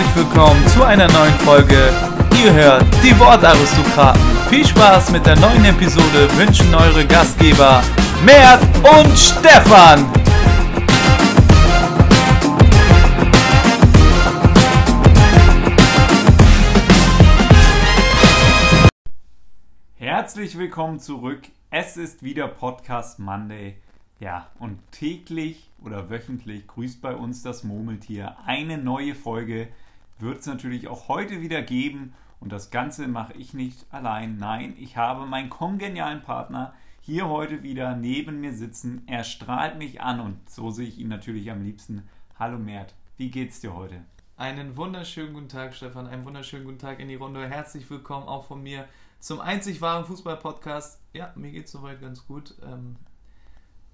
herzlich 0.00 0.24
willkommen 0.24 0.66
zu 0.68 0.82
einer 0.82 1.12
neuen 1.12 1.34
Folge. 1.40 1.92
Ihr 2.42 2.54
hört 2.54 2.84
die 3.04 3.18
Wortaristokraten. 3.18 4.22
Viel 4.48 4.66
Spaß 4.66 5.10
mit 5.10 5.26
der 5.26 5.38
neuen 5.38 5.62
Episode 5.66 6.26
wünschen 6.38 6.74
eure 6.74 7.06
Gastgeber 7.06 7.82
Mert 8.24 8.62
und 8.78 9.18
Stefan. 9.18 10.10
Herzlich 19.96 20.56
willkommen 20.56 20.98
zurück. 20.98 21.42
Es 21.70 21.98
ist 21.98 22.22
wieder 22.22 22.48
Podcast 22.48 23.18
Monday. 23.18 23.76
Ja, 24.18 24.48
und 24.58 24.78
täglich 24.92 25.70
oder 25.84 26.08
wöchentlich 26.08 26.66
grüßt 26.68 27.02
bei 27.02 27.14
uns 27.14 27.42
das 27.42 27.64
Murmeltier. 27.64 28.36
Eine 28.46 28.78
neue 28.78 29.14
Folge 29.14 29.68
wird 30.20 30.40
es 30.40 30.46
natürlich 30.46 30.88
auch 30.88 31.08
heute 31.08 31.40
wieder 31.40 31.62
geben. 31.62 32.14
Und 32.40 32.52
das 32.52 32.70
Ganze 32.70 33.06
mache 33.06 33.34
ich 33.34 33.52
nicht 33.54 33.86
allein. 33.92 34.36
Nein, 34.36 34.74
ich 34.78 34.96
habe 34.96 35.26
meinen 35.26 35.50
kongenialen 35.50 36.22
Partner 36.22 36.72
hier 37.00 37.28
heute 37.28 37.62
wieder 37.62 37.96
neben 37.96 38.40
mir 38.40 38.52
sitzen. 38.52 39.02
Er 39.06 39.24
strahlt 39.24 39.78
mich 39.78 40.00
an 40.00 40.20
und 40.20 40.48
so 40.48 40.70
sehe 40.70 40.86
ich 40.86 40.98
ihn 40.98 41.08
natürlich 41.08 41.50
am 41.50 41.62
liebsten. 41.62 42.08
Hallo 42.38 42.58
Mert, 42.58 42.94
wie 43.16 43.30
geht's 43.30 43.60
dir 43.60 43.74
heute? 43.74 44.02
Einen 44.36 44.76
wunderschönen 44.76 45.34
guten 45.34 45.48
Tag, 45.48 45.74
Stefan. 45.74 46.06
Einen 46.06 46.24
wunderschönen 46.24 46.64
guten 46.64 46.78
Tag 46.78 46.98
in 46.98 47.08
die 47.08 47.16
Runde. 47.16 47.46
Herzlich 47.46 47.90
willkommen 47.90 48.26
auch 48.26 48.44
von 48.46 48.62
mir 48.62 48.86
zum 49.18 49.40
einzig 49.40 49.82
wahren 49.82 50.06
Fußball-Podcast. 50.06 50.98
Ja, 51.12 51.32
mir 51.36 51.50
geht's 51.50 51.72
soweit 51.72 52.00
ganz 52.00 52.26
gut. 52.26 52.54
Ähm, 52.62 52.96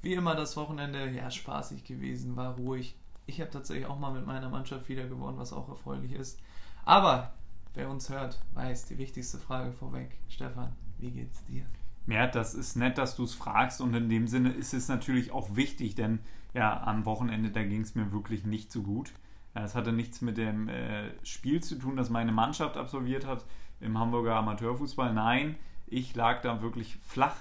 wie 0.03 0.15
immer 0.15 0.37
das 0.37 0.57
Wochenende, 0.57 1.11
ja, 1.11 1.31
spaßig 1.31 1.83
gewesen, 1.83 2.37
war 2.37 2.55
ruhig. 2.55 2.95
Ich 3.27 3.41
habe 3.41 3.51
tatsächlich 3.51 3.87
auch 3.87 3.99
mal 3.99 4.13
mit 4.13 4.27
meiner 4.27 4.49
Mannschaft 4.49 4.89
wieder 4.89 5.07
gewonnen, 5.07 5.39
was 5.39 5.53
auch 5.53 5.69
erfreulich 5.69 6.13
ist. 6.13 6.41
Aber 6.85 7.33
wer 7.75 7.91
uns 7.91 8.09
hört, 8.09 8.41
weiß 8.55 8.87
die 8.87 8.99
wichtigste 8.99 9.39
Frage 9.39 9.73
vorweg. 9.73 10.17
Stefan, 10.29 10.73
wie 10.99 11.11
geht's 11.11 11.45
dir? 11.45 11.67
Ja, 12.07 12.29
das 12.29 12.55
ist 12.55 12.77
nett, 12.77 12.99
dass 12.99 13.17
du 13.17 13.25
es 13.25 13.35
fragst 13.35 13.81
und 13.81 13.93
in 13.95 14.09
dem 14.09 14.29
Sinne 14.29 14.53
ist 14.53 14.73
es 14.73 14.89
natürlich 14.89 15.33
auch 15.33 15.57
wichtig, 15.57 15.97
denn 15.97 16.21
ja, 16.55 16.81
am 16.85 17.05
Wochenende, 17.05 17.51
da 17.51 17.65
ging 17.65 17.83
es 17.83 17.97
mir 17.97 18.13
wirklich 18.13 18.45
nicht 18.45 18.71
so 18.71 18.83
gut. 18.83 19.13
Es 19.55 19.75
hatte 19.75 19.93
nichts 19.93 20.21
mit 20.21 20.37
dem 20.37 20.69
äh, 20.69 21.11
Spiel 21.25 21.63
zu 21.63 21.77
tun, 21.77 21.97
das 21.97 22.11
meine 22.11 22.33
Mannschaft 22.33 22.77
absolviert 22.77 23.27
hat 23.27 23.45
im 23.81 23.99
Hamburger 23.99 24.37
Amateurfußball. 24.37 25.13
Nein, 25.13 25.57
ich 25.87 26.15
lag 26.15 26.43
da 26.43 26.63
wirklich 26.63 26.97
flach 27.03 27.37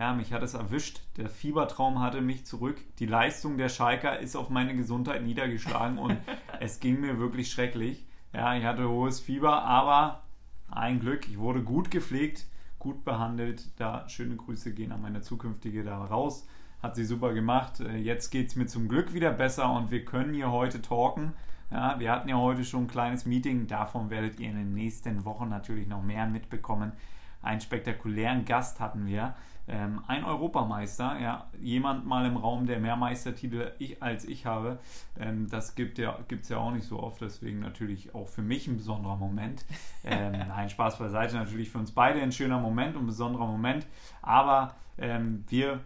ja, 0.00 0.14
mich 0.14 0.32
hat 0.32 0.42
es 0.42 0.54
erwischt. 0.54 1.02
Der 1.18 1.28
Fiebertraum 1.28 2.00
hatte 2.00 2.22
mich 2.22 2.46
zurück. 2.46 2.80
Die 2.98 3.06
Leistung 3.06 3.58
der 3.58 3.68
Schalker 3.68 4.18
ist 4.18 4.34
auf 4.34 4.48
meine 4.48 4.74
Gesundheit 4.74 5.22
niedergeschlagen 5.22 5.98
und 5.98 6.16
es 6.60 6.80
ging 6.80 7.00
mir 7.00 7.18
wirklich 7.18 7.52
schrecklich. 7.52 8.06
Ja, 8.32 8.56
ich 8.56 8.64
hatte 8.64 8.88
hohes 8.88 9.20
Fieber, 9.20 9.62
aber 9.62 10.22
ein 10.70 11.00
Glück, 11.00 11.28
ich 11.28 11.38
wurde 11.38 11.62
gut 11.62 11.90
gepflegt, 11.90 12.46
gut 12.78 13.04
behandelt. 13.04 13.68
Da 13.78 14.08
schöne 14.08 14.36
Grüße 14.36 14.72
gehen 14.72 14.90
an 14.90 15.02
meine 15.02 15.20
zukünftige 15.20 15.84
da 15.84 16.02
raus. 16.02 16.48
Hat 16.82 16.96
sie 16.96 17.04
super 17.04 17.34
gemacht. 17.34 17.80
Äh, 17.80 17.98
jetzt 17.98 18.30
geht 18.30 18.48
es 18.48 18.56
mir 18.56 18.66
zum 18.66 18.88
Glück 18.88 19.12
wieder 19.12 19.32
besser 19.32 19.70
und 19.70 19.90
wir 19.90 20.06
können 20.06 20.32
hier 20.32 20.50
heute 20.50 20.80
talken. 20.80 21.34
Ja, 21.70 22.00
wir 22.00 22.10
hatten 22.10 22.30
ja 22.30 22.36
heute 22.36 22.64
schon 22.64 22.84
ein 22.84 22.88
kleines 22.88 23.26
Meeting. 23.26 23.66
Davon 23.66 24.08
werdet 24.08 24.40
ihr 24.40 24.48
in 24.48 24.56
den 24.56 24.72
nächsten 24.72 25.26
Wochen 25.26 25.50
natürlich 25.50 25.88
noch 25.88 26.02
mehr 26.02 26.26
mitbekommen. 26.26 26.92
Einen 27.42 27.60
spektakulären 27.60 28.46
Gast 28.46 28.80
hatten 28.80 29.06
wir. 29.06 29.34
Ähm, 29.72 30.02
ein 30.08 30.24
Europameister, 30.24 31.20
ja, 31.20 31.46
jemand 31.60 32.04
mal 32.04 32.26
im 32.26 32.36
Raum, 32.36 32.66
der 32.66 32.80
mehr 32.80 32.96
Meistertitel 32.96 33.70
ich, 33.78 34.02
als 34.02 34.24
ich 34.24 34.44
habe, 34.44 34.80
ähm, 35.16 35.48
das 35.48 35.76
gibt 35.76 35.96
es 36.00 36.04
ja, 36.04 36.18
ja 36.48 36.56
auch 36.56 36.72
nicht 36.72 36.86
so 36.86 37.00
oft, 37.00 37.20
deswegen 37.20 37.60
natürlich 37.60 38.12
auch 38.12 38.26
für 38.26 38.42
mich 38.42 38.66
ein 38.66 38.78
besonderer 38.78 39.14
Moment. 39.14 39.64
Ähm, 40.02 40.32
nein, 40.48 40.70
Spaß 40.70 40.98
beiseite, 40.98 41.36
natürlich 41.36 41.70
für 41.70 41.78
uns 41.78 41.92
beide 41.92 42.20
ein 42.20 42.32
schöner 42.32 42.58
Moment 42.58 42.96
und 42.96 43.04
ein 43.04 43.06
besonderer 43.06 43.46
Moment, 43.46 43.86
aber 44.22 44.74
ähm, 44.98 45.44
wir 45.48 45.78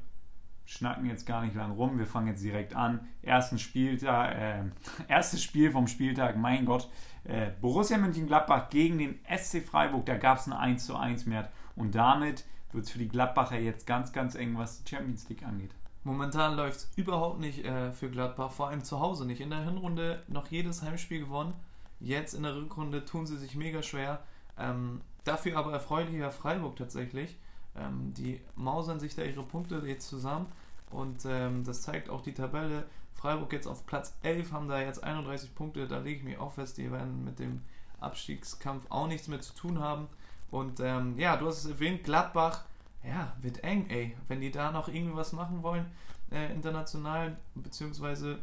schnacken 0.65 1.05
jetzt 1.05 1.27
gar 1.27 1.45
nicht 1.45 1.55
lang 1.55 1.73
rum, 1.73 1.99
wir 1.99 2.07
fangen 2.07 2.29
jetzt 2.29 2.43
direkt 2.43 2.75
an. 2.75 3.07
Ersten 3.21 3.59
Spieltag, 3.59 4.35
äh, 4.35 4.63
erstes 5.09 5.43
Spiel 5.43 5.71
vom 5.71 5.89
Spieltag, 5.89 6.39
mein 6.39 6.65
Gott, 6.65 6.89
äh, 7.25 7.51
Borussia 7.61 7.99
Mönchengladbach 7.99 8.71
gegen 8.71 8.97
den 8.97 9.19
SC 9.27 9.61
Freiburg, 9.61 10.07
da 10.07 10.17
gab 10.17 10.39
es 10.39 10.47
ein 10.47 10.55
1 10.55 10.87
zu 10.87 10.97
1 10.97 11.27
mehr 11.27 11.51
und 11.77 11.95
damit 11.95 12.45
wird 12.75 12.85
es 12.85 12.91
für 12.91 12.99
die 12.99 13.09
Gladbacher 13.09 13.59
jetzt 13.59 13.87
ganz, 13.87 14.13
ganz 14.13 14.35
eng, 14.35 14.59
was 14.59 14.83
die 14.83 14.91
Champions 14.91 15.29
League 15.29 15.45
angeht. 15.45 15.71
Momentan 16.03 16.57
läuft 16.57 16.77
es 16.77 16.93
überhaupt 16.97 17.41
nicht 17.41 17.65
äh, 17.65 17.93
für 17.93 18.11
Gladbach, 18.11 18.53
vor 18.53 18.69
allem 18.69 18.85
zu 18.85 19.01
Hause 19.01 19.25
nicht. 19.25 19.41
In 19.41 19.51
der 19.51 19.65
Hinrunde 19.65 20.23
noch 20.29 20.49
jedes 20.49 20.83
Heimspiel 20.83 21.21
gewonnen. 21.21 21.55
Jetzt 22.01 22.35
in 22.35 22.43
der 22.43 22.55
Rückrunde 22.55 23.05
tun 23.05 23.27
sie 23.27 23.39
sich 23.39 23.55
mega 23.55 23.83
schwer. 23.83 24.23
Ähm, 24.59 25.01
dafür 25.25 25.57
aber 25.57 25.73
erfreulicher 25.73 26.31
Freiburg 26.31 26.77
tatsächlich. 26.77 27.39
Ähm, 27.77 28.13
die 28.15 28.41
mausern 28.55 29.01
sich 29.01 29.15
da 29.15 29.23
ihre 29.23 29.43
Punkte 29.43 29.83
jetzt 29.87 30.09
zusammen 30.09 30.47
und 30.91 31.25
ähm, 31.27 31.65
das 31.65 31.83
zeigt 31.83 32.09
auch 32.11 32.21
die 32.21 32.35
Tabelle. 32.35 32.85
Freiburg 33.15 33.53
jetzt 33.53 33.67
auf 33.67 33.87
Platz 33.87 34.15
11, 34.23 34.53
haben 34.53 34.69
da 34.69 34.81
jetzt 34.81 35.03
31 35.03 35.55
Punkte. 35.55 35.89
Da 35.89 35.99
lege 35.99 36.19
ich 36.19 36.25
mich 36.25 36.39
auch 36.39 36.53
fest, 36.53 36.77
die 36.77 36.93
werden 36.93 37.25
mit 37.25 37.39
dem 37.39 37.63
Abstiegskampf 38.01 38.85
auch 38.91 39.07
nichts 39.07 39.29
mehr 39.29 39.41
zu 39.41 39.55
tun 39.55 39.81
haben. 39.81 40.09
Und 40.51 40.81
ähm, 40.81 41.19
ja, 41.19 41.37
du 41.37 41.47
hast 41.47 41.65
es 41.65 41.71
erwähnt, 41.71 42.05
Gladbach, 42.05 42.65
ja, 43.03 43.33
wird 43.41 43.63
eng, 43.65 43.87
ey. 43.89 44.17
Wenn 44.29 44.41
die 44.41 44.51
da 44.51 44.71
noch 44.71 44.89
irgendwie 44.89 45.17
was 45.17 45.33
machen 45.33 45.63
wollen, 45.63 45.87
äh, 46.31 46.53
international, 46.53 47.37
beziehungsweise 47.55 48.39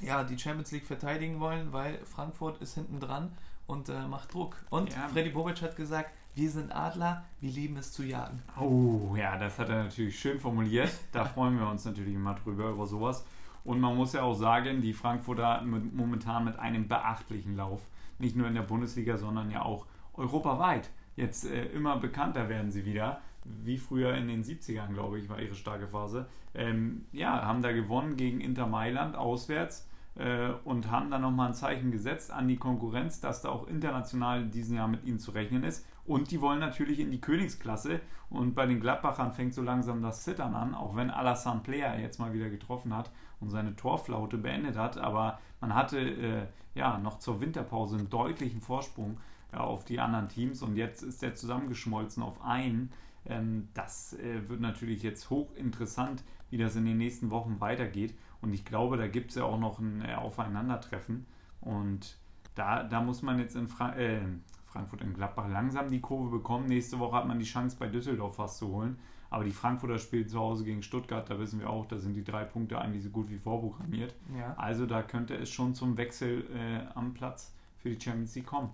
ja, 0.00 0.24
die 0.24 0.38
Champions 0.38 0.72
League 0.72 0.86
verteidigen 0.86 1.40
wollen, 1.40 1.72
weil 1.72 1.98
Frankfurt 2.04 2.60
ist 2.60 2.74
hinten 2.74 3.00
dran 3.00 3.32
und 3.66 3.88
äh, 3.88 4.06
macht 4.06 4.34
Druck. 4.34 4.56
Und 4.70 4.92
ja. 4.92 5.08
Freddy 5.08 5.30
Bobic 5.30 5.62
hat 5.62 5.76
gesagt, 5.76 6.10
wir 6.34 6.50
sind 6.50 6.70
Adler, 6.70 7.24
wir 7.40 7.50
lieben 7.50 7.76
es 7.78 7.92
zu 7.92 8.02
jagen. 8.02 8.42
Oh, 8.60 9.16
ja, 9.16 9.38
das 9.38 9.58
hat 9.58 9.70
er 9.70 9.84
natürlich 9.84 10.18
schön 10.18 10.38
formuliert. 10.38 10.92
Da 11.12 11.24
freuen 11.24 11.58
wir 11.58 11.66
uns 11.66 11.84
natürlich 11.84 12.14
immer 12.14 12.34
drüber, 12.34 12.68
über 12.68 12.86
sowas. 12.86 13.24
Und 13.64 13.80
man 13.80 13.96
muss 13.96 14.12
ja 14.12 14.22
auch 14.22 14.34
sagen, 14.34 14.82
die 14.82 14.92
Frankfurter 14.92 15.62
mit, 15.62 15.94
momentan 15.94 16.44
mit 16.44 16.58
einem 16.58 16.86
beachtlichen 16.86 17.56
Lauf. 17.56 17.80
Nicht 18.18 18.36
nur 18.36 18.46
in 18.46 18.54
der 18.54 18.62
Bundesliga, 18.62 19.16
sondern 19.16 19.50
ja 19.50 19.62
auch 19.62 19.86
europaweit 20.16 20.90
jetzt 21.16 21.50
äh, 21.50 21.66
immer 21.66 21.96
bekannter 21.96 22.48
werden 22.48 22.70
sie 22.70 22.84
wieder. 22.84 23.20
Wie 23.44 23.78
früher 23.78 24.14
in 24.14 24.28
den 24.28 24.42
70ern, 24.42 24.92
glaube 24.92 25.18
ich, 25.18 25.28
war 25.28 25.40
ihre 25.40 25.54
starke 25.54 25.86
Phase. 25.86 26.26
Ähm, 26.54 27.06
ja, 27.12 27.44
haben 27.44 27.62
da 27.62 27.72
gewonnen 27.72 28.16
gegen 28.16 28.40
Inter 28.40 28.66
Mailand 28.66 29.14
auswärts 29.14 29.88
äh, 30.16 30.50
und 30.64 30.90
haben 30.90 31.10
dann 31.10 31.22
nochmal 31.22 31.48
ein 31.48 31.54
Zeichen 31.54 31.90
gesetzt 31.92 32.30
an 32.32 32.48
die 32.48 32.56
Konkurrenz, 32.56 33.20
dass 33.20 33.42
da 33.42 33.50
auch 33.50 33.68
international 33.68 34.42
in 34.42 34.50
diesem 34.50 34.76
Jahr 34.76 34.88
mit 34.88 35.04
ihnen 35.04 35.18
zu 35.18 35.30
rechnen 35.30 35.62
ist. 35.62 35.86
Und 36.04 36.30
die 36.30 36.40
wollen 36.40 36.60
natürlich 36.60 37.00
in 37.00 37.10
die 37.10 37.20
Königsklasse. 37.20 38.00
Und 38.30 38.54
bei 38.54 38.66
den 38.66 38.80
Gladbachern 38.80 39.32
fängt 39.32 39.54
so 39.54 39.62
langsam 39.62 40.02
das 40.02 40.24
Zittern 40.24 40.54
an, 40.54 40.74
auch 40.74 40.96
wenn 40.96 41.10
Alassane 41.10 41.60
Player 41.60 41.98
jetzt 41.98 42.18
mal 42.18 42.32
wieder 42.32 42.50
getroffen 42.50 42.94
hat 42.94 43.10
und 43.40 43.50
seine 43.50 43.76
Torflaute 43.76 44.38
beendet 44.38 44.76
hat. 44.76 44.98
Aber 44.98 45.38
man 45.60 45.74
hatte 45.74 45.98
äh, 45.98 46.46
ja 46.74 46.98
noch 46.98 47.20
zur 47.20 47.40
Winterpause 47.40 47.96
einen 47.96 48.10
deutlichen 48.10 48.60
Vorsprung 48.60 49.18
auf 49.52 49.84
die 49.84 50.00
anderen 50.00 50.28
Teams 50.28 50.62
und 50.62 50.76
jetzt 50.76 51.02
ist 51.02 51.22
der 51.22 51.34
zusammengeschmolzen 51.34 52.22
auf 52.22 52.42
einen. 52.42 52.90
Ähm, 53.24 53.68
das 53.74 54.14
äh, 54.14 54.48
wird 54.48 54.60
natürlich 54.60 55.02
jetzt 55.02 55.30
hochinteressant, 55.30 56.22
wie 56.50 56.58
das 56.58 56.76
in 56.76 56.84
den 56.84 56.98
nächsten 56.98 57.30
Wochen 57.30 57.60
weitergeht. 57.60 58.14
Und 58.40 58.52
ich 58.52 58.64
glaube, 58.64 58.96
da 58.96 59.08
gibt 59.08 59.30
es 59.30 59.36
ja 59.36 59.44
auch 59.44 59.58
noch 59.58 59.78
ein 59.78 60.02
äh, 60.02 60.14
Aufeinandertreffen. 60.14 61.26
Und 61.60 62.16
da, 62.54 62.84
da 62.84 63.00
muss 63.00 63.22
man 63.22 63.38
jetzt 63.38 63.56
in 63.56 63.68
Fra 63.68 63.96
äh, 63.96 64.20
Frankfurt 64.66 65.00
in 65.00 65.14
Gladbach 65.14 65.48
langsam 65.48 65.90
die 65.90 66.00
Kurve 66.00 66.30
bekommen. 66.30 66.66
Nächste 66.66 66.98
Woche 66.98 67.16
hat 67.16 67.26
man 67.26 67.38
die 67.38 67.44
Chance, 67.44 67.76
bei 67.78 67.86
Düsseldorf 67.88 68.38
was 68.38 68.58
zu 68.58 68.68
holen. 68.68 68.98
Aber 69.30 69.42
die 69.42 69.50
Frankfurter 69.50 69.98
spielen 69.98 70.28
zu 70.28 70.38
Hause 70.38 70.64
gegen 70.64 70.82
Stuttgart, 70.82 71.28
da 71.28 71.38
wissen 71.38 71.58
wir 71.58 71.68
auch, 71.68 71.86
da 71.86 71.98
sind 71.98 72.14
die 72.14 72.22
drei 72.22 72.44
Punkte 72.44 72.78
eigentlich 72.78 73.02
so 73.02 73.10
gut 73.10 73.28
wie 73.28 73.38
vorprogrammiert. 73.38 74.14
Ja. 74.38 74.54
Also 74.56 74.86
da 74.86 75.02
könnte 75.02 75.34
es 75.34 75.50
schon 75.50 75.74
zum 75.74 75.96
Wechsel 75.96 76.44
äh, 76.54 76.86
am 76.94 77.12
Platz 77.12 77.52
für 77.78 77.90
die 77.90 78.00
Champions 78.00 78.34
League 78.36 78.46
kommen. 78.46 78.70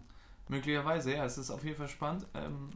Möglicherweise, 0.48 1.14
ja, 1.14 1.24
es 1.24 1.38
ist 1.38 1.50
auf 1.50 1.64
jeden 1.64 1.76
Fall 1.76 1.88
spannend. 1.88 2.26
Ähm, 2.34 2.70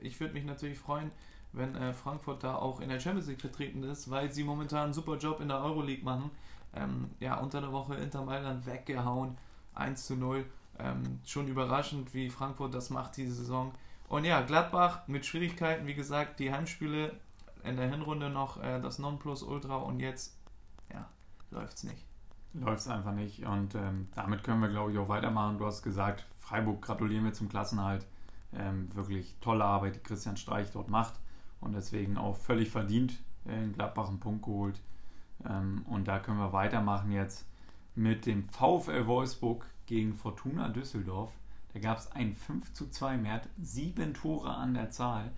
ich 0.00 0.18
würde 0.20 0.34
mich 0.34 0.44
natürlich 0.44 0.78
freuen, 0.78 1.10
wenn 1.52 1.74
äh, 1.74 1.92
Frankfurt 1.92 2.44
da 2.44 2.56
auch 2.56 2.80
in 2.80 2.88
der 2.88 3.00
Champions 3.00 3.28
League 3.28 3.40
vertreten 3.40 3.82
ist, 3.82 4.10
weil 4.10 4.32
sie 4.32 4.44
momentan 4.44 4.84
einen 4.84 4.92
super 4.92 5.16
Job 5.16 5.40
in 5.40 5.48
der 5.48 5.60
Euroleague 5.60 6.04
machen. 6.04 6.30
Ähm, 6.74 7.10
ja, 7.20 7.38
unter 7.38 7.60
der 7.60 7.72
Woche 7.72 7.94
Inter 7.94 8.24
Mailand 8.24 8.66
weggehauen, 8.66 9.36
1 9.74 10.06
zu 10.06 10.16
0. 10.16 10.44
Ähm, 10.78 11.20
schon 11.24 11.48
überraschend, 11.48 12.14
wie 12.14 12.30
Frankfurt 12.30 12.74
das 12.74 12.90
macht 12.90 13.16
diese 13.16 13.34
Saison. 13.34 13.72
Und 14.08 14.24
ja, 14.24 14.42
Gladbach 14.42 15.06
mit 15.06 15.26
Schwierigkeiten, 15.26 15.86
wie 15.86 15.94
gesagt, 15.94 16.38
die 16.38 16.52
Heimspiele 16.52 17.18
in 17.64 17.76
der 17.76 17.90
Hinrunde 17.90 18.30
noch 18.30 18.62
äh, 18.62 18.80
das 18.80 18.98
Nonplusultra 18.98 19.76
und 19.76 20.00
jetzt, 20.00 20.36
ja, 20.92 21.08
läuft's 21.50 21.84
nicht. 21.84 22.07
Läuft's 22.54 22.88
einfach 22.88 23.12
nicht 23.12 23.44
und 23.44 23.74
ähm, 23.74 24.08
damit 24.14 24.42
können 24.42 24.60
wir, 24.60 24.68
glaube 24.68 24.92
ich, 24.92 24.98
auch 24.98 25.08
weitermachen. 25.08 25.58
Du 25.58 25.66
hast 25.66 25.82
gesagt, 25.82 26.26
Freiburg 26.36 26.82
gratulieren 26.82 27.24
wir 27.24 27.32
zum 27.32 27.48
Klassenhalt. 27.48 28.06
Ähm, 28.52 28.88
wirklich 28.94 29.36
tolle 29.40 29.64
Arbeit, 29.64 29.96
die 29.96 30.00
Christian 30.00 30.38
Streich 30.38 30.70
dort 30.72 30.88
macht 30.88 31.14
und 31.60 31.74
deswegen 31.74 32.16
auch 32.16 32.36
völlig 32.36 32.70
verdient 32.70 33.22
in 33.44 33.72
Gladbach 33.72 34.08
einen 34.08 34.20
Punkt 34.20 34.44
geholt. 34.44 34.80
Ähm, 35.46 35.84
und 35.88 36.08
da 36.08 36.18
können 36.18 36.38
wir 36.38 36.52
weitermachen 36.52 37.12
jetzt 37.12 37.46
mit 37.94 38.26
dem 38.26 38.48
VfL 38.48 39.06
Wolfsburg 39.06 39.66
gegen 39.86 40.14
Fortuna 40.14 40.68
Düsseldorf. 40.68 41.32
Da 41.72 41.80
gab 41.80 41.98
es 41.98 42.10
ein 42.12 42.34
5 42.34 42.72
zu 42.72 42.88
2 42.88 43.18
mehr, 43.18 43.34
hat 43.34 43.48
sieben 43.60 44.14
Tore 44.14 44.50
an 44.50 44.74
der 44.74 44.90
Zahl. 44.90 45.30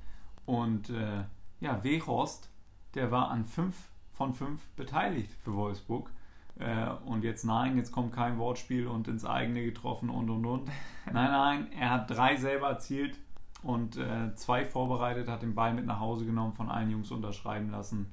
Und 0.46 0.90
äh, 0.90 1.24
ja, 1.60 1.82
Wehorst, 1.82 2.50
der 2.94 3.10
war 3.10 3.30
an 3.30 3.44
5 3.44 3.76
von 4.12 4.34
5 4.34 4.60
beteiligt 4.76 5.32
für 5.42 5.54
Wolfsburg. 5.54 6.10
Äh, 6.60 6.90
und 7.06 7.24
jetzt 7.24 7.44
nein, 7.44 7.76
jetzt 7.76 7.90
kommt 7.90 8.12
kein 8.12 8.38
Wortspiel 8.38 8.86
und 8.86 9.08
ins 9.08 9.24
eigene 9.24 9.64
getroffen 9.64 10.10
und 10.10 10.28
und 10.30 10.44
und. 10.44 10.70
Nein, 11.12 11.30
nein, 11.32 11.72
er 11.72 11.90
hat 11.90 12.10
drei 12.10 12.36
selber 12.36 12.68
erzielt 12.68 13.18
und 13.62 13.96
äh, 13.96 14.32
zwei 14.36 14.64
vorbereitet, 14.64 15.28
hat 15.28 15.42
den 15.42 15.54
Ball 15.54 15.74
mit 15.74 15.86
nach 15.86 15.98
Hause 15.98 16.24
genommen, 16.24 16.52
von 16.52 16.68
allen 16.68 16.90
Jungs 16.90 17.10
unterschreiben 17.10 17.70
lassen. 17.70 18.12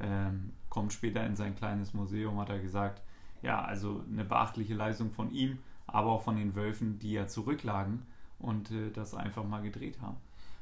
Ähm, 0.00 0.52
kommt 0.70 0.92
später 0.92 1.26
in 1.26 1.36
sein 1.36 1.56
kleines 1.56 1.92
Museum, 1.92 2.38
hat 2.38 2.48
er 2.48 2.60
gesagt. 2.60 3.02
Ja, 3.42 3.60
also 3.60 4.02
eine 4.10 4.24
beachtliche 4.24 4.74
Leistung 4.74 5.10
von 5.10 5.30
ihm, 5.30 5.58
aber 5.86 6.12
auch 6.12 6.22
von 6.22 6.36
den 6.36 6.54
Wölfen, 6.54 6.98
die 7.00 7.12
ja 7.12 7.26
zurücklagen 7.26 8.06
und 8.38 8.70
äh, 8.70 8.90
das 8.92 9.14
einfach 9.14 9.44
mal 9.44 9.60
gedreht 9.60 10.00
haben. 10.00 10.16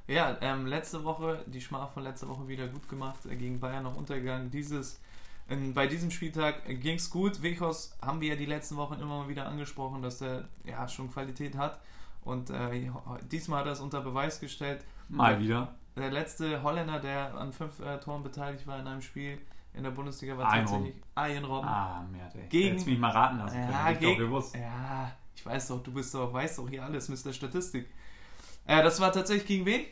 Ja, 0.08 0.36
ähm, 0.40 0.66
letzte 0.66 1.04
Woche, 1.04 1.44
die 1.46 1.60
Schmach 1.60 1.90
von 1.90 2.02
letzter 2.02 2.28
Woche 2.28 2.48
wieder 2.48 2.68
gut 2.68 2.88
gemacht, 2.88 3.26
äh, 3.26 3.36
gegen 3.36 3.60
Bayern 3.60 3.84
noch 3.84 3.96
untergegangen. 3.96 4.50
Dieses, 4.50 5.00
bei 5.74 5.86
diesem 5.86 6.10
Spieltag 6.10 6.64
ging 6.80 6.96
es 6.96 7.08
gut. 7.10 7.42
Wechos 7.42 7.96
haben 8.02 8.20
wir 8.20 8.30
ja 8.30 8.36
die 8.36 8.46
letzten 8.46 8.76
Wochen 8.76 8.94
immer 8.94 9.18
mal 9.22 9.28
wieder 9.28 9.46
angesprochen, 9.46 10.02
dass 10.02 10.20
er 10.20 10.48
ja 10.64 10.88
schon 10.88 11.10
Qualität 11.10 11.56
hat. 11.56 11.80
Und 12.22 12.50
äh, 12.50 12.90
diesmal 13.30 13.60
hat 13.60 13.66
er 13.66 13.72
es 13.72 13.80
unter 13.80 14.00
Beweis 14.00 14.40
gestellt. 14.40 14.84
Mal 15.08 15.38
wieder. 15.38 15.74
Der 15.96 16.10
letzte 16.10 16.62
Holländer, 16.62 16.98
der 16.98 17.34
an 17.36 17.52
fünf 17.52 17.78
äh, 17.80 17.98
Toren 18.00 18.22
beteiligt 18.24 18.66
war 18.66 18.80
in 18.80 18.86
einem 18.86 19.00
Spiel 19.02 19.38
in 19.72 19.84
der 19.84 19.92
Bundesliga, 19.92 20.36
war 20.36 20.48
Einrom. 20.50 20.84
tatsächlich 20.84 21.02
Ian 21.36 21.44
Robben. 21.44 21.68
Ah, 21.68 22.04
Merde. 22.10 22.40
Gegen- 22.48 22.68
Hättest 22.70 22.86
mich 22.88 22.98
mal 22.98 23.10
raten 23.12 23.38
lassen 23.38 23.54
können. 23.54 23.70
Ja, 23.70 23.90
ich 23.90 23.94
doch 23.98 24.00
gegen, 24.00 24.18
gewusst. 24.18 24.54
ja, 24.56 25.12
ich 25.36 25.46
weiß 25.46 25.68
doch, 25.68 25.82
du 25.82 25.92
bist 25.92 26.12
doch, 26.14 26.32
weißt 26.32 26.58
doch 26.58 26.68
hier 26.68 26.82
alles, 26.84 27.08
Mr. 27.08 27.32
Statistik. 27.32 27.86
Äh, 28.66 28.82
das 28.82 28.98
war 29.00 29.12
tatsächlich 29.12 29.46
gegen 29.46 29.64
wen? 29.66 29.84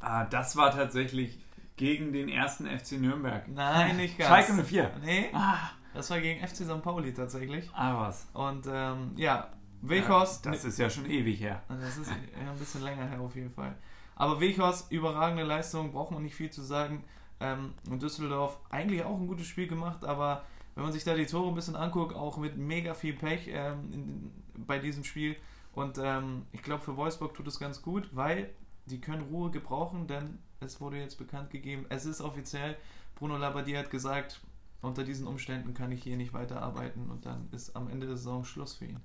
Ah, 0.00 0.24
das 0.24 0.56
war 0.56 0.70
tatsächlich 0.72 1.38
gegen 1.76 2.12
den 2.12 2.28
ersten 2.28 2.66
FC 2.66 2.92
Nürnberg. 2.92 3.48
Nein, 3.48 3.96
nicht 3.96 4.18
ganz. 4.18 4.28
Schalke 4.28 4.62
04. 4.64 4.90
Nee, 5.04 5.30
Ah, 5.32 5.70
das 5.92 6.10
war 6.10 6.20
gegen 6.20 6.46
FC 6.46 6.56
St. 6.64 6.82
Pauli 6.82 7.12
tatsächlich. 7.12 7.68
ah 7.74 8.00
was. 8.00 8.28
Und 8.32 8.66
ähm, 8.70 9.12
ja, 9.16 9.50
Weghorst. 9.82 10.46
Das 10.46 10.64
ist 10.64 10.78
ja 10.78 10.88
schon 10.88 11.06
ewig 11.10 11.40
her. 11.40 11.62
Das 11.68 11.96
ist 11.98 12.10
ja 12.10 12.50
ein 12.50 12.58
bisschen 12.58 12.82
länger 12.82 13.06
her 13.06 13.20
auf 13.20 13.34
jeden 13.36 13.50
Fall. 13.50 13.74
Aber 14.16 14.40
Weghorst, 14.40 14.90
überragende 14.92 15.42
Leistung, 15.42 15.92
braucht 15.92 16.12
man 16.12 16.22
nicht 16.22 16.34
viel 16.34 16.50
zu 16.50 16.62
sagen. 16.62 17.04
Ähm, 17.40 17.74
und 17.90 18.00
Düsseldorf 18.02 18.58
eigentlich 18.70 19.04
auch 19.04 19.18
ein 19.18 19.26
gutes 19.26 19.46
Spiel 19.46 19.66
gemacht, 19.66 20.04
aber 20.04 20.44
wenn 20.76 20.84
man 20.84 20.92
sich 20.92 21.04
da 21.04 21.14
die 21.14 21.26
Tore 21.26 21.48
ein 21.48 21.54
bisschen 21.54 21.76
anguckt, 21.76 22.14
auch 22.14 22.36
mit 22.38 22.56
mega 22.56 22.94
viel 22.94 23.12
Pech 23.14 23.48
ähm, 23.48 23.92
in, 23.92 24.32
bei 24.66 24.78
diesem 24.78 25.04
Spiel. 25.04 25.36
Und 25.72 25.98
ähm, 26.02 26.46
ich 26.52 26.62
glaube, 26.62 26.82
für 26.82 26.96
Wolfsburg 26.96 27.34
tut 27.34 27.46
es 27.48 27.58
ganz 27.58 27.82
gut, 27.82 28.08
weil 28.12 28.50
die 28.86 29.00
können 29.00 29.22
Ruhe 29.22 29.50
gebrauchen, 29.50 30.06
denn 30.06 30.38
es 30.60 30.80
wurde 30.80 30.98
jetzt 30.98 31.18
bekannt 31.18 31.50
gegeben, 31.50 31.86
es 31.88 32.06
ist 32.06 32.20
offiziell, 32.20 32.76
Bruno 33.14 33.36
Labbadia 33.36 33.78
hat 33.78 33.90
gesagt, 33.90 34.40
unter 34.82 35.04
diesen 35.04 35.26
Umständen 35.26 35.72
kann 35.72 35.92
ich 35.92 36.02
hier 36.02 36.16
nicht 36.16 36.34
weiterarbeiten 36.34 37.10
und 37.10 37.24
dann 37.24 37.48
ist 37.52 37.74
am 37.74 37.88
Ende 37.88 38.06
der 38.06 38.16
Saison 38.16 38.44
Schluss 38.44 38.74
für 38.74 38.86
ihn. 38.86 39.00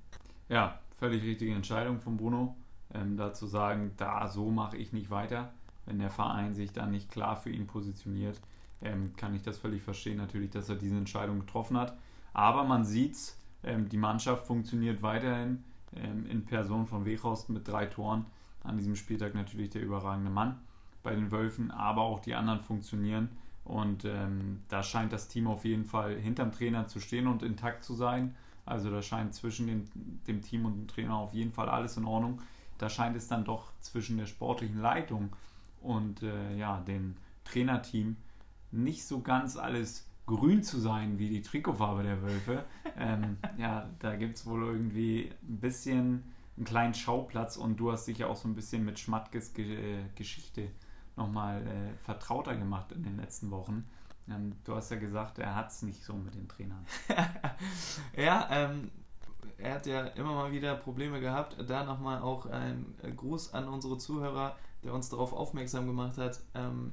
Ja, 0.49 0.79
völlig 0.97 1.23
richtige 1.23 1.53
Entscheidung 1.53 1.99
von 1.99 2.17
Bruno, 2.17 2.55
ähm, 2.93 3.15
da 3.17 3.33
zu 3.33 3.47
sagen, 3.47 3.91
da 3.97 4.27
so 4.27 4.49
mache 4.49 4.77
ich 4.77 4.93
nicht 4.93 5.09
weiter. 5.09 5.53
Wenn 5.85 5.99
der 5.99 6.09
Verein 6.09 6.53
sich 6.53 6.71
da 6.71 6.85
nicht 6.85 7.09
klar 7.09 7.35
für 7.35 7.49
ihn 7.49 7.65
positioniert, 7.65 8.39
ähm, 8.81 9.13
kann 9.15 9.35
ich 9.35 9.41
das 9.41 9.57
völlig 9.57 9.81
verstehen, 9.81 10.17
natürlich, 10.17 10.51
dass 10.51 10.69
er 10.69 10.75
diese 10.75 10.97
Entscheidung 10.97 11.39
getroffen 11.39 11.77
hat. 11.77 11.97
Aber 12.33 12.63
man 12.63 12.83
sieht's, 12.83 13.37
ähm, 13.63 13.89
die 13.89 13.97
Mannschaft 13.97 14.45
funktioniert 14.45 15.01
weiterhin 15.01 15.63
ähm, 15.95 16.25
in 16.27 16.45
Person 16.45 16.85
von 16.85 17.05
Wechhorst 17.05 17.49
mit 17.49 17.67
drei 17.67 17.85
Toren. 17.85 18.25
An 18.63 18.77
diesem 18.77 18.95
Spieltag 18.95 19.35
natürlich 19.35 19.69
der 19.69 19.81
überragende 19.81 20.29
Mann 20.29 20.59
bei 21.03 21.15
den 21.15 21.31
Wölfen, 21.31 21.71
aber 21.71 22.01
auch 22.01 22.19
die 22.19 22.35
anderen 22.35 22.61
funktionieren. 22.61 23.29
Und 23.63 24.03
ähm, 24.05 24.61
da 24.67 24.83
scheint 24.83 25.13
das 25.13 25.27
Team 25.27 25.47
auf 25.47 25.63
jeden 25.63 25.85
Fall 25.85 26.15
hinterm 26.15 26.51
Trainer 26.51 26.87
zu 26.87 26.99
stehen 26.99 27.27
und 27.27 27.43
intakt 27.43 27.83
zu 27.83 27.93
sein. 27.93 28.35
Also 28.65 28.89
da 28.91 29.01
scheint 29.01 29.33
zwischen 29.33 29.67
den, 29.67 29.89
dem 30.27 30.41
Team 30.41 30.65
und 30.65 30.75
dem 30.75 30.87
Trainer 30.87 31.15
auf 31.15 31.33
jeden 31.33 31.51
Fall 31.51 31.69
alles 31.69 31.97
in 31.97 32.05
Ordnung. 32.05 32.41
Da 32.77 32.89
scheint 32.89 33.15
es 33.15 33.27
dann 33.27 33.43
doch 33.43 33.71
zwischen 33.79 34.17
der 34.17 34.25
sportlichen 34.25 34.79
Leitung 34.79 35.29
und 35.81 36.23
äh, 36.23 36.55
ja, 36.55 36.79
dem 36.81 37.15
Trainerteam 37.45 38.15
nicht 38.71 39.05
so 39.05 39.21
ganz 39.21 39.57
alles 39.57 40.07
grün 40.25 40.61
zu 40.63 40.79
sein 40.79 41.17
wie 41.17 41.29
die 41.29 41.41
Trikotfarbe 41.41 42.03
der 42.03 42.21
Wölfe. 42.21 42.65
ähm, 42.97 43.37
ja, 43.57 43.89
da 43.99 44.15
gibt 44.15 44.37
es 44.37 44.45
wohl 44.45 44.63
irgendwie 44.63 45.31
ein 45.47 45.57
bisschen 45.57 46.23
einen 46.59 46.65
kleinen 46.65 46.93
Schauplatz 46.93 47.55
und 47.55 47.77
du 47.77 47.91
hast 47.91 48.05
dich 48.05 48.19
ja 48.19 48.27
auch 48.27 48.35
so 48.35 48.47
ein 48.47 48.53
bisschen 48.53 48.83
mit 48.83 48.99
Schmatkes 48.99 49.53
Ge 49.53 50.03
Geschichte 50.15 50.69
nochmal 51.15 51.65
äh, 51.65 51.97
vertrauter 52.03 52.55
gemacht 52.55 52.91
in 52.91 53.03
den 53.03 53.17
letzten 53.17 53.49
Wochen. 53.49 53.89
Ähm, 54.29 54.55
du 54.65 54.75
hast 54.75 54.91
ja 54.91 54.97
gesagt, 54.97 55.39
er 55.39 55.55
hat 55.55 55.71
es 55.71 55.81
nicht 55.83 56.03
so 56.03 56.13
mit 56.13 56.35
den 56.35 56.49
Trainern. 56.49 56.85
ja, 58.17 58.47
ähm, 58.51 58.91
er 59.57 59.75
hat 59.75 59.85
ja 59.85 60.01
immer 60.07 60.33
mal 60.33 60.51
wieder 60.51 60.75
Probleme 60.75 61.21
gehabt. 61.21 61.55
Da 61.65 61.85
nochmal 61.85 62.21
auch 62.21 62.45
ein 62.45 62.93
äh, 63.03 63.11
Gruß 63.11 63.53
an 63.53 63.69
unsere 63.69 63.97
Zuhörer, 63.97 64.57
der 64.83 64.93
uns 64.93 65.09
darauf 65.09 65.31
aufmerksam 65.31 65.87
gemacht 65.87 66.17
hat. 66.17 66.41
Ähm, 66.55 66.91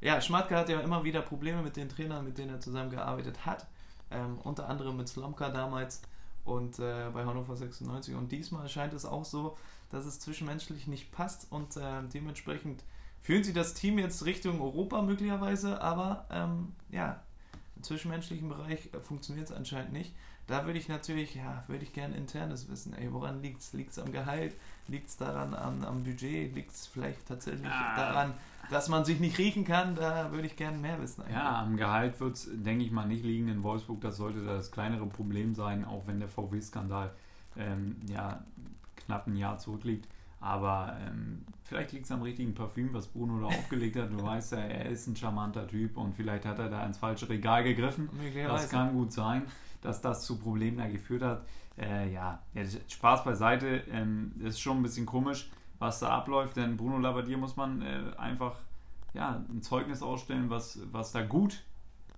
ja, 0.00 0.20
Schmatke 0.20 0.56
hat 0.56 0.68
ja 0.68 0.80
immer 0.80 1.04
wieder 1.04 1.22
Probleme 1.22 1.62
mit 1.62 1.76
den 1.76 1.88
Trainern, 1.88 2.24
mit 2.24 2.38
denen 2.38 2.50
er 2.50 2.60
zusammengearbeitet 2.60 3.46
hat. 3.46 3.68
Ähm, 4.10 4.38
unter 4.42 4.68
anderem 4.68 4.96
mit 4.96 5.08
Slomka 5.08 5.48
damals 5.48 6.02
und 6.46 6.78
äh, 6.78 7.10
bei 7.12 7.24
Hannover 7.24 7.56
96. 7.56 8.14
Und 8.14 8.32
diesmal 8.32 8.68
scheint 8.68 8.94
es 8.94 9.04
auch 9.04 9.24
so, 9.24 9.56
dass 9.90 10.06
es 10.06 10.20
zwischenmenschlich 10.20 10.86
nicht 10.86 11.12
passt 11.12 11.46
und 11.50 11.76
äh, 11.76 12.02
dementsprechend 12.12 12.82
führen 13.20 13.44
sie 13.44 13.52
das 13.52 13.74
Team 13.74 13.98
jetzt 13.98 14.24
Richtung 14.24 14.60
Europa 14.60 15.02
möglicherweise, 15.02 15.80
aber 15.82 16.26
ähm, 16.30 16.72
ja, 16.90 17.22
im 17.74 17.82
zwischenmenschlichen 17.82 18.48
Bereich 18.48 18.92
äh, 18.94 19.00
funktioniert 19.00 19.50
es 19.50 19.56
anscheinend 19.56 19.92
nicht. 19.92 20.14
Da 20.46 20.64
würde 20.64 20.78
ich 20.78 20.88
natürlich, 20.88 21.34
ja, 21.34 21.64
würde 21.66 21.82
ich 21.82 21.92
gerne 21.92 22.16
internes 22.16 22.68
wissen. 22.68 22.94
Ey, 22.94 23.12
woran 23.12 23.42
liegt 23.42 23.60
es? 23.60 23.72
Liegt 23.72 23.90
es 23.90 23.98
am 23.98 24.12
Gehalt? 24.12 24.54
Liegt 24.88 25.08
es 25.08 25.16
daran 25.16 25.54
an, 25.54 25.84
am 25.84 26.04
Budget? 26.04 26.54
Liegt 26.54 26.70
es 26.72 26.86
vielleicht 26.86 27.26
tatsächlich 27.26 27.66
Ah. 27.70 27.96
daran, 27.96 28.34
dass 28.70 28.88
man 28.88 29.04
sich 29.04 29.18
nicht 29.20 29.38
riechen 29.38 29.64
kann? 29.64 29.94
Da 29.96 30.30
würde 30.32 30.46
ich 30.46 30.56
gerne 30.56 30.78
mehr 30.78 31.00
wissen. 31.00 31.22
eigentlich. 31.22 31.36
Ja, 31.36 31.60
am 31.62 31.76
Gehalt 31.76 32.18
wird 32.20 32.34
es, 32.36 32.48
denke 32.52 32.84
ich 32.84 32.90
mal, 32.92 33.06
nicht 33.06 33.24
liegen 33.24 33.48
in 33.48 33.62
Wolfsburg. 33.62 34.00
Das 34.00 34.16
sollte 34.16 34.44
das 34.44 34.70
kleinere 34.70 35.06
Problem 35.06 35.54
sein, 35.54 35.84
auch 35.84 36.06
wenn 36.06 36.20
der 36.20 36.28
VW-Skandal 36.28 37.10
ähm, 37.56 37.96
ja, 38.08 38.44
knapp 38.96 39.26
ein 39.26 39.36
Jahr 39.36 39.58
zurückliegt. 39.58 40.06
Aber 40.40 40.96
ähm, 41.06 41.44
vielleicht 41.64 41.92
liegt 41.92 42.04
es 42.04 42.12
am 42.12 42.22
richtigen 42.22 42.54
Parfüm, 42.54 42.92
was 42.92 43.06
Bruno 43.08 43.40
da 43.40 43.46
aufgelegt 43.46 43.96
hat. 43.96 44.12
Du 44.12 44.22
weißt 44.22 44.52
ja, 44.52 44.58
er 44.58 44.86
ist 44.90 45.06
ein 45.08 45.16
charmanter 45.16 45.66
Typ 45.66 45.96
und 45.96 46.14
vielleicht 46.14 46.44
hat 46.44 46.58
er 46.58 46.68
da 46.68 46.84
ins 46.84 46.98
falsche 46.98 47.28
Regal 47.28 47.64
gegriffen. 47.64 48.08
Das 48.46 48.68
kann 48.68 48.92
gut 48.92 49.12
sein, 49.12 49.42
dass 49.82 50.00
das 50.00 50.24
zu 50.24 50.38
Problemen 50.38 50.76
da 50.78 50.86
geführt 50.86 51.22
hat. 51.22 51.42
Äh, 51.78 52.12
ja, 52.12 52.42
ja, 52.54 52.62
Spaß 52.88 53.24
beiseite. 53.24 53.82
Ähm, 53.90 54.32
ist 54.40 54.60
schon 54.60 54.78
ein 54.78 54.82
bisschen 54.82 55.06
komisch, 55.06 55.50
was 55.78 56.00
da 56.00 56.08
abläuft, 56.08 56.56
denn 56.56 56.76
Bruno 56.76 56.98
Labbadia 56.98 57.36
muss 57.36 57.56
man 57.56 57.82
äh, 57.82 58.16
einfach 58.16 58.56
ja, 59.14 59.42
ein 59.48 59.62
Zeugnis 59.62 60.02
ausstellen, 60.02 60.50
was, 60.50 60.80
was 60.92 61.12
da 61.12 61.22
gut 61.22 61.62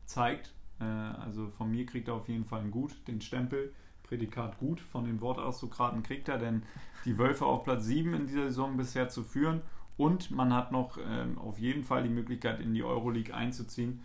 zeigt. 0.05 0.53
Äh, 0.81 0.85
also 0.85 1.49
von 1.49 1.71
mir 1.71 1.87
kriegt 1.87 2.09
er 2.09 2.15
auf 2.15 2.29
jeden 2.29 2.45
Fall 2.45 2.61
ein 2.61 2.71
Gut, 2.71 2.97
den 3.07 3.21
Stempel. 3.21 3.73
Prädikat 4.03 4.59
gut 4.59 4.81
von 4.81 5.05
den 5.05 5.21
Wortaristokraten 5.21 6.03
kriegt 6.03 6.29
er, 6.29 6.38
denn 6.38 6.62
die 7.05 7.19
Wölfe 7.19 7.45
auf 7.45 7.65
Platz 7.65 7.85
7 7.85 8.15
in 8.15 8.27
dieser 8.27 8.45
Saison 8.45 8.77
bisher 8.77 9.11
zu 9.11 9.23
führen 9.23 9.61
und 9.99 10.31
man 10.31 10.55
hat 10.55 10.73
noch 10.73 10.97
ähm, 11.07 11.38
auf 11.38 11.59
jeden 11.59 11.85
Fall 11.85 12.05
die 12.05 12.09
Möglichkeit 12.09 12.61
in 12.61 12.73
die 12.73 12.83
Euroleague 12.83 13.35
einzuziehen 13.35 14.00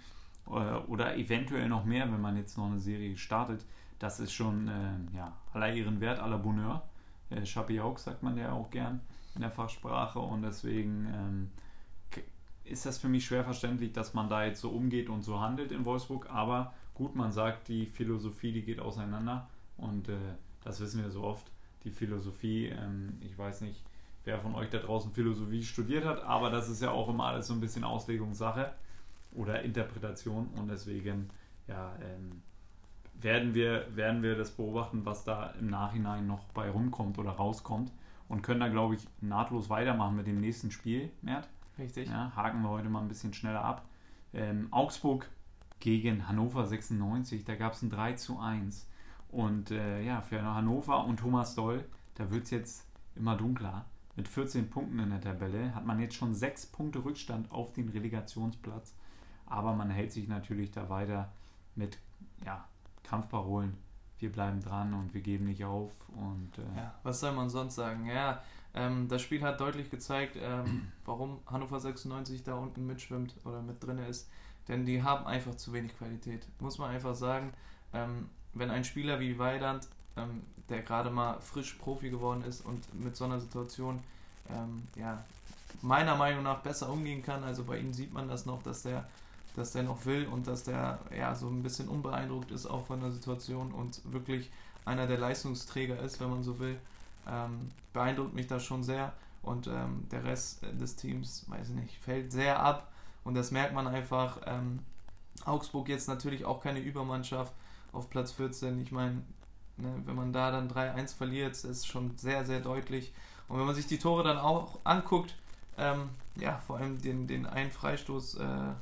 äh, 0.47 0.49
oder 0.49 1.15
eventuell 1.15 1.69
noch 1.69 1.85
mehr, 1.85 2.11
wenn 2.11 2.19
man 2.19 2.35
jetzt 2.35 2.57
noch 2.57 2.65
eine 2.65 2.79
Serie 2.79 3.15
startet. 3.15 3.63
Das 4.03 4.19
ist 4.19 4.33
schon 4.33 4.67
äh, 4.67 5.15
ja, 5.15 5.31
aller 5.53 5.73
Ehren 5.73 6.01
wert, 6.01 6.19
aller 6.19 6.37
Bonheur. 6.37 6.83
Äh, 7.29 7.45
Chapiauk 7.45 7.99
sagt 7.99 8.21
man 8.21 8.35
ja 8.35 8.51
auch 8.51 8.69
gern 8.69 8.99
in 9.33 9.39
der 9.39 9.49
Fachsprache 9.49 10.19
und 10.19 10.41
deswegen 10.41 11.07
ähm, 11.15 11.51
ist 12.65 12.85
das 12.85 12.97
für 12.97 13.07
mich 13.07 13.23
schwer 13.23 13.45
verständlich, 13.45 13.93
dass 13.93 14.13
man 14.13 14.27
da 14.27 14.43
jetzt 14.43 14.59
so 14.59 14.71
umgeht 14.71 15.07
und 15.07 15.21
so 15.21 15.39
handelt 15.39 15.71
in 15.71 15.85
Wolfsburg. 15.85 16.29
Aber 16.29 16.73
gut, 16.93 17.15
man 17.15 17.31
sagt, 17.31 17.69
die 17.69 17.85
Philosophie, 17.85 18.51
die 18.51 18.63
geht 18.63 18.81
auseinander 18.81 19.47
und 19.77 20.09
äh, 20.09 20.17
das 20.65 20.81
wissen 20.81 21.01
wir 21.01 21.09
so 21.09 21.23
oft. 21.23 21.49
Die 21.85 21.91
Philosophie, 21.91 22.73
ähm, 22.77 23.19
ich 23.21 23.37
weiß 23.37 23.61
nicht, 23.61 23.81
wer 24.25 24.37
von 24.37 24.53
euch 24.55 24.69
da 24.69 24.79
draußen 24.79 25.13
Philosophie 25.13 25.63
studiert 25.63 26.03
hat, 26.03 26.21
aber 26.23 26.49
das 26.49 26.67
ist 26.67 26.81
ja 26.81 26.91
auch 26.91 27.07
immer 27.07 27.27
alles 27.27 27.47
so 27.47 27.53
ein 27.53 27.61
bisschen 27.61 27.85
Auslegungssache 27.85 28.73
oder 29.31 29.61
Interpretation 29.61 30.49
und 30.57 30.67
deswegen 30.67 31.29
ja, 31.69 31.95
ähm, 32.01 32.41
werden, 33.21 33.53
wir, 33.53 33.85
werden 33.95 34.23
wir 34.23 34.35
das 34.35 34.51
beobachten, 34.51 35.05
was 35.05 35.23
da 35.23 35.51
im 35.59 35.67
Nachhinein 35.67 36.27
noch 36.27 36.43
bei 36.53 36.69
rumkommt 36.69 37.17
oder 37.17 37.31
rauskommt 37.31 37.91
und 38.27 38.41
können 38.41 38.59
da, 38.59 38.67
glaube 38.67 38.95
ich, 38.95 39.07
nahtlos 39.21 39.69
weitermachen 39.69 40.15
mit 40.15 40.27
dem 40.27 40.39
nächsten 40.39 40.71
Spiel, 40.71 41.11
Mert. 41.21 41.47
Richtig. 41.77 42.09
Ja, 42.09 42.31
haken 42.35 42.61
wir 42.61 42.69
heute 42.69 42.89
mal 42.89 43.01
ein 43.01 43.07
bisschen 43.07 43.33
schneller 43.33 43.63
ab. 43.63 43.85
Ähm, 44.33 44.67
Augsburg 44.71 45.29
gegen 45.79 46.27
Hannover 46.27 46.65
96, 46.65 47.43
da 47.45 47.55
gab 47.55 47.73
es 47.73 47.81
ein 47.81 47.89
3 47.89 48.13
zu 48.13 48.39
1. 48.39 48.89
Und 49.29 49.71
äh, 49.71 50.01
ja, 50.03 50.21
für 50.21 50.41
Hannover 50.41 51.05
und 51.05 51.17
Thomas 51.17 51.55
Doll, 51.55 51.83
da 52.15 52.29
wird 52.31 52.43
es 52.43 52.51
jetzt 52.51 52.87
immer 53.15 53.35
dunkler. 53.35 53.85
Mit 54.15 54.27
14 54.27 54.69
Punkten 54.69 54.99
in 54.99 55.09
der 55.09 55.21
Tabelle 55.21 55.73
hat 55.73 55.85
man 55.85 55.99
jetzt 55.99 56.15
schon 56.15 56.33
6 56.33 56.67
Punkte 56.67 57.03
Rückstand 57.03 57.51
auf 57.51 57.73
den 57.73 57.89
Relegationsplatz. 57.89 58.95
Aber 59.47 59.73
man 59.73 59.89
hält 59.89 60.11
sich 60.11 60.27
natürlich 60.27 60.71
da 60.71 60.89
weiter 60.89 61.31
mit 61.75 61.97
ja, 62.45 62.65
Kampfparolen. 63.03 63.77
Wir 64.19 64.31
bleiben 64.31 64.61
dran 64.61 64.93
und 64.93 65.13
wir 65.13 65.21
geben 65.21 65.45
nicht 65.45 65.65
auf. 65.65 65.91
Und, 66.15 66.51
äh 66.57 66.77
ja, 66.77 66.93
was 67.03 67.19
soll 67.19 67.33
man 67.33 67.49
sonst 67.49 67.75
sagen? 67.75 68.05
Ja, 68.05 68.41
ähm, 68.73 69.07
das 69.07 69.21
Spiel 69.21 69.41
hat 69.41 69.59
deutlich 69.59 69.89
gezeigt, 69.89 70.37
ähm, 70.39 70.91
warum 71.05 71.39
Hannover 71.45 71.79
96 71.79 72.43
da 72.43 72.55
unten 72.55 72.85
mitschwimmt 72.85 73.35
oder 73.45 73.61
mit 73.61 73.83
drin 73.83 73.99
ist. 73.99 74.29
Denn 74.67 74.85
die 74.85 75.03
haben 75.03 75.27
einfach 75.27 75.55
zu 75.55 75.73
wenig 75.73 75.97
Qualität. 75.97 76.47
Muss 76.59 76.77
man 76.77 76.91
einfach 76.91 77.15
sagen. 77.15 77.53
Ähm, 77.93 78.29
wenn 78.53 78.69
ein 78.69 78.83
Spieler 78.83 79.19
wie 79.19 79.37
Weidand, 79.37 79.87
ähm, 80.15 80.43
der 80.69 80.81
gerade 80.81 81.09
mal 81.09 81.39
frisch 81.41 81.73
Profi 81.73 82.09
geworden 82.09 82.43
ist 82.43 82.65
und 82.65 82.93
mit 82.93 83.15
so 83.15 83.25
einer 83.25 83.39
Situation 83.39 83.99
ähm, 84.49 84.83
ja, 84.95 85.23
meiner 85.81 86.15
Meinung 86.15 86.43
nach 86.43 86.59
besser 86.59 86.89
umgehen 86.89 87.23
kann, 87.23 87.43
also 87.43 87.63
bei 87.63 87.77
ihm 87.77 87.93
sieht 87.93 88.13
man 88.13 88.27
das 88.27 88.45
noch, 88.45 88.61
dass 88.63 88.83
der 88.83 89.07
dass 89.55 89.71
der 89.71 89.83
noch 89.83 90.05
will 90.05 90.27
und 90.27 90.47
dass 90.47 90.63
der 90.63 90.99
ja 91.15 91.35
so 91.35 91.47
ein 91.47 91.63
bisschen 91.63 91.87
unbeeindruckt 91.87 92.51
ist 92.51 92.65
auch 92.65 92.85
von 92.85 93.01
der 93.01 93.11
Situation 93.11 93.71
und 93.71 94.01
wirklich 94.11 94.51
einer 94.85 95.07
der 95.07 95.17
Leistungsträger 95.17 95.99
ist, 95.99 96.19
wenn 96.19 96.29
man 96.29 96.43
so 96.43 96.59
will, 96.59 96.79
ähm, 97.27 97.69
beeindruckt 97.93 98.33
mich 98.33 98.47
das 98.47 98.63
schon 98.63 98.83
sehr 98.83 99.13
und 99.41 99.67
ähm, 99.67 100.07
der 100.11 100.23
Rest 100.23 100.63
des 100.79 100.95
Teams, 100.95 101.45
weiß 101.47 101.69
ich 101.69 101.75
nicht, 101.75 101.97
fällt 101.97 102.31
sehr 102.31 102.59
ab 102.59 102.91
und 103.23 103.35
das 103.35 103.51
merkt 103.51 103.73
man 103.73 103.87
einfach. 103.87 104.39
Ähm, 104.45 104.79
Augsburg 105.45 105.89
jetzt 105.89 106.07
natürlich 106.07 106.45
auch 106.45 106.61
keine 106.61 106.79
Übermannschaft 106.79 107.53
auf 107.91 108.09
Platz 108.09 108.31
14. 108.33 108.79
Ich 108.81 108.91
meine, 108.91 109.23
ne, 109.77 110.01
wenn 110.05 110.15
man 110.15 110.33
da 110.33 110.51
dann 110.51 110.69
3-1 110.69 111.15
verliert, 111.15 111.63
ist 111.63 111.87
schon 111.87 112.17
sehr, 112.17 112.45
sehr 112.45 112.59
deutlich. 112.59 113.13
Und 113.47 113.59
wenn 113.59 113.65
man 113.65 113.75
sich 113.75 113.87
die 113.87 113.97
Tore 113.97 114.23
dann 114.23 114.37
auch 114.37 114.79
anguckt, 114.83 115.35
ähm, 115.77 116.09
ja, 116.35 116.61
vor 116.65 116.77
allem 116.77 117.01
den, 117.01 117.27
den 117.27 117.45
einen 117.45 117.71
Freistoß 117.71 118.35
äh, 118.35 118.73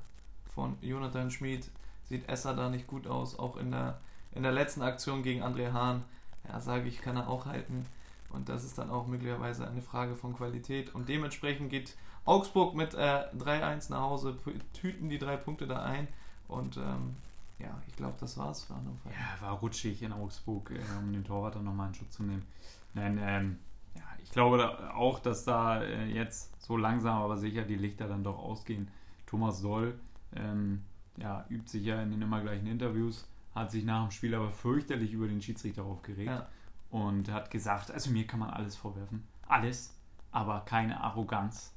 von 0.61 0.77
Jonathan 0.81 1.31
Schmid 1.31 1.71
sieht 2.03 2.29
Esser 2.29 2.53
da 2.53 2.69
nicht 2.69 2.85
gut 2.85 3.07
aus. 3.07 3.39
Auch 3.39 3.57
in 3.57 3.71
der, 3.71 3.99
in 4.35 4.43
der 4.43 4.51
letzten 4.51 4.83
Aktion 4.83 5.23
gegen 5.23 5.41
André 5.41 5.73
Hahn, 5.73 6.03
ja, 6.47 6.59
sage 6.61 6.87
ich, 6.87 7.01
kann 7.01 7.17
er 7.17 7.27
auch 7.27 7.47
halten. 7.47 7.87
Und 8.29 8.47
das 8.47 8.63
ist 8.63 8.77
dann 8.77 8.91
auch 8.91 9.07
möglicherweise 9.07 9.67
eine 9.67 9.81
Frage 9.81 10.15
von 10.15 10.35
Qualität. 10.35 10.93
Und 10.93 11.09
dementsprechend 11.09 11.71
geht 11.71 11.97
Augsburg 12.25 12.75
mit 12.75 12.93
äh, 12.93 13.25
3-1 13.39 13.89
nach 13.89 14.01
Hause, 14.01 14.37
tüten 14.73 15.09
die 15.09 15.17
drei 15.17 15.35
Punkte 15.35 15.65
da 15.65 15.81
ein. 15.81 16.07
Und 16.47 16.77
ähm, 16.77 17.15
ja, 17.57 17.81
ich 17.87 17.95
glaube, 17.95 18.17
das 18.19 18.37
war's 18.37 18.63
für 18.63 18.75
Hannover. 18.75 19.09
Ja, 19.09 19.47
war 19.47 19.53
rutschig 19.53 20.03
in 20.03 20.13
Augsburg, 20.13 20.69
äh, 20.69 20.99
um 20.99 21.11
den 21.11 21.23
Torwart 21.23 21.55
dann 21.55 21.63
nochmal 21.63 21.87
in 21.87 21.95
Schutz 21.95 22.17
zu 22.17 22.23
nehmen. 22.23 22.45
Nein, 22.93 23.19
ähm, 23.19 23.57
ja, 23.95 24.03
ich 24.21 24.29
glaube 24.29 24.59
da 24.59 24.93
auch, 24.93 25.17
dass 25.17 25.43
da 25.43 25.81
äh, 25.81 26.05
jetzt 26.05 26.51
so 26.61 26.77
langsam, 26.77 27.19
aber 27.19 27.37
sicher 27.37 27.63
die 27.63 27.77
Lichter 27.77 28.07
dann 28.07 28.23
doch 28.23 28.37
ausgehen. 28.37 28.89
Thomas 29.25 29.59
Soll 29.59 29.97
ähm, 30.35 30.81
ja, 31.17 31.45
übt 31.49 31.69
sich 31.69 31.83
ja 31.83 32.01
in 32.01 32.11
den 32.11 32.21
immer 32.21 32.41
gleichen 32.41 32.67
Interviews, 32.67 33.27
hat 33.53 33.71
sich 33.71 33.83
nach 33.83 34.07
dem 34.07 34.11
Spiel 34.11 34.33
aber 34.33 34.51
fürchterlich 34.51 35.13
über 35.13 35.27
den 35.27 35.41
Schiedsrichter 35.41 35.83
aufgeregt 35.83 36.29
ja. 36.29 36.47
und 36.89 37.31
hat 37.31 37.51
gesagt, 37.51 37.91
also 37.91 38.11
mir 38.11 38.25
kann 38.25 38.39
man 38.39 38.49
alles 38.49 38.75
vorwerfen, 38.75 39.23
alles, 39.47 39.97
aber 40.31 40.61
keine 40.61 41.01
Arroganz 41.01 41.73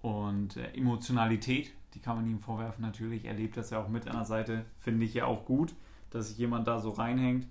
und 0.00 0.56
äh, 0.56 0.72
Emotionalität, 0.72 1.72
die 1.94 2.00
kann 2.00 2.16
man 2.16 2.26
ihm 2.26 2.40
vorwerfen 2.40 2.82
natürlich. 2.82 3.24
Er 3.24 3.34
lebt 3.34 3.56
das 3.56 3.70
ja 3.70 3.78
auch 3.78 3.88
mit 3.88 4.08
an 4.08 4.16
der 4.16 4.24
Seite, 4.24 4.64
finde 4.80 5.04
ich 5.04 5.14
ja 5.14 5.26
auch 5.26 5.44
gut, 5.44 5.74
dass 6.10 6.28
sich 6.28 6.38
jemand 6.38 6.66
da 6.66 6.80
so 6.80 6.90
reinhängt. 6.90 7.46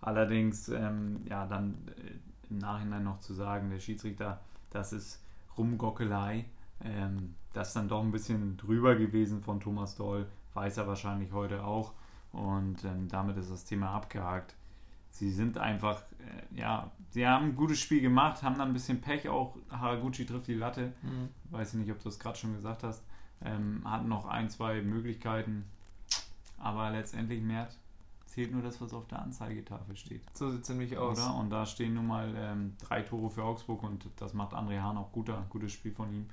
Allerdings, 0.00 0.68
ähm, 0.68 1.20
ja, 1.28 1.46
dann 1.46 1.74
äh, 1.96 2.50
im 2.50 2.58
Nachhinein 2.58 3.04
noch 3.04 3.20
zu 3.20 3.34
sagen, 3.34 3.70
der 3.70 3.78
Schiedsrichter, 3.78 4.40
das 4.70 4.92
ist 4.92 5.22
Rumgockelei. 5.56 6.46
Ähm, 6.82 7.36
das 7.52 7.68
ist 7.68 7.76
dann 7.76 7.88
doch 7.88 8.02
ein 8.02 8.12
bisschen 8.12 8.56
drüber 8.56 8.94
gewesen 8.94 9.42
von 9.42 9.60
Thomas 9.60 9.96
Doll, 9.96 10.26
weiß 10.54 10.78
er 10.78 10.86
wahrscheinlich 10.86 11.32
heute 11.32 11.64
auch. 11.64 11.92
Und 12.32 12.84
ähm, 12.84 13.08
damit 13.08 13.36
ist 13.36 13.50
das 13.50 13.64
Thema 13.64 13.90
abgehakt. 13.90 14.54
Sie 15.10 15.30
sind 15.30 15.58
einfach, 15.58 16.00
äh, 16.18 16.58
ja, 16.58 16.90
sie 17.10 17.26
haben 17.26 17.46
ein 17.46 17.56
gutes 17.56 17.78
Spiel 17.78 18.00
gemacht, 18.00 18.42
haben 18.42 18.56
dann 18.56 18.68
ein 18.68 18.72
bisschen 18.72 19.02
Pech 19.02 19.28
auch. 19.28 19.56
Haraguchi 19.70 20.24
trifft 20.24 20.46
die 20.46 20.54
Latte. 20.54 20.94
Mhm. 21.02 21.28
Weiß 21.50 21.74
ich 21.74 21.80
nicht, 21.80 21.92
ob 21.92 22.00
du 22.02 22.08
es 22.08 22.18
gerade 22.18 22.38
schon 22.38 22.54
gesagt 22.54 22.82
hast. 22.82 23.04
Ähm, 23.44 23.82
hatten 23.84 24.08
noch 24.08 24.26
ein, 24.26 24.48
zwei 24.48 24.80
Möglichkeiten. 24.80 25.66
Aber 26.58 26.90
letztendlich 26.90 27.42
mehr 27.42 27.68
zählt 28.24 28.52
nur 28.52 28.62
das, 28.62 28.80
was 28.80 28.94
auf 28.94 29.06
der 29.08 29.20
Anzeigetafel 29.20 29.94
steht. 29.94 30.22
So 30.32 30.50
sieht 30.50 30.62
es 30.62 30.68
nämlich 30.70 30.96
aus. 30.96 31.18
Oder? 31.18 31.34
Und 31.34 31.50
da 31.50 31.66
stehen 31.66 31.92
nun 31.92 32.06
mal 32.06 32.32
ähm, 32.34 32.76
drei 32.80 33.02
Tore 33.02 33.28
für 33.28 33.44
Augsburg 33.44 33.82
und 33.82 34.08
das 34.16 34.32
macht 34.32 34.54
André 34.54 34.80
Hahn 34.80 34.96
auch 34.96 35.12
guter, 35.12 35.44
gutes 35.50 35.72
Spiel 35.72 35.92
von 35.92 36.10
ihm. 36.14 36.26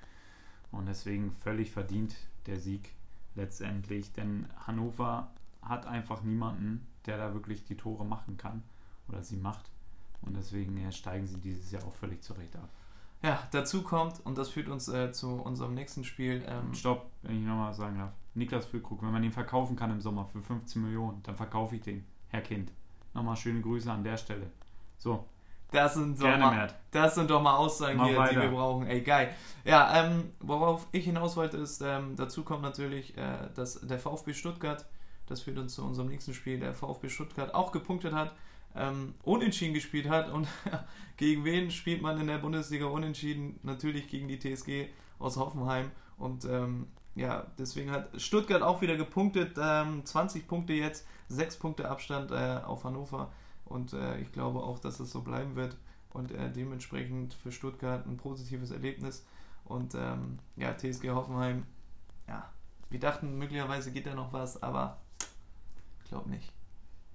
Und 0.71 0.85
deswegen 0.87 1.31
völlig 1.31 1.71
verdient 1.71 2.15
der 2.45 2.59
Sieg 2.59 2.93
letztendlich, 3.35 4.11
denn 4.13 4.47
Hannover 4.67 5.31
hat 5.61 5.85
einfach 5.85 6.21
niemanden, 6.23 6.85
der 7.05 7.17
da 7.17 7.33
wirklich 7.33 7.63
die 7.65 7.77
Tore 7.77 8.05
machen 8.05 8.37
kann 8.37 8.63
oder 9.07 9.23
sie 9.23 9.37
macht. 9.37 9.69
Und 10.21 10.35
deswegen 10.35 10.77
ja, 10.77 10.91
steigen 10.91 11.27
sie 11.27 11.39
dieses 11.39 11.71
Jahr 11.71 11.85
auch 11.85 11.95
völlig 11.95 12.21
zurecht 12.21 12.55
ab. 12.55 12.69
Ja, 13.21 13.39
dazu 13.51 13.81
kommt, 13.83 14.25
und 14.25 14.37
das 14.37 14.49
führt 14.49 14.69
uns 14.69 14.87
äh, 14.87 15.11
zu 15.11 15.41
unserem 15.41 15.73
nächsten 15.73 16.03
Spiel. 16.03 16.43
Ähm 16.47 16.73
Stopp, 16.73 17.09
wenn 17.21 17.37
ich 17.39 17.45
nochmal 17.45 17.73
sagen 17.73 17.97
darf. 17.97 18.13
Niklas 18.33 18.65
Füllkrug, 18.65 19.01
wenn 19.01 19.11
man 19.11 19.21
den 19.21 19.33
verkaufen 19.33 19.75
kann 19.75 19.91
im 19.91 19.99
Sommer 19.99 20.25
für 20.25 20.41
15 20.41 20.81
Millionen, 20.81 21.21
dann 21.23 21.35
verkaufe 21.35 21.75
ich 21.75 21.81
den, 21.81 22.05
Herr 22.29 22.41
Kind. 22.41 22.71
Nochmal 23.13 23.35
schöne 23.35 23.59
Grüße 23.59 23.91
an 23.91 24.03
der 24.03 24.17
Stelle. 24.17 24.49
So, 24.97 25.25
das 25.71 25.93
sind, 25.93 26.17
so 26.17 26.25
mal, 26.25 26.67
das 26.91 27.15
sind 27.15 27.29
doch 27.29 27.41
mal 27.41 27.55
Aussagen 27.55 28.03
hier, 28.03 28.27
die 28.27 28.35
wir 28.35 28.49
brauchen. 28.49 28.87
Ey, 28.87 29.01
geil. 29.01 29.33
Ja, 29.63 30.03
ähm, 30.03 30.31
worauf 30.39 30.87
ich 30.91 31.05
hinaus 31.05 31.37
wollte, 31.37 31.57
ist, 31.57 31.81
ähm, 31.81 32.15
dazu 32.15 32.43
kommt 32.43 32.63
natürlich, 32.63 33.15
äh, 33.17 33.49
dass 33.55 33.79
der 33.81 33.99
VfB 33.99 34.33
Stuttgart, 34.33 34.85
das 35.27 35.41
führt 35.41 35.59
uns 35.59 35.75
zu 35.75 35.83
unserem 35.83 36.09
nächsten 36.09 36.33
Spiel, 36.33 36.59
der 36.59 36.73
VfB 36.73 37.09
Stuttgart 37.09 37.53
auch 37.53 37.71
gepunktet 37.71 38.13
hat, 38.13 38.33
ähm, 38.75 39.13
unentschieden 39.23 39.73
gespielt 39.73 40.09
hat. 40.09 40.31
Und 40.31 40.47
gegen 41.17 41.45
wen 41.45 41.69
spielt 41.69 42.01
man 42.01 42.19
in 42.19 42.27
der 42.27 42.39
Bundesliga 42.39 42.87
unentschieden? 42.87 43.59
Natürlich 43.63 44.07
gegen 44.07 44.27
die 44.27 44.39
TSG 44.39 44.87
aus 45.19 45.37
Hoffenheim. 45.37 45.91
Und 46.17 46.45
ähm, 46.45 46.87
ja, 47.15 47.45
deswegen 47.57 47.91
hat 47.91 48.09
Stuttgart 48.19 48.61
auch 48.61 48.81
wieder 48.81 48.95
gepunktet. 48.95 49.55
20 49.55 50.41
ähm, 50.41 50.47
Punkte 50.47 50.73
jetzt, 50.73 51.05
6 51.27 51.57
Punkte 51.57 51.89
Abstand 51.89 52.31
äh, 52.31 52.59
auf 52.65 52.83
Hannover. 52.83 53.31
Und 53.69 53.93
äh, 53.93 54.19
ich 54.19 54.31
glaube 54.31 54.59
auch, 54.59 54.79
dass 54.79 54.99
es 54.99 55.11
so 55.11 55.21
bleiben 55.21 55.55
wird 55.55 55.77
und 56.11 56.31
äh, 56.31 56.51
dementsprechend 56.51 57.33
für 57.33 57.51
Stuttgart 57.51 58.05
ein 58.05 58.17
positives 58.17 58.71
Erlebnis. 58.71 59.25
Und 59.63 59.95
ähm, 59.95 60.39
ja, 60.55 60.75
TSG 60.75 61.11
Hoffenheim, 61.11 61.65
ja, 62.27 62.49
wir 62.89 62.99
dachten, 62.99 63.37
möglicherweise 63.37 63.91
geht 63.91 64.07
da 64.07 64.15
noch 64.15 64.33
was, 64.33 64.61
aber 64.63 64.99
ich 66.03 66.09
glaube 66.09 66.29
nicht. 66.29 66.51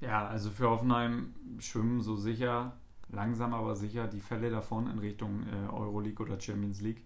Ja, 0.01 0.27
also 0.27 0.51
für 0.51 0.71
Hoffenheim 0.71 1.35
schwimmen 1.59 2.01
so 2.01 2.17
sicher, 2.17 2.77
langsam 3.09 3.55
aber 3.55 3.75
sicher 3.75 4.07
die 4.07 4.21
Fälle 4.21 4.51
davon 4.51 4.89
in 4.89 4.99
Richtung 4.99 5.45
äh, 5.49 5.73
Euroleague 5.73 6.25
oder 6.25 6.41
Champions 6.41 6.81
League. 6.81 7.03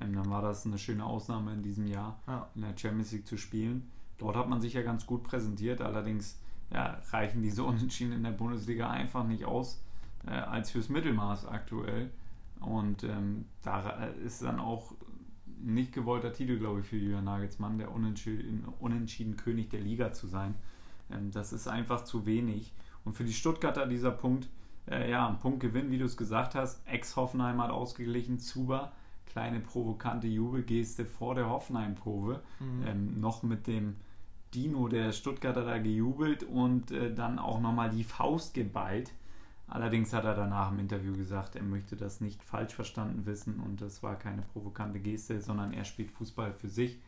Ähm, 0.00 0.14
dann 0.14 0.30
war 0.30 0.42
das 0.42 0.66
eine 0.66 0.78
schöne 0.78 1.04
Ausnahme 1.04 1.52
in 1.52 1.62
diesem 1.62 1.86
Jahr, 1.86 2.20
ja. 2.26 2.48
in 2.54 2.62
der 2.62 2.76
Champions 2.76 3.12
League 3.12 3.26
zu 3.26 3.36
spielen. 3.36 3.90
Dort 4.18 4.36
hat 4.36 4.48
man 4.48 4.60
sich 4.60 4.72
ja 4.72 4.82
ganz 4.82 5.06
gut 5.06 5.22
präsentiert, 5.22 5.80
allerdings 5.80 6.40
ja, 6.70 7.00
reichen 7.10 7.42
diese 7.42 7.64
Unentschieden 7.64 8.12
in 8.12 8.22
der 8.22 8.32
Bundesliga 8.32 8.90
einfach 8.90 9.24
nicht 9.24 9.44
aus 9.44 9.82
äh, 10.26 10.30
als 10.30 10.70
fürs 10.70 10.88
Mittelmaß 10.88 11.46
aktuell. 11.46 12.10
Und 12.60 13.04
ähm, 13.04 13.44
da 13.62 14.04
ist 14.24 14.42
dann 14.42 14.58
auch 14.58 14.92
nicht 15.60 15.92
gewollter 15.92 16.32
Titel, 16.32 16.58
glaube 16.58 16.80
ich, 16.80 16.86
für 16.86 16.96
Julian 16.96 17.24
Nagelsmann, 17.24 17.78
der 17.78 17.92
Unentschieden, 17.92 18.64
Unentschieden 18.80 19.36
König 19.36 19.70
der 19.70 19.80
Liga 19.80 20.12
zu 20.12 20.26
sein. 20.26 20.54
Ähm, 21.10 21.30
das 21.30 21.52
ist 21.52 21.68
einfach 21.68 22.04
zu 22.04 22.26
wenig. 22.26 22.72
Und 23.04 23.14
für 23.14 23.24
die 23.24 23.32
Stuttgarter 23.32 23.86
dieser 23.86 24.10
Punkt, 24.10 24.48
äh, 24.90 25.10
ja, 25.10 25.28
ein 25.28 25.38
Punktgewinn, 25.38 25.90
wie 25.90 25.98
du 25.98 26.04
es 26.04 26.16
gesagt 26.16 26.54
hast. 26.54 26.86
Ex-Hoffenheim 26.86 27.62
hat 27.62 27.70
ausgeglichen, 27.70 28.38
Zuber, 28.38 28.92
kleine 29.26 29.60
provokante 29.60 30.26
Jubelgeste 30.26 31.04
vor 31.04 31.34
der 31.34 31.48
Hoffenheim-Kurve. 31.48 32.42
Mhm. 32.60 32.86
Ähm, 32.86 33.20
noch 33.20 33.42
mit 33.42 33.66
dem 33.66 33.96
Dino, 34.54 34.88
der 34.88 35.12
Stuttgarter, 35.12 35.64
da 35.64 35.78
gejubelt 35.78 36.42
und 36.42 36.90
äh, 36.90 37.12
dann 37.14 37.38
auch 37.38 37.60
nochmal 37.60 37.90
die 37.90 38.04
Faust 38.04 38.54
geballt. 38.54 39.12
Allerdings 39.66 40.14
hat 40.14 40.24
er 40.24 40.34
danach 40.34 40.72
im 40.72 40.78
Interview 40.78 41.14
gesagt, 41.14 41.54
er 41.54 41.62
möchte 41.62 41.94
das 41.94 42.22
nicht 42.22 42.42
falsch 42.42 42.74
verstanden 42.74 43.26
wissen 43.26 43.60
und 43.60 43.82
das 43.82 44.02
war 44.02 44.16
keine 44.16 44.40
provokante 44.40 44.98
Geste, 44.98 45.42
sondern 45.42 45.74
er 45.74 45.84
spielt 45.84 46.10
Fußball 46.10 46.54
für 46.54 46.68
sich 46.68 46.98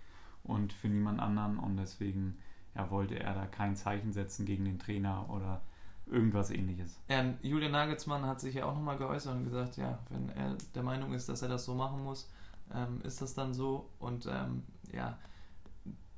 und 0.44 0.74
für 0.74 0.88
niemand 0.88 1.20
anderen 1.20 1.58
und 1.58 1.78
deswegen 1.78 2.36
ja, 2.74 2.90
wollte 2.90 3.18
er 3.18 3.34
da 3.34 3.46
kein 3.46 3.76
Zeichen 3.76 4.12
setzen 4.12 4.44
gegen 4.44 4.66
den 4.66 4.78
Trainer 4.78 5.28
oder 5.30 5.62
irgendwas 6.06 6.50
ähnliches. 6.50 7.00
Ja, 7.08 7.24
Julian 7.40 7.72
Nagelsmann 7.72 8.26
hat 8.26 8.40
sich 8.40 8.56
ja 8.56 8.66
auch 8.66 8.74
nochmal 8.74 8.98
geäußert 8.98 9.36
und 9.36 9.44
gesagt, 9.44 9.76
ja, 9.76 9.98
wenn 10.10 10.28
er 10.30 10.56
der 10.74 10.82
Meinung 10.82 11.14
ist, 11.14 11.28
dass 11.28 11.40
er 11.40 11.48
das 11.48 11.64
so 11.64 11.74
machen 11.74 12.02
muss, 12.04 12.30
ähm, 12.74 13.00
ist 13.04 13.22
das 13.22 13.34
dann 13.34 13.54
so 13.54 13.88
und 13.98 14.26
ähm, 14.26 14.64
ja, 14.92 15.16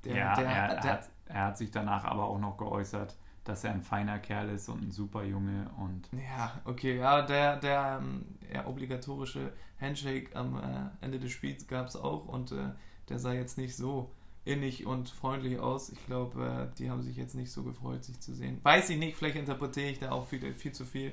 der, 0.04 0.16
ja, 0.16 0.34
der, 0.34 0.44
er, 0.46 0.80
der, 0.80 0.92
hat, 0.92 1.08
er 1.26 1.44
hat 1.46 1.58
sich 1.58 1.70
danach 1.70 2.04
aber 2.04 2.24
auch 2.24 2.38
noch 2.38 2.56
geäußert, 2.56 3.16
dass 3.44 3.64
er 3.64 3.72
ein 3.72 3.82
feiner 3.82 4.18
Kerl 4.18 4.50
ist 4.50 4.68
und 4.68 4.82
ein 4.82 4.90
super 4.90 5.24
Junge 5.24 5.70
und 5.78 6.08
Ja, 6.12 6.60
okay, 6.64 6.98
ja, 6.98 7.22
der, 7.22 7.56
der 7.56 8.00
ähm, 8.00 8.24
ja, 8.52 8.66
obligatorische 8.66 9.52
Handshake 9.80 10.34
am 10.34 10.56
äh, 10.56 11.04
Ende 11.04 11.18
des 11.18 11.32
Spiels 11.32 11.66
gab 11.66 11.88
es 11.88 11.96
auch 11.96 12.26
und 12.26 12.52
äh, 12.52 12.70
der 13.08 13.18
sah 13.18 13.32
jetzt 13.32 13.58
nicht 13.58 13.76
so 13.76 14.12
innig 14.44 14.86
und 14.86 15.08
freundlich 15.08 15.58
aus. 15.58 15.90
Ich 15.90 16.04
glaube, 16.06 16.70
äh, 16.72 16.76
die 16.78 16.90
haben 16.90 17.02
sich 17.02 17.16
jetzt 17.16 17.34
nicht 17.34 17.50
so 17.50 17.62
gefreut, 17.62 18.04
sich 18.04 18.20
zu 18.20 18.32
sehen. 18.34 18.60
Weiß 18.62 18.90
ich 18.90 18.98
nicht, 18.98 19.16
vielleicht 19.16 19.36
interpretiere 19.36 19.90
ich 19.90 19.98
da 19.98 20.12
auch 20.12 20.26
viel, 20.26 20.54
viel 20.54 20.72
zu 20.72 20.84
viel. 20.84 21.12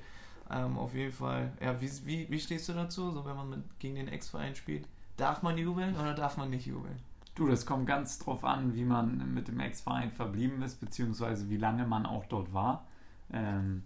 Ähm, 0.51 0.77
auf 0.77 0.95
jeden 0.95 1.11
Fall, 1.11 1.53
ja, 1.61 1.79
wie, 1.79 1.89
wie, 2.05 2.29
wie 2.29 2.39
stehst 2.39 2.67
du 2.69 2.73
dazu, 2.73 3.11
so 3.11 3.25
wenn 3.25 3.35
man 3.35 3.49
mit, 3.49 3.79
gegen 3.79 3.95
den 3.95 4.07
Ex-Verein 4.07 4.55
spielt? 4.55 4.87
Darf 5.15 5.43
man 5.43 5.57
jubeln 5.57 5.95
oder 5.95 6.15
darf 6.15 6.37
man 6.37 6.49
nicht 6.49 6.65
jubeln? 6.65 6.97
Du, 7.39 7.47
das 7.47 7.65
kommt 7.65 7.87
ganz 7.87 8.19
drauf 8.19 8.43
an, 8.43 8.75
wie 8.75 8.83
man 8.83 9.33
mit 9.33 9.47
dem 9.47 9.61
Ex-Verein 9.61 10.11
verblieben 10.11 10.61
ist, 10.61 10.81
beziehungsweise 10.81 11.49
wie 11.49 11.55
lange 11.55 11.87
man 11.87 12.05
auch 12.05 12.25
dort 12.25 12.53
war. 12.53 12.85
Ähm, 13.31 13.83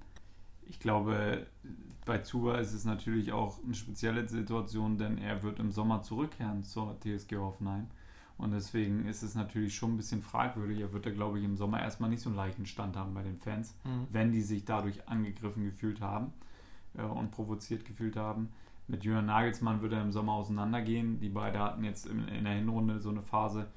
ich 0.63 0.79
glaube, 0.79 1.45
bei 2.03 2.17
Zuba 2.17 2.57
ist 2.57 2.73
es 2.73 2.83
natürlich 2.83 3.31
auch 3.31 3.63
eine 3.63 3.75
spezielle 3.75 4.27
Situation, 4.27 4.97
denn 4.97 5.19
er 5.19 5.43
wird 5.43 5.59
im 5.59 5.71
Sommer 5.71 6.01
zurückkehren 6.01 6.63
zur 6.63 6.99
TSG 6.99 7.35
Hoffenheim. 7.37 7.85
Und 8.39 8.53
deswegen 8.53 9.05
ist 9.05 9.21
es 9.21 9.35
natürlich 9.35 9.75
schon 9.75 9.93
ein 9.93 9.97
bisschen 9.97 10.23
fragwürdig. 10.23 10.79
Er 10.79 10.91
wird 10.91 11.05
da, 11.05 11.11
glaube 11.11 11.37
ich, 11.37 11.45
im 11.45 11.55
Sommer 11.55 11.79
erstmal 11.79 12.09
nicht 12.09 12.23
so 12.23 12.29
einen 12.29 12.35
leichten 12.37 12.65
Stand 12.65 12.97
haben 12.97 13.13
bei 13.13 13.21
den 13.21 13.37
Fans, 13.37 13.75
Mhm. 13.83 14.07
wenn 14.09 14.31
die 14.31 14.41
sich 14.41 14.65
dadurch 14.65 15.07
angegriffen 15.07 15.63
gefühlt 15.63 16.01
haben 16.01 16.33
äh, 16.97 17.03
und 17.03 17.29
provoziert 17.29 17.85
gefühlt 17.85 18.15
haben. 18.15 18.49
Mit 18.87 19.03
Jürgen 19.05 19.25
Nagelsmann 19.27 19.81
wird 19.81 19.93
er 19.93 20.01
im 20.01 20.11
Sommer 20.11 20.33
auseinandergehen. 20.33 21.19
Die 21.19 21.29
beiden 21.29 21.59
hatten 21.59 21.83
jetzt 21.83 22.05
in, 22.05 22.27
in 22.27 22.43
der 22.43 22.53
Hinrunde 22.53 22.99
so 22.99 23.09
eine 23.09 23.21
Phase, 23.21 23.67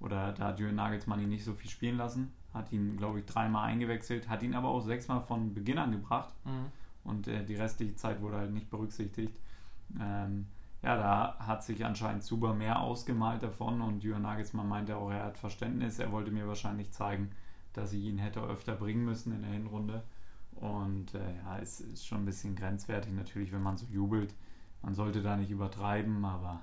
oder 0.00 0.32
da 0.32 0.48
hat 0.48 0.60
Jürgen 0.60 0.76
Nagelsmann 0.76 1.20
ihn 1.20 1.28
nicht 1.28 1.44
so 1.44 1.54
viel 1.54 1.70
spielen 1.70 1.96
lassen. 1.96 2.32
Hat 2.52 2.72
ihn, 2.72 2.96
glaube 2.96 3.20
ich, 3.20 3.26
dreimal 3.26 3.64
eingewechselt, 3.68 4.28
hat 4.28 4.42
ihn 4.42 4.54
aber 4.54 4.68
auch 4.68 4.80
sechsmal 4.80 5.20
von 5.20 5.54
Beginn 5.54 5.78
an 5.78 5.92
gebracht 5.92 6.34
Mhm. 6.44 6.66
und 7.04 7.28
äh, 7.28 7.44
die 7.44 7.54
restliche 7.54 7.94
Zeit 7.96 8.20
wurde 8.22 8.36
halt 8.38 8.52
nicht 8.52 8.70
berücksichtigt. 8.70 9.38
Ähm, 10.00 10.46
ja, 10.82 10.96
da 10.96 11.36
hat 11.38 11.62
sich 11.64 11.84
anscheinend 11.84 12.22
Zuber 12.22 12.54
mehr 12.54 12.80
ausgemalt 12.80 13.42
davon 13.42 13.80
und 13.80 14.02
Jürgen 14.04 14.22
Nagelsmann 14.22 14.68
meinte 14.68 14.96
auch, 14.96 15.10
er 15.10 15.24
hat 15.24 15.38
Verständnis. 15.38 15.98
Er 15.98 16.12
wollte 16.12 16.30
mir 16.30 16.46
wahrscheinlich 16.48 16.90
zeigen, 16.92 17.30
dass 17.72 17.92
ich 17.92 18.04
ihn 18.04 18.18
hätte 18.18 18.40
öfter 18.40 18.74
bringen 18.74 19.04
müssen 19.04 19.32
in 19.34 19.42
der 19.42 19.50
Hinrunde. 19.52 20.02
Und 20.54 21.14
äh, 21.14 21.36
ja, 21.44 21.58
es 21.60 21.80
ist 21.80 22.06
schon 22.06 22.18
ein 22.18 22.24
bisschen 22.24 22.54
grenzwertig 22.56 23.12
natürlich, 23.12 23.52
wenn 23.52 23.62
man 23.62 23.76
so 23.76 23.86
jubelt. 23.86 24.34
Man 24.86 24.94
sollte 24.94 25.20
da 25.20 25.36
nicht 25.36 25.50
übertreiben, 25.50 26.24
aber 26.24 26.60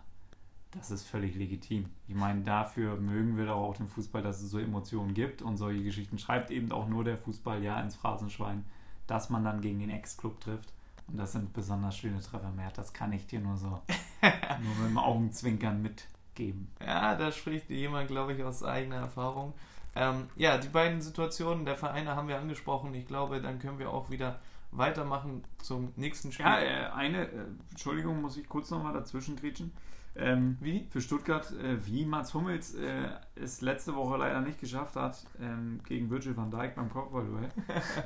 das 0.72 0.92
ist 0.92 1.04
völlig 1.04 1.36
legitim. 1.36 1.90
Ich 2.08 2.16
meine, 2.16 2.42
dafür 2.42 2.96
mögen 2.96 3.36
wir 3.36 3.48
doch 3.48 3.58
auch 3.58 3.76
den 3.76 3.90
Fußball, 3.90 4.22
dass 4.22 4.42
es 4.42 4.50
so 4.50 4.60
Emotionen 4.60 5.14
gibt 5.14 5.42
und 5.42 5.58
solche 5.58 5.84
Geschichten 5.84 6.18
schreibt 6.18 6.50
eben 6.50 6.72
auch 6.72 6.88
nur 6.88 7.04
der 7.04 7.18
Fußball 7.18 7.62
ja 7.62 7.82
ins 7.82 7.98
Phrasenschwein, 7.98 8.64
dass 9.08 9.30
man 9.30 9.44
dann 9.44 9.60
gegen 9.60 9.80
den 9.80 9.90
Ex-Club 9.90 10.40
trifft. 10.40 10.72
Und 11.10 11.18
das 11.18 11.34
sind 11.34 11.52
besonders 11.52 11.98
schöne 11.98 12.22
Treffer 12.22 12.52
mehr. 12.52 12.72
Das 12.74 12.94
kann 12.94 13.12
ich 13.12 13.28
dir 13.28 13.42
nur 13.42 13.58
so 13.58 13.68
nur 14.22 14.76
mit 14.80 14.90
dem 14.90 14.98
Augenzwinkern 14.98 15.82
mitgeben. 15.82 16.70
Ja, 16.80 17.16
da 17.16 17.30
spricht 17.30 17.70
jemand, 17.70 18.08
glaube 18.08 18.32
ich, 18.32 18.42
aus 18.42 18.64
eigener 18.64 18.96
Erfahrung. 18.96 19.54
Ähm, 19.96 20.30
ja, 20.38 20.58
die 20.58 20.70
beiden 20.70 21.02
Situationen 21.02 21.66
der 21.66 21.76
Vereine 21.76 22.16
haben 22.16 22.30
wir 22.30 22.40
angesprochen. 22.40 22.94
Ich 22.94 23.06
glaube, 23.06 23.42
dann 23.42 23.60
können 23.60 23.80
wir 23.80 23.90
auch 23.90 24.10
wieder 24.10 24.40
weitermachen 24.78 25.44
zum 25.60 25.94
nächsten 25.96 26.32
Spiel. 26.32 26.46
Ja, 26.46 26.60
äh, 26.60 26.92
eine, 26.92 27.28
äh, 27.28 27.46
Entschuldigung, 27.70 28.22
muss 28.22 28.38
ich 28.38 28.48
kurz 28.48 28.72
nochmal 28.72 28.94
dazwischen 28.94 29.36
grätschen. 29.36 29.72
Ähm, 30.16 30.58
Wie? 30.62 30.86
für 30.92 31.02
Stuttgart, 31.02 31.52
äh, 31.54 31.84
wie 31.88 32.06
Mats 32.06 32.36
Hummels 32.36 32.76
äh, 32.76 33.10
es 33.36 33.62
letzte 33.62 33.96
Woche 33.96 34.18
leider 34.18 34.42
nicht 34.42 34.60
geschafft 34.60 34.96
hat, 34.96 35.26
ähm, 35.42 35.80
gegen 35.88 36.12
Virgil 36.12 36.38
van 36.38 36.52
Dijk 36.52 36.76
beim 36.76 36.90
Kopfballduell. 36.90 37.50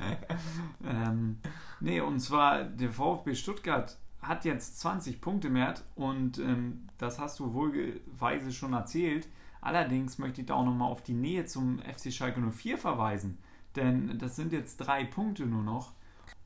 ähm, 0.86 1.38
nee, 1.80 2.00
und 2.00 2.20
zwar 2.20 2.64
der 2.64 2.90
VfB 2.90 3.34
Stuttgart 3.34 3.98
hat 4.22 4.46
jetzt 4.46 4.80
20 4.80 5.20
Punkte 5.20 5.50
mehr 5.50 5.74
und 5.96 6.38
ähm, 6.38 6.88
das 6.96 7.18
hast 7.18 7.40
du 7.40 7.52
wohlweise 7.52 8.52
schon 8.52 8.72
erzählt. 8.72 9.28
Allerdings 9.60 10.18
möchte 10.18 10.40
ich 10.40 10.46
da 10.46 10.54
auch 10.54 10.64
nochmal 10.64 10.90
auf 10.90 11.02
die 11.02 11.14
Nähe 11.14 11.44
zum 11.44 11.78
FC 11.80 12.10
Schalke 12.10 12.40
04 12.40 12.78
verweisen, 12.78 13.38
denn 13.76 14.18
das 14.18 14.34
sind 14.34 14.52
jetzt 14.52 14.78
drei 14.78 15.04
Punkte 15.04 15.44
nur 15.44 15.62
noch 15.62 15.92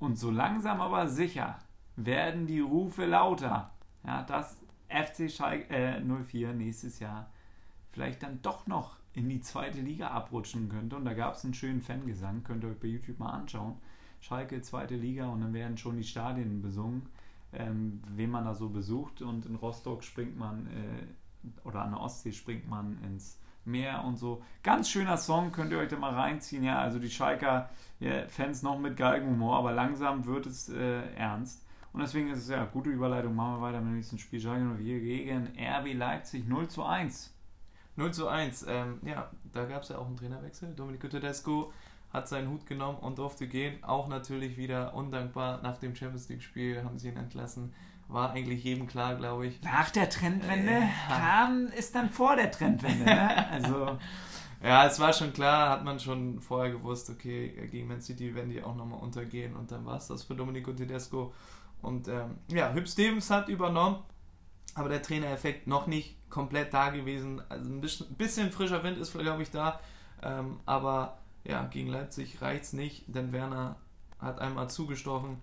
und 0.02 0.18
so 0.18 0.32
langsam 0.32 0.80
aber 0.80 1.08
sicher 1.08 1.58
werden 1.94 2.48
die 2.48 2.58
Rufe 2.58 3.06
lauter. 3.06 3.70
Ja, 4.04 4.22
dass 4.22 4.58
FC 4.88 5.30
Schalke 5.30 5.72
äh, 5.72 6.00
04 6.00 6.54
nächstes 6.54 6.98
Jahr 6.98 7.30
vielleicht 7.92 8.22
dann 8.24 8.42
doch 8.42 8.66
noch 8.66 8.96
in 9.12 9.28
die 9.28 9.40
zweite 9.40 9.80
Liga 9.80 10.08
abrutschen 10.08 10.68
könnte. 10.68 10.96
Und 10.96 11.04
da 11.04 11.14
gab 11.14 11.34
es 11.34 11.44
einen 11.44 11.54
schönen 11.54 11.82
Fangesang, 11.82 12.42
könnt 12.42 12.64
ihr 12.64 12.70
euch 12.70 12.80
bei 12.80 12.88
YouTube 12.88 13.20
mal 13.20 13.30
anschauen. 13.30 13.76
Schalke, 14.20 14.60
zweite 14.60 14.96
Liga 14.96 15.28
und 15.28 15.40
dann 15.40 15.52
werden 15.52 15.78
schon 15.78 15.96
die 15.96 16.04
Stadien 16.04 16.62
besungen, 16.62 17.06
ähm, 17.52 18.02
wen 18.08 18.30
man 18.30 18.44
da 18.44 18.54
so 18.54 18.70
besucht. 18.70 19.22
Und 19.22 19.46
in 19.46 19.54
Rostock 19.54 20.02
springt 20.02 20.36
man, 20.36 20.66
äh, 20.66 21.06
oder 21.64 21.82
an 21.82 21.92
der 21.92 22.00
Ostsee 22.00 22.32
springt 22.32 22.68
man 22.68 22.98
ins 23.04 23.38
Meer 23.64 24.05
und 24.05 24.16
so. 24.16 24.42
Ganz 24.62 24.88
schöner 24.88 25.16
Song, 25.16 25.53
könnt 25.53 25.72
ihr 25.72 25.79
euch 25.79 25.88
da 25.88 25.96
mal 25.96 26.12
reinziehen. 26.12 26.64
Ja, 26.64 26.81
also 26.81 26.98
die 26.98 27.11
Schalker 27.11 27.70
ja, 28.01 28.27
Fans 28.29 28.62
noch 28.62 28.79
mit 28.79 28.96
Galgenhumor, 28.96 29.57
aber 29.57 29.72
langsam 29.72 30.27
wird 30.27 30.46
es 30.46 30.68
äh, 30.68 31.14
ernst. 31.14 31.64
Und 31.92 32.01
deswegen 32.01 32.31
ist 32.31 32.38
es 32.38 32.48
ja 32.48 32.64
gute 32.64 32.90
Überleitung. 32.90 33.35
Machen 33.35 33.57
wir 33.57 33.62
weiter 33.62 33.81
mit 33.81 33.90
dem 33.90 33.96
nächsten 33.96 34.18
Spiel. 34.18 34.40
Schalke 34.40 34.64
04 34.64 35.01
gegen 35.01 35.48
RB 35.59 35.94
Leipzig 35.94 36.48
0 36.48 36.68
zu 36.68 36.85
1. 36.85 37.35
0 37.96 38.12
zu 38.12 38.29
1. 38.29 38.66
Ähm, 38.68 38.98
ja, 39.05 39.31
da 39.53 39.64
gab 39.66 39.83
es 39.83 39.90
ja 39.90 39.98
auch 39.98 40.07
einen 40.07 40.16
Trainerwechsel. 40.16 40.75
Domenico 40.75 41.09
Tedesco 41.09 41.72
hat 42.12 42.29
seinen 42.29 42.48
Hut 42.48 42.66
genommen 42.66 42.98
und 42.98 43.18
durfte 43.18 43.46
gehen. 43.46 43.83
Auch 43.85 44.09
natürlich 44.09 44.57
wieder 44.57 44.94
undankbar. 44.94 45.61
Nach 45.62 45.79
dem 45.79 45.94
Champions 45.94 46.29
League-Spiel 46.29 46.83
haben 46.83 46.98
sie 46.98 47.09
ihn 47.09 47.16
entlassen. 47.16 47.75
War 48.12 48.31
eigentlich 48.33 48.64
jedem 48.64 48.87
klar, 48.87 49.14
glaube 49.14 49.46
ich. 49.46 49.61
Nach 49.62 49.90
der 49.90 50.09
Trendwende 50.11 50.72
Äh, 50.72 50.88
kam, 51.09 51.66
ist 51.68 51.94
dann 51.94 52.11
vor 52.11 52.37
der 52.37 52.51
Trendwende. 52.51 53.05
Ne? 53.05 53.46
Also, 53.51 53.98
Ja, 54.62 54.87
es 54.87 55.01
war 55.01 55.12
schon 55.12 55.33
klar, 55.33 55.70
hat 55.70 55.85
man 55.85 55.98
schon 55.98 56.40
vorher 56.40 56.70
gewusst, 56.72 57.11
okay, 57.11 57.68
gegen 57.70 57.88
Man 57.88 58.01
City 58.01 58.35
werden 58.35 58.51
die 58.51 58.62
auch 58.62 58.77
nochmal 58.77 59.01
untergehen 59.01 59.57
und 59.57 59.72
dann 59.72 59.85
war 59.85 59.96
es 59.96 60.07
das 60.07 60.22
für 60.22 60.35
Domenico 60.37 60.72
Tedesco. 60.72 61.35
Und 61.81 62.07
ähm, 62.09 62.38
ja, 62.48 62.72
Hüb 62.72 62.87
Stevens 62.88 63.29
hat 63.31 63.48
übernommen, 63.48 63.96
aber 64.75 64.88
der 64.88 65.03
Trainereffekt 65.03 65.66
noch 65.66 65.87
nicht 65.88 66.16
komplett 66.31 66.72
da 66.72 66.90
gewesen. 66.90 67.42
Also 67.48 67.68
ein 67.70 67.81
bisschen, 67.81 68.14
bisschen 68.14 68.53
frischer 68.53 68.85
Wind 68.85 68.98
ist, 68.98 69.12
glaube 69.18 69.42
ich, 69.42 69.51
da. 69.51 69.81
Ähm, 70.22 70.61
aber 70.64 71.18
ja, 71.44 71.64
gegen 71.66 71.88
Leipzig 71.88 72.40
reicht 72.40 72.62
es 72.64 72.72
nicht, 72.72 73.05
denn 73.09 73.33
Werner 73.33 73.77
hat 74.20 74.40
einmal 74.40 74.70
zugestochen. 74.70 75.38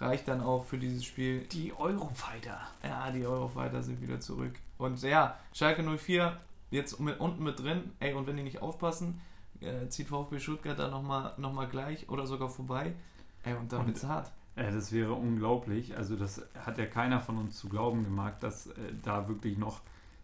Reicht 0.00 0.28
dann 0.28 0.40
auch 0.40 0.64
für 0.64 0.78
dieses 0.78 1.04
Spiel. 1.04 1.40
die 1.52 1.72
Eurofighter. 1.76 2.60
Ja, 2.84 3.10
die 3.10 3.26
Eurofighter 3.26 3.82
sind 3.82 4.00
wieder 4.00 4.20
zurück. 4.20 4.52
Und 4.76 5.02
ja, 5.02 5.36
Schalke 5.52 5.82
04 5.82 6.38
jetzt 6.70 7.00
mit, 7.00 7.18
unten 7.18 7.42
mit 7.42 7.58
drin. 7.58 7.90
Ey, 7.98 8.12
und 8.14 8.26
wenn 8.26 8.36
die 8.36 8.44
nicht 8.44 8.62
aufpassen, 8.62 9.20
äh, 9.60 9.88
zieht 9.88 10.08
VfB 10.08 10.38
Stuttgart 10.38 10.78
da 10.78 10.88
nochmal 10.88 11.32
noch 11.36 11.52
mal 11.52 11.66
gleich 11.66 12.08
oder 12.08 12.26
sogar 12.26 12.48
vorbei. 12.48 12.94
Ey, 13.42 13.54
und 13.54 13.72
dann 13.72 13.80
Und- 13.80 13.86
wird's 13.88 14.04
hart. 14.04 14.30
Ja, 14.56 14.70
das 14.72 14.90
wäre 14.92 15.12
unglaublich. 15.14 15.96
Also 15.96 16.16
das 16.16 16.42
hat 16.64 16.78
ja 16.78 16.86
keiner 16.86 17.20
von 17.20 17.38
uns 17.38 17.56
zu 17.58 17.68
glauben 17.68 18.02
gemacht, 18.04 18.34
dass 18.40 18.66
äh, 18.66 18.72
da 19.04 19.28
wirklich 19.28 19.56
noch, 19.56 19.80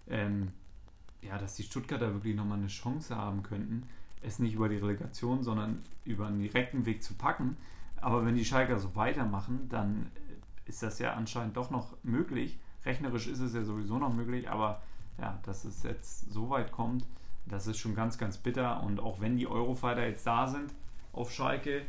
ähm, 0.09 0.49
ja, 1.23 1.39
dass 1.39 1.55
die 1.55 1.63
Stuttgarter 1.63 2.13
wirklich 2.15 2.35
nochmal 2.35 2.59
eine 2.59 2.67
Chance 2.67 3.17
haben 3.17 3.43
könnten, 3.45 3.89
es 4.23 4.41
nicht 4.41 4.55
über 4.55 4.69
die 4.69 4.77
Relegation, 4.79 5.45
sondern 5.45 5.83
über 6.05 6.27
einen 6.27 6.41
direkten 6.41 6.85
Weg 6.85 7.03
zu 7.05 7.15
packen. 7.15 7.57
Aber 8.05 8.27
wenn 8.27 8.35
die 8.35 8.45
Schalker 8.45 8.79
so 8.79 8.95
weitermachen, 8.95 9.67
dann 9.71 10.11
ist 10.67 10.83
das 10.83 10.99
ja 10.99 11.15
anscheinend 11.15 11.57
doch 11.57 11.71
noch 11.71 11.97
möglich. 12.03 12.59
Rechnerisch 12.85 13.27
ist 13.27 13.41
es 13.41 13.55
ja 13.55 13.65
sowieso 13.65 13.99
noch 13.99 14.13
möglich, 14.13 14.51
aber 14.51 14.83
ja, 15.19 15.39
dass 15.45 15.65
es 15.65 15.83
jetzt 15.85 16.31
so 16.31 16.51
weit 16.51 16.71
kommt, 16.71 17.07
das 17.47 17.67
ist 17.67 17.79
schon 17.79 17.95
ganz, 17.95 18.19
ganz 18.19 18.37
bitter. 18.37 18.83
Und 18.83 19.01
auch 19.01 19.21
wenn 19.21 19.39
die 19.39 19.47
Eurofighter 19.47 20.07
jetzt 20.07 20.27
da 20.27 20.47
sind 20.47 20.75
auf 21.15 21.33
Schalke, 21.33 21.87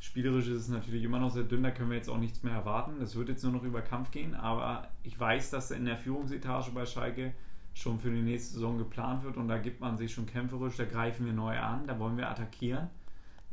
Spielerisch 0.00 0.48
ist 0.48 0.62
es 0.62 0.68
natürlich 0.68 1.04
immer 1.04 1.20
noch 1.20 1.30
sehr 1.30 1.44
dünn, 1.44 1.62
da 1.62 1.70
können 1.70 1.90
wir 1.90 1.96
jetzt 1.96 2.08
auch 2.08 2.18
nichts 2.18 2.42
mehr 2.42 2.54
erwarten. 2.54 2.96
Das 2.98 3.14
wird 3.14 3.28
jetzt 3.28 3.44
nur 3.44 3.52
noch 3.52 3.62
über 3.62 3.82
Kampf 3.82 4.10
gehen, 4.10 4.34
aber 4.34 4.88
ich 5.04 5.20
weiß, 5.20 5.50
dass 5.50 5.70
in 5.70 5.84
der 5.84 5.96
Führungsetage 5.96 6.72
bei 6.72 6.86
Schalke 6.86 7.34
schon 7.72 8.00
für 8.00 8.10
die 8.10 8.22
nächste 8.22 8.54
Saison 8.54 8.78
geplant 8.78 9.22
wird 9.22 9.36
und 9.36 9.46
da 9.46 9.58
gibt 9.58 9.80
man 9.80 9.96
sich 9.96 10.12
schon 10.12 10.26
kämpferisch, 10.26 10.76
da 10.76 10.86
greifen 10.86 11.24
wir 11.24 11.32
neu 11.32 11.56
an, 11.56 11.86
da 11.86 12.00
wollen 12.00 12.16
wir 12.16 12.28
attackieren, 12.28 12.88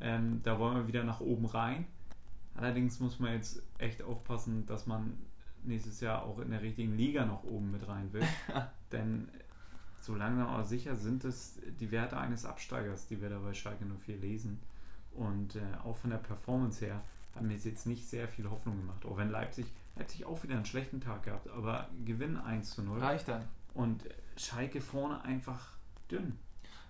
ähm, 0.02 0.42
da 0.44 0.60
wollen 0.60 0.76
wir 0.76 0.88
wieder 0.88 1.04
nach 1.04 1.20
oben 1.20 1.46
rein. 1.46 1.86
Allerdings 2.56 3.00
muss 3.00 3.20
man 3.20 3.34
jetzt 3.34 3.62
echt 3.78 4.02
aufpassen, 4.02 4.66
dass 4.66 4.88
man 4.88 5.18
nächstes 5.64 6.02
Jahr 6.02 6.24
auch 6.24 6.40
in 6.40 6.52
der 6.52 6.62
richtigen 6.62 6.96
Liga 6.96 7.26
noch 7.26 7.44
oben 7.44 7.72
mit 7.72 7.88
rein 7.88 8.12
will, 8.14 8.24
denn 8.92 9.30
so 10.02 10.16
langsam 10.16 10.48
aber 10.48 10.64
sicher 10.64 10.96
sind 10.96 11.26
es 11.26 11.60
die 11.80 11.92
Werte 11.92 12.18
eines 12.18 12.46
Absteigers, 12.46 13.08
die 13.08 13.22
wir 13.22 13.30
da 13.30 13.40
bei 13.40 13.54
Schalke 13.54 13.86
04 13.86 14.18
lesen. 14.18 14.60
Und 15.12 15.56
äh, 15.56 15.62
auch 15.84 15.98
von 15.98 16.12
der 16.12 16.18
Performance 16.18 16.86
her 16.86 17.02
hat 17.36 17.44
mir 17.44 17.56
jetzt 17.56 17.86
nicht 17.86 18.08
sehr 18.08 18.28
viel 18.28 18.50
Hoffnung 18.50 18.78
gemacht. 18.78 19.06
Auch 19.06 19.18
wenn 19.18 19.30
Leipzig, 19.30 19.66
Leipzig 19.96 20.26
auch 20.26 20.42
wieder 20.44 20.56
einen 20.56 20.66
schlechten 20.66 21.02
Tag 21.02 21.24
gehabt, 21.24 21.50
aber 21.50 21.90
Gewinn 22.06 22.38
1 22.38 22.72
zu 22.72 22.82
0. 22.82 23.00
Reicht 23.00 23.28
dann. 23.28 23.44
Und 23.74 24.04
Schalke 24.38 24.82
vorne 24.82 25.22
einfach 25.24 25.74
dünn. 26.10 26.38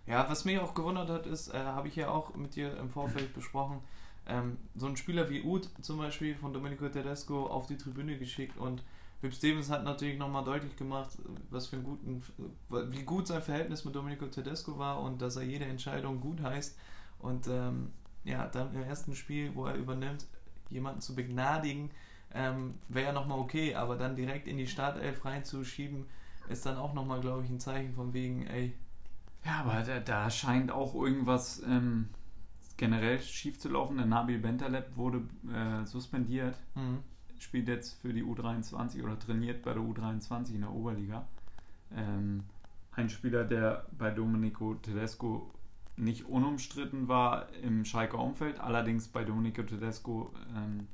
Ja, 0.09 0.27
was 0.27 0.43
mich 0.43 0.57
auch 0.59 0.73
gewundert 0.73 1.09
hat, 1.09 1.27
ist, 1.27 1.53
äh, 1.53 1.57
habe 1.57 1.87
ich 1.87 1.95
ja 1.95 2.09
auch 2.09 2.33
mit 2.35 2.55
dir 2.55 2.75
im 2.77 2.89
Vorfeld 2.89 3.31
besprochen, 3.35 3.79
ähm, 4.25 4.57
so 4.75 4.87
ein 4.87 4.97
Spieler 4.97 5.29
wie 5.29 5.43
Ud 5.43 5.69
zum 5.81 5.99
Beispiel 5.99 6.35
von 6.35 6.51
Domenico 6.51 6.89
Tedesco 6.89 7.45
auf 7.45 7.67
die 7.67 7.77
Tribüne 7.77 8.17
geschickt 8.17 8.57
und 8.57 8.83
Wip 9.21 9.33
Stevens 9.33 9.69
hat 9.69 9.83
natürlich 9.83 10.17
nochmal 10.17 10.43
deutlich 10.43 10.75
gemacht, 10.77 11.09
was 11.51 11.67
für 11.67 11.75
einen 11.75 11.85
guten, 11.85 12.23
wie 12.69 13.03
gut 13.03 13.27
sein 13.27 13.41
Verhältnis 13.41 13.85
mit 13.85 13.93
Domenico 13.93 14.25
Tedesco 14.27 14.79
war 14.79 15.01
und 15.01 15.21
dass 15.21 15.35
er 15.35 15.43
jede 15.43 15.65
Entscheidung 15.65 16.21
gut 16.21 16.41
heißt. 16.41 16.79
Und 17.19 17.47
ähm, 17.47 17.91
ja, 18.23 18.47
dann 18.47 18.73
im 18.73 18.83
ersten 18.83 19.15
Spiel, 19.15 19.53
wo 19.55 19.65
er 19.65 19.75
übernimmt, 19.75 20.25
jemanden 20.69 21.01
zu 21.01 21.15
begnadigen, 21.15 21.91
ähm, 22.33 22.75
wäre 22.87 23.07
ja 23.07 23.11
nochmal 23.11 23.39
okay, 23.39 23.75
aber 23.75 23.97
dann 23.97 24.15
direkt 24.15 24.47
in 24.47 24.57
die 24.57 24.67
Startelf 24.67 25.25
reinzuschieben, 25.25 26.05
ist 26.47 26.65
dann 26.65 26.77
auch 26.77 26.93
nochmal, 26.93 27.19
glaube 27.19 27.43
ich, 27.43 27.49
ein 27.49 27.59
Zeichen 27.59 27.93
von 27.93 28.13
wegen, 28.13 28.47
ey. 28.47 28.73
Ja, 29.45 29.61
aber 29.61 29.83
da, 29.83 29.99
da 29.99 30.29
scheint 30.29 30.71
auch 30.71 30.93
irgendwas 30.95 31.61
ähm, 31.65 32.09
generell 32.77 33.19
schief 33.19 33.59
zu 33.59 33.69
laufen. 33.69 33.97
Der 33.97 34.05
Nabil 34.05 34.39
Bentaleb 34.39 34.95
wurde 34.95 35.27
äh, 35.53 35.85
suspendiert. 35.85 36.57
Mhm 36.75 36.99
spielt 37.39 37.67
jetzt 37.67 37.99
für 38.01 38.13
die 38.13 38.23
U23 38.23 39.03
oder 39.03 39.17
trainiert 39.17 39.63
bei 39.63 39.73
der 39.73 39.81
U23 39.81 40.55
in 40.55 40.61
der 40.61 40.71
Oberliga. 40.71 41.27
Ähm, 41.95 42.43
ein 42.91 43.09
Spieler, 43.09 43.45
der 43.45 43.85
bei 43.97 44.11
Domenico 44.11 44.75
Tedesco 44.75 45.51
nicht 45.95 46.25
unumstritten 46.25 47.07
war 47.07 47.51
im 47.55 47.85
Schalker 47.85 48.19
Umfeld, 48.19 48.59
allerdings 48.59 49.07
bei 49.07 49.23
Domenico 49.23 49.63
Tedesco 49.63 50.33
ähm, 50.55 50.87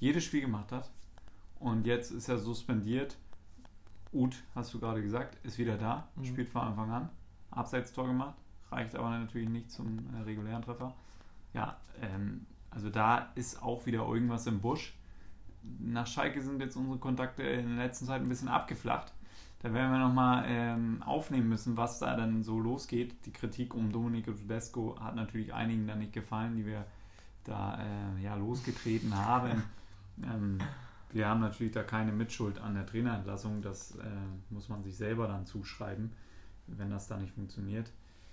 jedes 0.00 0.24
Spiel 0.24 0.40
gemacht 0.40 0.72
hat. 0.72 0.90
Und 1.60 1.86
jetzt 1.86 2.10
ist 2.10 2.28
er 2.28 2.38
suspendiert. 2.38 3.16
Uth, 4.12 4.42
hast 4.54 4.72
du 4.74 4.80
gerade 4.80 5.02
gesagt, 5.02 5.38
ist 5.44 5.58
wieder 5.58 5.76
da, 5.76 6.08
mhm. 6.16 6.24
spielt 6.24 6.48
von 6.48 6.62
Anfang 6.62 6.90
an. 6.90 7.10
Abseitstor 7.54 8.06
gemacht, 8.06 8.36
reicht 8.70 8.94
aber 8.96 9.10
natürlich 9.10 9.48
nicht 9.48 9.70
zum 9.70 9.98
äh, 10.14 10.22
regulären 10.22 10.62
Treffer. 10.62 10.94
Ja, 11.52 11.76
ähm, 12.02 12.46
also 12.70 12.90
da 12.90 13.30
ist 13.34 13.62
auch 13.62 13.86
wieder 13.86 14.06
irgendwas 14.06 14.46
im 14.46 14.60
Busch 14.60 14.94
nach 15.80 16.06
Schalke 16.06 16.40
sind 16.40 16.60
jetzt 16.60 16.76
unsere 16.76 16.98
Kontakte 16.98 17.42
in 17.42 17.76
der 17.76 17.86
letzten 17.86 18.06
Zeit 18.06 18.22
ein 18.22 18.28
bisschen 18.28 18.48
abgeflacht. 18.48 19.12
Da 19.60 19.72
werden 19.72 19.92
wir 19.92 19.98
nochmal 19.98 20.44
ähm, 20.46 21.02
aufnehmen 21.02 21.48
müssen, 21.48 21.76
was 21.76 21.98
da 21.98 22.16
dann 22.16 22.42
so 22.42 22.60
losgeht. 22.60 23.14
Die 23.24 23.32
Kritik 23.32 23.74
um 23.74 23.92
Domenico 23.92 24.32
Tedesco 24.32 24.96
hat 25.00 25.16
natürlich 25.16 25.54
einigen 25.54 25.86
da 25.86 25.94
nicht 25.94 26.12
gefallen, 26.12 26.56
die 26.56 26.66
wir 26.66 26.84
da 27.44 27.78
äh, 27.78 28.22
ja, 28.22 28.34
losgetreten 28.34 29.16
haben. 29.16 29.62
ähm, 30.22 30.58
wir 31.12 31.28
haben 31.28 31.40
natürlich 31.40 31.72
da 31.72 31.82
keine 31.82 32.12
Mitschuld 32.12 32.58
an 32.58 32.74
der 32.74 32.84
Trainerentlassung. 32.84 33.62
Das 33.62 33.96
äh, 33.96 34.04
muss 34.50 34.68
man 34.68 34.82
sich 34.82 34.96
selber 34.96 35.28
dann 35.28 35.46
zuschreiben, 35.46 36.12
wenn 36.66 36.90
das 36.90 37.08
da 37.08 37.16
nicht 37.16 37.32
funktioniert. 37.32 37.90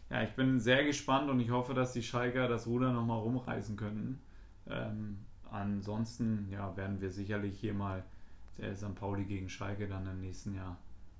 Ja, 0.09 0.23
ich 0.23 0.31
bin 0.31 0.59
sehr 0.59 0.83
gespannt 0.83 1.29
und 1.29 1.39
ich 1.39 1.51
hoffe, 1.51 1.73
dass 1.73 1.93
die 1.93 2.03
Schalker 2.03 2.47
das 2.47 2.67
Ruder 2.67 2.91
nochmal 2.91 3.19
rumreißen 3.19 3.77
könnten. 3.77 4.21
Ähm, 4.69 5.19
ansonsten 5.49 6.47
ja, 6.49 6.75
werden 6.75 6.99
wir 6.99 7.11
sicherlich 7.11 7.59
hier 7.59 7.73
mal 7.73 8.03
der 8.57 8.75
St. 8.75 8.95
Pauli 8.95 9.23
gegen 9.23 9.49
Schalke 9.49 9.87
dann 9.87 10.05
im 10.07 10.19
nächsten 10.19 10.53
Jahr 10.53 10.77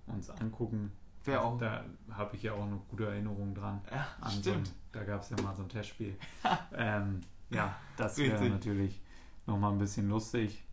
uns 0.08 0.30
angucken. 0.30 0.92
Wer 1.24 1.44
auch. 1.44 1.58
Da 1.58 1.86
habe 2.12 2.36
ich 2.36 2.44
ja 2.44 2.54
auch 2.54 2.68
noch 2.68 2.88
gute 2.90 3.06
Erinnerungen 3.06 3.54
dran. 3.54 3.82
Ja, 3.92 4.30
stimmt. 4.30 4.68
So, 4.68 4.74
da 4.92 5.04
gab 5.04 5.22
es 5.22 5.30
ja 5.30 5.42
mal 5.42 5.56
so 5.56 5.64
ein 5.64 5.70
Testspiel. 5.70 6.16
ähm, 6.76 7.22
ja, 7.50 7.76
das 7.98 8.18
wäre 8.18 8.50
natürlich 8.50 9.00
nochmal 9.46 9.72
ein 9.72 9.78
bisschen 9.78 10.10
lustig. 10.10 10.64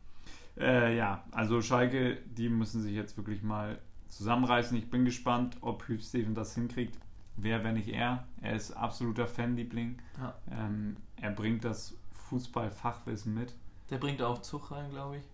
Äh, 0.57 0.96
ja, 0.96 1.24
also 1.31 1.62
Schalke, 1.62 2.16
die 2.37 2.48
müssen 2.48 2.83
sich 2.83 2.94
jetzt 2.94 3.16
wirklich 3.16 3.42
mal 3.42 3.79
zusammenreißen. 4.09 4.77
Ich 4.77 4.90
bin 4.90 5.05
gespannt, 5.05 5.57
ob 5.61 5.87
Hüb 5.88 6.03
Steven 6.03 6.35
das 6.35 6.55
hinkriegt. 6.55 6.99
Wer, 7.37 7.62
wenn 7.62 7.75
nicht 7.75 7.88
er? 7.88 8.27
Er 8.40 8.57
ist 8.57 8.73
absoluter 8.73 9.27
Fanliebling. 9.27 9.99
Ja. 10.18 10.35
Ähm, 10.51 10.97
er 11.16 11.31
bringt 11.31 11.64
das 11.64 11.97
Fußballfachwissen 12.29 13.33
mit. 13.35 13.55
Der 13.90 13.99
bringt 13.99 14.21
auch 14.23 14.42
Zug 14.42 14.71
rein, 14.71 14.90
glaube 14.90 15.18
ich. 15.18 15.25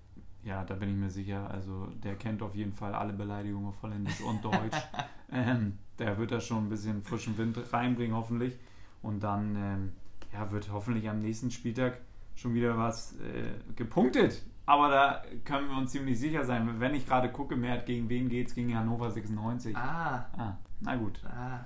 Ja, 0.45 0.63
da 0.65 0.75
bin 0.75 0.91
ich 0.91 0.97
mir 0.97 1.11
sicher. 1.11 1.51
Also 1.51 1.87
der 2.03 2.17
kennt 2.17 2.43
auf 2.43 2.55
jeden 2.55 2.73
Fall 2.73 2.95
alle 2.95 3.15
Beleidigungen 3.15 3.69
auf 3.69 3.83
Holländisch 3.83 4.21
und 4.21 4.45
Deutsch. 4.45 4.77
ähm, 5.33 5.79
der 5.99 6.19
wird 6.19 6.33
da 6.33 6.41
schon 6.41 6.67
ein 6.67 6.69
bisschen 6.69 7.03
frischen 7.03 7.39
Wind 7.39 7.59
reinbringen, 7.73 8.15
hoffentlich. 8.15 8.55
Und 9.01 9.21
dann 9.21 9.57
ähm, 9.57 9.93
ja, 10.33 10.51
wird 10.51 10.71
hoffentlich 10.71 11.09
am 11.09 11.21
nächsten 11.21 11.51
Spieltag 11.51 12.01
schon 12.35 12.55
wieder 12.55 12.77
was 12.77 13.15
äh, 13.21 13.55
gepunktet. 13.77 14.43
Aber 14.66 14.88
da 14.88 15.22
können 15.44 15.68
wir 15.68 15.77
uns 15.77 15.92
ziemlich 15.92 16.18
sicher 16.18 16.44
sein. 16.44 16.81
Wenn 16.81 16.94
ich 16.94 17.07
gerade 17.07 17.31
gucke, 17.31 17.57
mehr 17.57 17.79
gegen 17.79 18.09
wen 18.09 18.29
geht 18.29 18.48
es? 18.48 18.55
Gegen 18.55 18.77
Hannover 18.77 19.11
96. 19.11 19.77
Ah. 19.77 20.27
ah 20.37 20.57
na 20.81 20.96
gut. 20.96 21.20
Ah. 21.24 21.61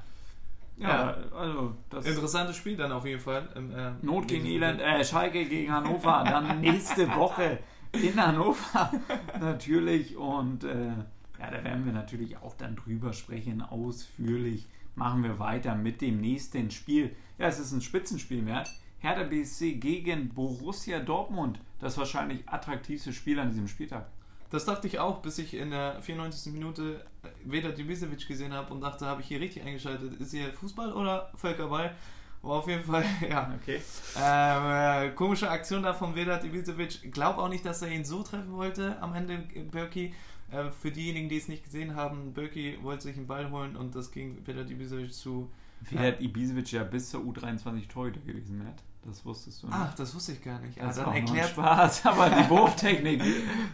Ja, 0.77 0.89
ja, 0.89 1.17
also 1.37 1.75
das 1.91 2.07
interessantes 2.07 2.57
Spiel 2.57 2.77
dann 2.77 2.93
auf 2.93 3.05
jeden 3.05 3.21
Fall. 3.21 3.49
Im, 3.57 3.73
äh, 3.73 3.91
Not 4.03 4.29
gegen 4.29 4.47
Elend, 4.47 4.81
äh, 4.81 5.05
Schalke 5.05 5.45
gegen 5.45 5.73
Hannover, 5.73 6.23
dann 6.25 6.61
nächste 6.61 7.09
Woche 7.17 7.59
in 7.93 8.21
Hannover 8.21 8.93
natürlich 9.41 10.17
und 10.17 10.63
äh, 10.63 10.93
ja, 11.41 11.51
da 11.51 11.65
werden 11.65 11.85
wir 11.85 11.93
natürlich 11.93 12.37
auch 12.37 12.55
dann 12.55 12.77
drüber 12.77 13.13
sprechen, 13.13 13.61
ausführlich. 13.63 14.67
Machen 14.95 15.23
wir 15.23 15.39
weiter 15.39 15.77
mit 15.77 16.01
dem 16.01 16.21
nächsten 16.21 16.71
Spiel. 16.71 17.15
Ja, 17.39 17.47
es 17.47 17.61
ist 17.61 17.73
ein 17.73 17.81
Spitzenspiel 17.81 18.45
wert. 18.47 18.69
Hertha 19.01 19.25
BSC 19.25 19.75
gegen 19.75 20.29
Borussia 20.31 21.01
Dortmund. 21.01 21.61
Das 21.79 21.97
wahrscheinlich 21.97 22.49
attraktivste 22.49 23.13
Spiel 23.13 23.39
an 23.39 23.51
diesem 23.51 23.69
Spieltag. 23.69 24.07
Das 24.51 24.65
dachte 24.65 24.87
ich 24.87 24.99
auch, 24.99 25.21
bis 25.21 25.39
ich 25.39 25.55
in 25.55 25.71
der 25.71 26.01
94. 26.01 26.53
Minute 26.53 27.05
Vedat 27.45 27.79
Ibisevic 27.79 28.27
gesehen 28.27 28.53
habe 28.53 28.73
und 28.73 28.81
dachte, 28.81 29.07
habe 29.07 29.21
ich 29.21 29.29
hier 29.29 29.41
richtig 29.41 29.63
eingeschaltet? 29.65 30.19
Ist 30.21 30.31
hier 30.33 30.53
Fußball 30.53 30.93
oder 30.93 31.31
Völkerball? 31.37 31.95
War 32.41 32.59
auf 32.59 32.69
jeden 32.69 32.85
Fall, 32.85 33.05
ja. 33.29 33.53
Okay. 33.61 33.81
Ähm, 34.17 35.11
äh, 35.11 35.15
komische 35.15 35.51
Aktion 35.51 35.83
da 35.83 35.93
von 35.93 36.15
Vedat 36.15 36.45
Ibisevic. 36.45 37.13
Glaub 37.13 37.37
auch 37.37 37.49
nicht, 37.49 37.65
dass 37.65 37.83
er 37.83 37.91
ihn 37.91 38.05
so 38.05 38.23
treffen 38.23 38.53
wollte 38.53 39.01
am 39.03 39.15
Ende, 39.15 39.39
Birki. 39.71 40.15
Äh, 40.51 40.71
für 40.71 40.91
diejenigen, 40.91 41.29
die 41.29 41.37
es 41.37 41.49
nicht 41.49 41.65
gesehen 41.65 41.95
haben, 41.95 42.33
Birki 42.33 42.79
wollte 42.83 43.05
sich 43.05 43.17
einen 43.17 43.27
Ball 43.27 43.51
holen 43.51 43.77
und 43.77 43.95
das 43.95 44.11
ging 44.11 44.47
Vedat 44.47 44.71
Ibisevic 44.71 45.13
zu. 45.13 45.51
Vedat 45.83 46.21
Ibisevic 46.21 46.73
ja 46.73 46.85
bis 46.85 47.11
zur 47.11 47.23
U23 47.23 47.87
Torhüter 47.89 48.21
gewesen, 48.21 48.59
Matt. 48.59 48.83
Das 49.09 49.25
wusstest 49.25 49.63
du 49.63 49.69
nicht. 49.69 49.77
Ach, 49.79 49.95
das 49.95 50.15
wusste 50.15 50.33
ich 50.33 50.43
gar 50.43 50.59
nicht. 50.61 50.79
Das 50.79 50.99
ah, 50.99 51.05
dann 51.05 51.15
erklärt 51.15 51.49
Spaß, 51.49 52.07
aber 52.07 52.29
die 52.29 52.51
Wurftechnik 52.51 53.23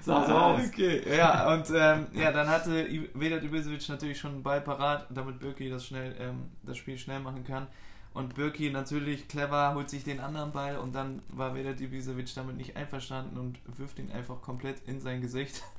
sah 0.01 0.27
so 0.27 0.33
aus. 0.33 0.61
Okay, 0.69 1.03
ja, 1.17 1.53
und 1.53 1.69
ähm, 1.75 2.07
ja, 2.13 2.31
dann 2.31 2.49
hatte 2.49 2.87
Vedat 3.15 3.43
Ibisevic 3.43 3.89
natürlich 3.89 4.19
schon 4.19 4.33
einen 4.33 4.43
Ball 4.45 4.61
parat, 4.61 5.07
damit 5.11 5.41
Birki 5.41 5.69
das, 5.69 5.87
schnell, 5.87 6.15
ähm, 6.21 6.51
das 6.63 6.77
Spiel 6.77 6.97
schnell 6.97 7.19
machen 7.19 7.43
kann. 7.43 7.67
Und 8.13 8.37
Birki 8.37 8.71
natürlich 8.71 9.27
clever, 9.27 9.75
holt 9.75 9.91
sich 9.91 10.05
den 10.05 10.21
anderen 10.21 10.53
Ball 10.53 10.79
und 10.79 10.95
dann 10.95 11.21
war 11.29 11.53
Vedat 11.57 11.81
Ibisevic 11.81 12.33
damit 12.37 12.57
nicht 12.57 12.77
einverstanden 12.77 13.37
und 13.37 13.59
wirft 13.77 13.99
ihn 13.99 14.13
einfach 14.13 14.41
komplett 14.41 14.87
in 14.87 15.01
sein 15.01 15.21
Gesicht. 15.21 15.63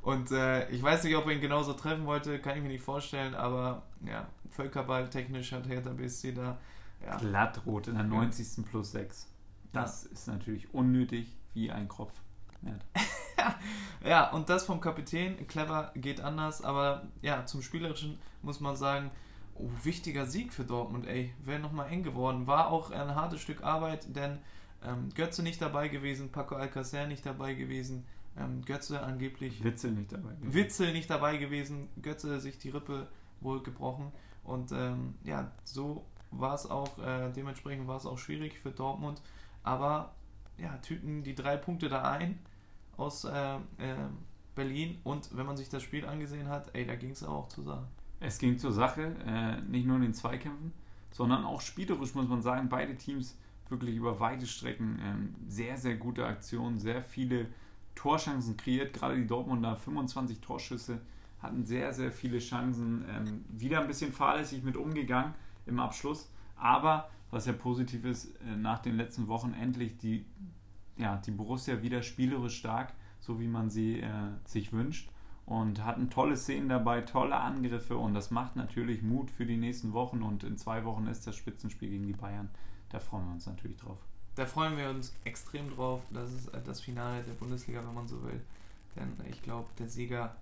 Und 0.00 0.30
äh, 0.30 0.70
ich 0.70 0.80
weiß 0.80 1.02
nicht, 1.04 1.16
ob 1.16 1.26
er 1.26 1.32
ihn 1.32 1.40
genauso 1.40 1.72
treffen 1.72 2.06
wollte, 2.06 2.38
kann 2.38 2.56
ich 2.56 2.62
mir 2.62 2.68
nicht 2.68 2.84
vorstellen, 2.84 3.34
aber 3.34 3.82
ja, 4.06 4.28
Völkerball 4.48 5.10
technisch 5.10 5.50
hat 5.50 5.68
Hertha 5.68 5.90
BSC 5.90 6.32
da 6.32 6.56
ja. 7.04 7.16
Glattrot 7.16 7.88
in 7.88 7.94
der 7.94 8.04
90. 8.04 8.64
plus 8.66 8.92
6. 8.92 9.28
Das 9.72 10.04
ja. 10.04 10.10
ist 10.10 10.28
natürlich 10.28 10.72
unnötig 10.74 11.36
wie 11.54 11.70
ein 11.70 11.88
Kropf. 11.88 12.12
ja, 14.04 14.30
und 14.30 14.48
das 14.48 14.66
vom 14.66 14.80
Kapitän. 14.80 15.46
Clever 15.46 15.92
geht 15.94 16.20
anders, 16.20 16.62
aber 16.62 17.06
ja, 17.22 17.46
zum 17.46 17.62
Spielerischen 17.62 18.18
muss 18.42 18.60
man 18.60 18.76
sagen, 18.76 19.10
oh, 19.54 19.68
wichtiger 19.82 20.26
Sieg 20.26 20.52
für 20.52 20.64
Dortmund, 20.64 21.06
ey. 21.06 21.32
Wäre 21.44 21.60
nochmal 21.60 21.90
eng 21.90 22.02
geworden. 22.02 22.46
War 22.46 22.70
auch 22.70 22.90
ein 22.90 23.14
hartes 23.14 23.40
Stück 23.40 23.62
Arbeit, 23.62 24.14
denn 24.14 24.38
ähm, 24.84 25.08
Götze 25.14 25.42
nicht 25.42 25.60
dabei 25.60 25.88
gewesen, 25.88 26.30
Paco 26.30 26.54
Alcacer 26.54 27.06
nicht 27.06 27.26
dabei 27.26 27.54
gewesen, 27.54 28.06
ähm, 28.36 28.64
Götze 28.64 29.02
angeblich. 29.02 29.62
Witzel 29.62 29.92
nicht 29.92 30.12
dabei 30.12 30.34
gewesen. 30.34 30.54
Witzel 30.54 30.92
nicht 30.92 31.10
dabei 31.10 31.36
gewesen, 31.36 31.88
Götze 32.00 32.40
sich 32.40 32.58
die 32.58 32.70
Rippe 32.70 33.08
wohl 33.40 33.62
gebrochen. 33.62 34.12
Und 34.44 34.72
ähm, 34.72 35.14
ja, 35.24 35.50
so 35.64 36.04
war 36.30 36.54
es 36.54 36.68
auch, 36.68 36.98
äh, 36.98 37.30
dementsprechend 37.34 37.86
war 37.88 37.96
es 37.96 38.06
auch 38.06 38.18
schwierig 38.18 38.58
für 38.58 38.70
Dortmund. 38.70 39.20
Aber 39.62 40.14
ja, 40.58 40.76
tüten 40.78 41.22
die 41.22 41.34
drei 41.34 41.56
Punkte 41.56 41.88
da 41.88 42.02
ein 42.02 42.38
aus 42.96 43.24
äh, 43.24 43.56
äh, 43.56 43.58
Berlin 44.54 44.98
und 45.04 45.36
wenn 45.36 45.46
man 45.46 45.56
sich 45.56 45.68
das 45.68 45.82
Spiel 45.82 46.04
angesehen 46.04 46.48
hat, 46.48 46.74
ey, 46.74 46.84
da 46.84 46.96
ging 46.96 47.10
es 47.10 47.22
auch 47.22 47.48
zur 47.48 47.64
Sache. 47.64 47.86
Es 48.20 48.38
ging 48.38 48.58
zur 48.58 48.72
Sache, 48.72 49.14
äh, 49.24 49.60
nicht 49.62 49.86
nur 49.86 49.96
in 49.96 50.02
den 50.02 50.14
Zweikämpfen, 50.14 50.72
sondern 51.12 51.44
auch 51.44 51.60
spielerisch 51.60 52.14
muss 52.14 52.28
man 52.28 52.42
sagen, 52.42 52.68
beide 52.68 52.96
Teams 52.96 53.38
wirklich 53.68 53.94
über 53.94 54.18
weite 54.18 54.46
Strecken 54.46 54.98
ähm, 55.04 55.34
sehr, 55.46 55.76
sehr 55.76 55.96
gute 55.96 56.26
Aktionen, 56.26 56.78
sehr 56.78 57.02
viele 57.02 57.46
Torchancen 57.94 58.56
kreiert. 58.56 58.92
Gerade 58.92 59.16
die 59.16 59.26
Dortmunder 59.26 59.76
25 59.76 60.40
Torschüsse 60.40 61.00
hatten 61.40 61.64
sehr, 61.64 61.92
sehr 61.92 62.10
viele 62.10 62.38
Chancen. 62.38 63.04
Ähm, 63.08 63.44
wieder 63.48 63.80
ein 63.80 63.86
bisschen 63.86 64.12
fahrlässig 64.12 64.62
mit 64.64 64.76
umgegangen 64.76 65.34
im 65.68 65.80
Abschluss. 65.80 66.30
Aber 66.56 67.08
was 67.30 67.46
ja 67.46 67.52
positiv 67.52 68.04
ist, 68.04 68.34
äh, 68.40 68.56
nach 68.56 68.80
den 68.80 68.96
letzten 68.96 69.28
Wochen 69.28 69.54
endlich 69.54 69.96
die, 69.98 70.24
ja, 70.96 71.16
die 71.18 71.30
Borussia 71.30 71.82
wieder 71.82 72.02
spielerisch 72.02 72.56
stark, 72.58 72.92
so 73.20 73.38
wie 73.40 73.48
man 73.48 73.70
sie 73.70 74.00
äh, 74.00 74.10
sich 74.44 74.72
wünscht. 74.72 75.10
und 75.48 75.82
hatten 75.82 76.10
tolle 76.10 76.36
Szenen 76.36 76.68
dabei, 76.68 77.00
tolle 77.00 77.36
Angriffe 77.36 77.96
und 77.96 78.12
das 78.12 78.30
macht 78.30 78.54
natürlich 78.56 79.00
Mut 79.02 79.30
für 79.30 79.46
die 79.46 79.56
nächsten 79.56 79.94
Wochen 79.94 80.22
und 80.22 80.44
in 80.44 80.58
zwei 80.58 80.84
Wochen 80.84 81.06
ist 81.06 81.26
das 81.26 81.36
Spitzenspiel 81.36 81.88
gegen 81.88 82.06
die 82.06 82.12
Bayern. 82.12 82.50
Da 82.90 83.00
freuen 83.00 83.24
wir 83.24 83.32
uns 83.32 83.46
natürlich 83.46 83.78
drauf. 83.78 83.96
Da 84.34 84.44
freuen 84.44 84.76
wir 84.76 84.90
uns 84.90 85.16
extrem 85.24 85.70
drauf. 85.70 86.02
Das 86.10 86.32
ist 86.32 86.50
das 86.66 86.80
Finale 86.82 87.22
der 87.22 87.32
Bundesliga, 87.32 87.82
wenn 87.84 87.94
man 87.94 88.06
so 88.06 88.22
will. 88.24 88.40
Denn 88.94 89.10
ich 89.30 89.42
glaube, 89.42 89.68
der 89.78 89.88
Sieger 89.88 90.36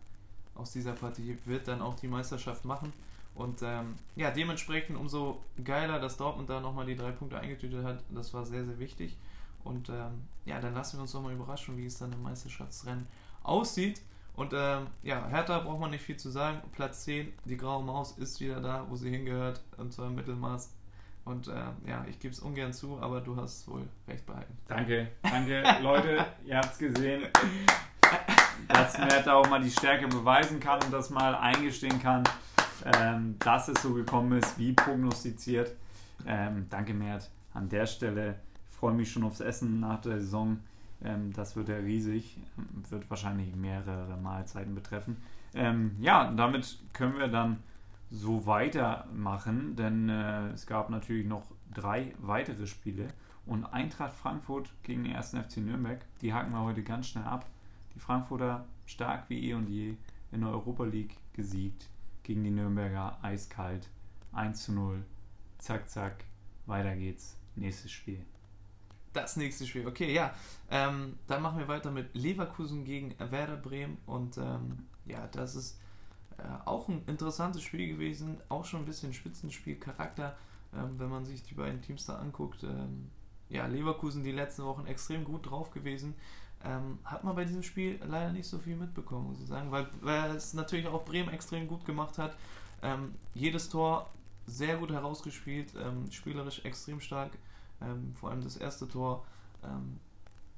aus 0.57 0.73
dieser 0.73 0.93
Partie 0.93 1.39
wird 1.45 1.69
dann 1.69 1.83
auch 1.83 1.95
die 1.95 2.09
Meisterschaft 2.09 2.65
machen. 2.65 2.93
Und 3.37 3.61
ähm, 3.62 3.94
ja, 4.16 4.31
dementsprechend 4.31 4.96
umso 4.96 5.42
geiler, 5.62 6.01
dass 6.01 6.16
Dortmund 6.16 6.49
da 6.49 6.61
nochmal 6.61 6.87
die 6.87 6.96
drei 6.96 7.12
Punkte 7.12 7.38
eingetütet 7.38 7.85
hat. 7.85 8.03
Das 8.11 8.33
war 8.33 8.46
sehr, 8.46 8.64
sehr 8.64 8.79
wichtig. 8.79 9.16
Und 9.62 9.88
ähm, 9.90 10.22
ja, 10.46 10.59
dann 10.59 10.75
lassen 10.75 10.96
wir 10.96 11.03
uns 11.03 11.12
nochmal 11.12 11.35
überraschen, 11.35 11.77
wie 11.77 11.87
es 11.87 11.99
dann 11.99 12.12
im 12.12 12.22
Meisterschaftsrennen 12.22 13.07
aussieht. 13.42 14.01
Und 14.35 14.53
ähm, 14.55 14.87
ja, 15.03 15.27
Hertha 15.29 15.59
braucht 15.59 15.81
man 15.81 15.90
nicht 15.90 16.03
viel 16.03 16.16
zu 16.16 16.31
sagen. 16.31 16.61
Platz 16.72 17.05
10, 17.05 17.33
die 17.44 17.57
graue 17.57 17.83
Maus 17.83 18.16
ist 18.18 18.40
wieder 18.40 18.61
da, 18.61 18.87
wo 18.88 18.96
sie 18.96 19.11
hingehört, 19.11 19.61
und 19.77 19.92
zwar 19.92 20.07
im 20.07 20.14
Mittelmaß. 20.14 20.72
Und 21.25 21.49
äh, 21.49 21.53
ja, 21.87 22.05
ich 22.09 22.20
gebe 22.20 22.33
es 22.33 22.40
ungern 22.40 22.72
zu, 22.72 22.99
aber 23.01 23.20
du 23.20 23.37
hast 23.37 23.66
wohl 23.68 23.88
recht 24.07 24.25
behalten. 24.25 24.57
Danke, 24.68 25.09
danke, 25.22 25.62
Leute, 25.83 26.25
ihr 26.44 26.57
habt 26.57 26.72
es 26.72 26.79
gesehen, 26.79 27.25
dass 28.68 28.96
Mert 28.99 29.29
auch 29.29 29.49
mal 29.49 29.61
die 29.61 29.70
Stärke 29.70 30.07
beweisen 30.07 30.61
kann 30.61 30.81
und 30.85 30.92
das 30.92 31.11
mal 31.11 31.35
eingestehen 31.35 32.01
kann, 32.01 32.22
ähm, 32.85 33.37
dass 33.39 33.69
es 33.69 33.83
so 33.83 33.95
gekommen 33.95 34.39
ist, 34.39 34.59
wie 34.59 34.73
prognostiziert. 34.73 35.75
Ähm, 36.27 36.67
danke, 36.71 36.95
Mert, 36.95 37.31
an 37.55 37.69
der 37.69 37.87
Stelle. 37.87 38.37
Ich 38.71 38.77
freue 38.77 38.95
mich 38.95 39.11
schon 39.11 39.25
aufs 39.25 39.41
Essen 39.41 39.81
nach 39.81 40.01
der 40.01 40.21
Saison. 40.21 40.59
Ähm, 41.03 41.33
das 41.33 41.57
wird 41.57 41.69
ja 41.69 41.77
riesig, 41.77 42.39
wird 42.91 43.09
wahrscheinlich 43.11 43.55
mehrere 43.55 44.17
Mahlzeiten 44.17 44.75
betreffen. 44.75 45.17
Ähm, 45.55 45.97
ja, 46.01 46.31
damit 46.33 46.79
können 46.93 47.19
wir 47.19 47.29
dann 47.29 47.59
so 48.11 48.47
weitermachen, 48.47 49.75
denn 49.77 50.09
äh, 50.09 50.51
es 50.51 50.67
gab 50.67 50.91
natürlich 50.91 51.27
noch 51.27 51.45
drei 51.75 52.15
weitere 52.19 52.67
Spiele 52.67 53.09
und 53.47 53.65
Eintracht 53.65 54.12
Frankfurt 54.12 54.71
gegen 54.83 55.05
den 55.05 55.17
1. 55.17 55.31
FC 55.31 55.59
Nürnberg, 55.59 56.05
die 56.21 56.33
haken 56.33 56.53
wir 56.53 56.62
heute 56.62 56.83
ganz 56.83 57.09
schnell 57.09 57.25
ab. 57.25 57.47
Die 57.95 57.99
Frankfurter 57.99 58.65
stark 58.85 59.25
wie 59.29 59.51
eh 59.51 59.55
und 59.55 59.69
je 59.69 59.97
in 60.33 60.41
der 60.41 60.51
Europa 60.51 60.85
League 60.85 61.17
gesiegt 61.33 61.89
gegen 62.27 62.43
die 62.43 62.51
Nürnberger 62.51 63.19
eiskalt 63.23 63.89
1 64.33 64.65
zu 64.65 64.73
0. 64.73 65.05
Zack, 65.59 65.89
zack, 65.89 66.25
weiter 66.67 66.95
geht's. 66.97 67.37
Nächstes 67.55 67.93
Spiel. 67.93 68.21
Das 69.12 69.37
nächste 69.37 69.65
Spiel, 69.65 69.87
okay, 69.87 70.12
ja. 70.12 70.35
Ähm, 70.71 71.19
dann 71.27 71.41
machen 71.41 71.59
wir 71.59 71.69
weiter 71.69 71.91
mit 71.91 72.15
Leverkusen 72.15 72.85
gegen 72.85 73.15
Werder 73.19 73.57
Bremen 73.57 73.97
und 74.05 74.37
ähm, 74.37 74.87
ja, 75.07 75.27
das 75.29 75.55
ist 75.55 75.79
äh, 76.37 76.43
auch 76.67 76.89
ein 76.89 77.03
interessantes 77.07 77.62
Spiel 77.62 77.87
gewesen, 77.87 78.39
auch 78.49 78.65
schon 78.65 78.81
ein 78.81 78.87
bisschen 78.87 79.15
Spitzenspielcharakter, 79.15 80.37
ähm, 80.75 80.99
wenn 80.99 81.09
man 81.09 81.25
sich 81.25 81.45
die 81.45 81.55
beiden 81.55 81.81
Teams 81.81 82.05
da 82.07 82.17
anguckt. 82.17 82.65
Ähm, 82.65 83.09
ja, 83.49 83.67
Leverkusen 83.67 84.25
die 84.25 84.33
letzten 84.33 84.65
Wochen 84.65 84.87
extrem 84.87 85.25
gut 85.25 85.49
drauf 85.49 85.71
gewesen. 85.71 86.15
Ähm, 86.64 86.99
hat 87.05 87.23
man 87.23 87.37
bei 87.37 87.45
diesem 87.45 87.62
Spiel 87.62 88.01
leider 88.05 88.33
nicht 88.33 88.49
so 88.49 88.59
viel 88.59 88.77
mitbekommen, 88.77 89.29
muss 89.29 89.40
ich 89.40 89.47
sagen, 89.47 89.71
weil, 89.71 89.87
weil 90.01 90.31
es 90.35 90.55
natürlich 90.55 90.87
auch 90.88 91.05
Bremen 91.05 91.29
extrem 91.29 91.69
gut 91.69 91.85
gemacht 91.85 92.19
hat. 92.19 92.37
Ähm, 92.83 93.14
jedes 93.35 93.69
Tor 93.69 94.11
sehr 94.47 94.77
gut 94.77 94.90
herausgespielt, 94.90 95.75
ähm, 95.79 96.11
spielerisch 96.11 96.64
extrem 96.64 97.01
stark. 97.01 97.33
Ähm, 97.81 98.14
vor 98.14 98.31
allem 98.31 98.42
das 98.42 98.57
erste 98.57 98.88
Tor 98.88 99.25
ähm, 99.62 100.01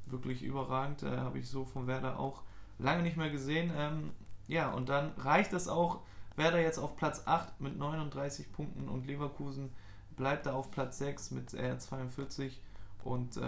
wirklich 0.07 0.43
überragend, 0.43 1.03
äh, 1.03 1.19
habe 1.19 1.39
ich 1.39 1.49
so 1.49 1.65
von 1.65 1.87
Werder 1.87 2.19
auch 2.19 2.43
lange 2.79 3.03
nicht 3.03 3.17
mehr 3.17 3.31
gesehen. 3.31 3.73
Ähm, 3.77 4.11
ja, 4.47 4.71
und 4.71 4.89
dann 4.89 5.13
reicht 5.19 5.53
es 5.53 5.69
auch. 5.69 6.01
Werder 6.37 6.61
jetzt 6.61 6.79
auf 6.79 6.97
Platz 6.97 7.23
8 7.27 7.61
mit 7.61 7.77
39 7.77 8.53
Punkten 8.53 8.89
und 8.89 9.07
Leverkusen 9.07 9.71
bleibt 10.17 10.47
da 10.47 10.53
auf 10.53 10.71
Platz 10.71 10.99
6 10.99 11.33
mit 11.33 11.53
äh, 11.55 11.77
42. 11.77 12.61
Und 13.03 13.39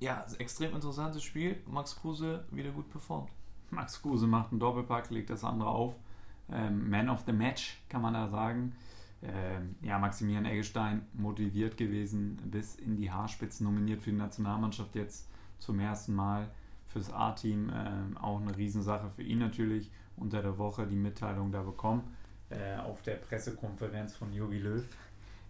ja, 0.00 0.24
extrem 0.38 0.74
interessantes 0.74 1.22
Spiel. 1.22 1.56
Max 1.66 1.96
Kruse 1.96 2.44
wieder 2.50 2.70
gut 2.70 2.90
performt. 2.90 3.30
Max 3.70 4.00
Kruse 4.00 4.26
macht 4.26 4.50
einen 4.50 4.60
Doppelpack, 4.60 5.10
legt 5.10 5.30
das 5.30 5.44
andere 5.44 5.70
auf. 5.70 5.94
Ähm, 6.50 6.88
Man 6.88 7.08
of 7.08 7.24
the 7.26 7.32
Match, 7.32 7.82
kann 7.88 8.02
man 8.02 8.14
da 8.14 8.28
sagen. 8.28 8.74
Ähm, 9.22 9.76
ja, 9.80 9.98
Maximilian 9.98 10.44
Eggestein 10.44 11.06
motiviert 11.14 11.76
gewesen, 11.76 12.36
bis 12.44 12.76
in 12.76 12.96
die 12.96 13.10
Haarspitzen 13.10 13.64
nominiert 13.64 14.02
für 14.02 14.10
die 14.10 14.16
Nationalmannschaft 14.16 14.94
jetzt 14.94 15.28
zum 15.58 15.80
ersten 15.80 16.14
Mal 16.14 16.50
fürs 16.86 17.12
A-Team. 17.12 17.72
Ähm, 17.74 18.16
auch 18.18 18.40
eine 18.40 18.56
Riesensache 18.56 19.10
für 19.10 19.22
ihn 19.22 19.38
natürlich. 19.38 19.90
Unter 20.16 20.40
der 20.40 20.56
Woche 20.56 20.86
die 20.86 20.96
Mitteilung 20.96 21.52
da 21.52 21.62
bekommen 21.62 22.02
äh, 22.50 22.76
auf 22.76 23.02
der 23.02 23.14
Pressekonferenz 23.14 24.14
von 24.14 24.32
Jogi 24.32 24.58
Löw. 24.58 24.84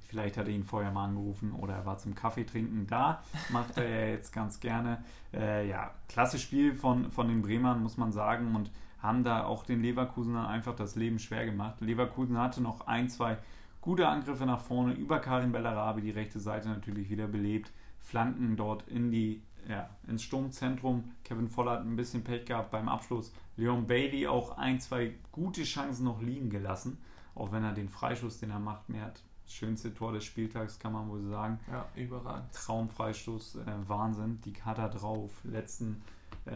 Vielleicht 0.07 0.37
hat 0.37 0.47
er 0.47 0.55
ihn 0.55 0.65
vorher 0.65 0.91
mal 0.91 1.05
angerufen 1.05 1.53
oder 1.53 1.75
er 1.75 1.87
war 1.87 1.99
zum 1.99 2.15
Kaffee 2.15 2.45
trinken 2.45 2.87
da. 2.87 3.23
Macht 3.51 3.77
er 3.77 3.89
ja 3.89 4.07
jetzt 4.09 4.33
ganz 4.33 4.61
gerne. 4.61 5.03
Äh, 5.35 5.69
ja, 5.69 5.93
klasse 6.09 6.39
Spiel 6.39 6.75
von, 6.75 7.11
von 7.11 7.29
den 7.29 7.43
Bremern, 7.43 7.83
muss 7.83 7.97
man 7.97 8.13
sagen. 8.13 8.55
Und 8.55 8.71
haben 8.99 9.25
da 9.25 9.45
auch 9.45 9.65
den 9.65 9.83
Leverkusenern 9.83 10.47
einfach 10.47 10.75
das 10.75 10.97
Leben 10.97 11.19
schwer 11.19 11.45
gemacht. 11.45 11.81
Leverkusen 11.81 12.39
hatte 12.39 12.63
noch 12.63 12.87
ein, 12.87 13.09
zwei 13.09 13.39
gute 13.81 14.09
Angriffe 14.09 14.47
nach 14.47 14.61
vorne 14.61 14.95
über 14.95 15.21
Karim 15.21 15.53
Bellarabi, 15.53 16.01
die 16.01 16.11
rechte 16.11 16.41
Seite 16.41 16.69
natürlich 16.69 17.11
wieder 17.11 17.29
belebt. 17.29 17.73
Flanken 18.01 18.57
dort 18.57 18.87
in 18.89 19.11
die, 19.11 19.43
ja, 19.69 19.89
ins 20.07 20.23
Sturmzentrum. 20.23 21.05
Kevin 21.25 21.49
Voller 21.49 21.73
hat 21.73 21.81
ein 21.83 21.97
bisschen 21.97 22.25
Pech 22.25 22.47
gehabt 22.47 22.71
beim 22.71 22.89
Abschluss. 22.89 23.33
Leon 23.57 23.87
Bailey 23.87 24.27
auch 24.27 24.57
ein, 24.59 24.81
zwei 24.81 25.15
gute 25.33 25.63
Chancen 25.65 26.05
noch 26.05 26.21
liegen 26.21 26.51
gelassen. 26.51 26.99
Auch 27.35 27.53
wenn 27.53 27.65
er 27.65 27.73
den 27.73 27.89
Freischuss, 27.89 28.39
den 28.39 28.51
er 28.51 28.61
macht, 28.61 28.89
mehr 28.89 29.07
hat 29.07 29.23
schönste 29.47 29.95
Tor 29.95 30.13
des 30.13 30.25
Spieltags, 30.25 30.79
kann 30.79 30.93
man 30.93 31.09
wohl 31.09 31.23
sagen. 31.25 31.59
Ja, 31.71 31.87
überragend. 31.95 32.53
Traumfreistoß, 32.53 33.57
äh, 33.57 33.89
Wahnsinn. 33.89 34.41
Die 34.43 34.55
hat 34.63 34.79
er 34.79 34.89
drauf. 34.89 35.41
Letzten 35.45 36.03
äh, 36.45 36.53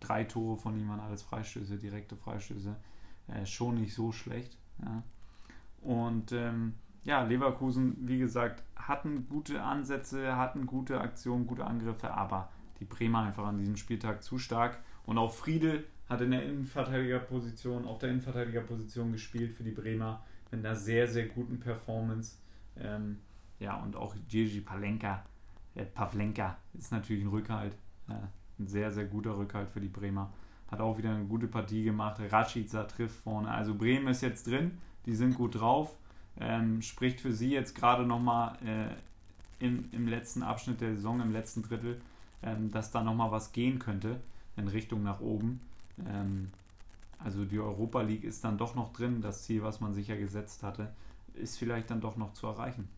drei 0.00 0.24
Tore 0.24 0.56
von 0.56 0.78
ihm 0.78 0.88
waren 0.88 1.00
alles 1.00 1.22
Freistöße, 1.22 1.78
direkte 1.78 2.16
Freistöße. 2.16 2.76
Äh, 3.28 3.46
schon 3.46 3.76
nicht 3.76 3.94
so 3.94 4.12
schlecht. 4.12 4.56
Ja. 4.82 5.02
Und 5.80 6.32
ähm, 6.32 6.74
ja, 7.04 7.22
Leverkusen, 7.22 7.96
wie 8.00 8.18
gesagt, 8.18 8.62
hatten 8.76 9.28
gute 9.28 9.62
Ansätze, 9.62 10.36
hatten 10.36 10.66
gute 10.66 11.00
Aktionen, 11.00 11.46
gute 11.46 11.64
Angriffe, 11.64 12.12
aber 12.12 12.50
die 12.78 12.84
Bremer 12.84 13.22
einfach 13.22 13.46
an 13.46 13.58
diesem 13.58 13.76
Spieltag 13.76 14.22
zu 14.22 14.38
stark. 14.38 14.78
Und 15.04 15.18
auch 15.18 15.32
Friedel 15.32 15.86
hat 16.08 16.20
in 16.20 16.30
der 16.30 16.44
Innenverteidigerposition, 16.44 17.86
auf 17.86 17.98
der 17.98 18.10
Innenverteidigerposition 18.10 19.12
gespielt 19.12 19.54
für 19.54 19.64
die 19.64 19.72
Bremer 19.72 20.24
mit 20.52 20.64
einer 20.64 20.76
sehr, 20.76 21.08
sehr 21.08 21.26
guten 21.26 21.58
Performance. 21.58 22.36
Ähm, 22.78 23.18
ja, 23.58 23.76
und 23.82 23.96
auch 23.96 24.14
Gigi 24.28 24.60
Palenka, 24.60 25.24
äh, 25.74 25.84
Pavlenka 25.84 26.56
ist 26.74 26.92
natürlich 26.92 27.24
ein 27.24 27.30
Rückhalt. 27.30 27.74
Äh, 28.08 28.14
ein 28.58 28.66
sehr, 28.66 28.90
sehr 28.90 29.06
guter 29.06 29.36
Rückhalt 29.36 29.70
für 29.70 29.80
die 29.80 29.88
Bremer. 29.88 30.32
Hat 30.70 30.80
auch 30.80 30.96
wieder 30.98 31.10
eine 31.10 31.24
gute 31.24 31.48
Partie 31.48 31.84
gemacht. 31.84 32.20
Rashica 32.30 32.84
trifft 32.84 33.16
vorne. 33.16 33.50
Also 33.50 33.74
Bremen 33.74 34.08
ist 34.08 34.22
jetzt 34.22 34.46
drin. 34.46 34.78
Die 35.06 35.14
sind 35.14 35.34
gut 35.34 35.60
drauf. 35.60 35.96
Ähm, 36.38 36.80
spricht 36.80 37.20
für 37.20 37.32
sie 37.32 37.50
jetzt 37.50 37.74
gerade 37.74 38.04
nochmal 38.04 38.56
äh, 38.64 39.64
im, 39.64 39.88
im 39.92 40.06
letzten 40.06 40.42
Abschnitt 40.42 40.80
der 40.80 40.94
Saison, 40.94 41.20
im 41.20 41.30
letzten 41.30 41.62
Drittel, 41.62 42.00
ähm, 42.42 42.70
dass 42.70 42.90
da 42.90 43.02
nochmal 43.02 43.30
was 43.30 43.52
gehen 43.52 43.78
könnte 43.78 44.20
in 44.56 44.68
Richtung 44.68 45.02
nach 45.02 45.20
oben. 45.20 45.60
Ähm, 46.06 46.50
also 47.24 47.44
die 47.44 47.58
Europa 47.58 48.02
League 48.02 48.24
ist 48.24 48.44
dann 48.44 48.58
doch 48.58 48.74
noch 48.74 48.92
drin. 48.92 49.20
Das 49.20 49.44
Ziel, 49.44 49.62
was 49.62 49.80
man 49.80 49.92
sich 49.92 50.08
ja 50.08 50.16
gesetzt 50.16 50.62
hatte, 50.62 50.94
ist 51.34 51.58
vielleicht 51.58 51.90
dann 51.90 52.00
doch 52.00 52.16
noch 52.16 52.32
zu 52.32 52.46
erreichen. 52.46 52.88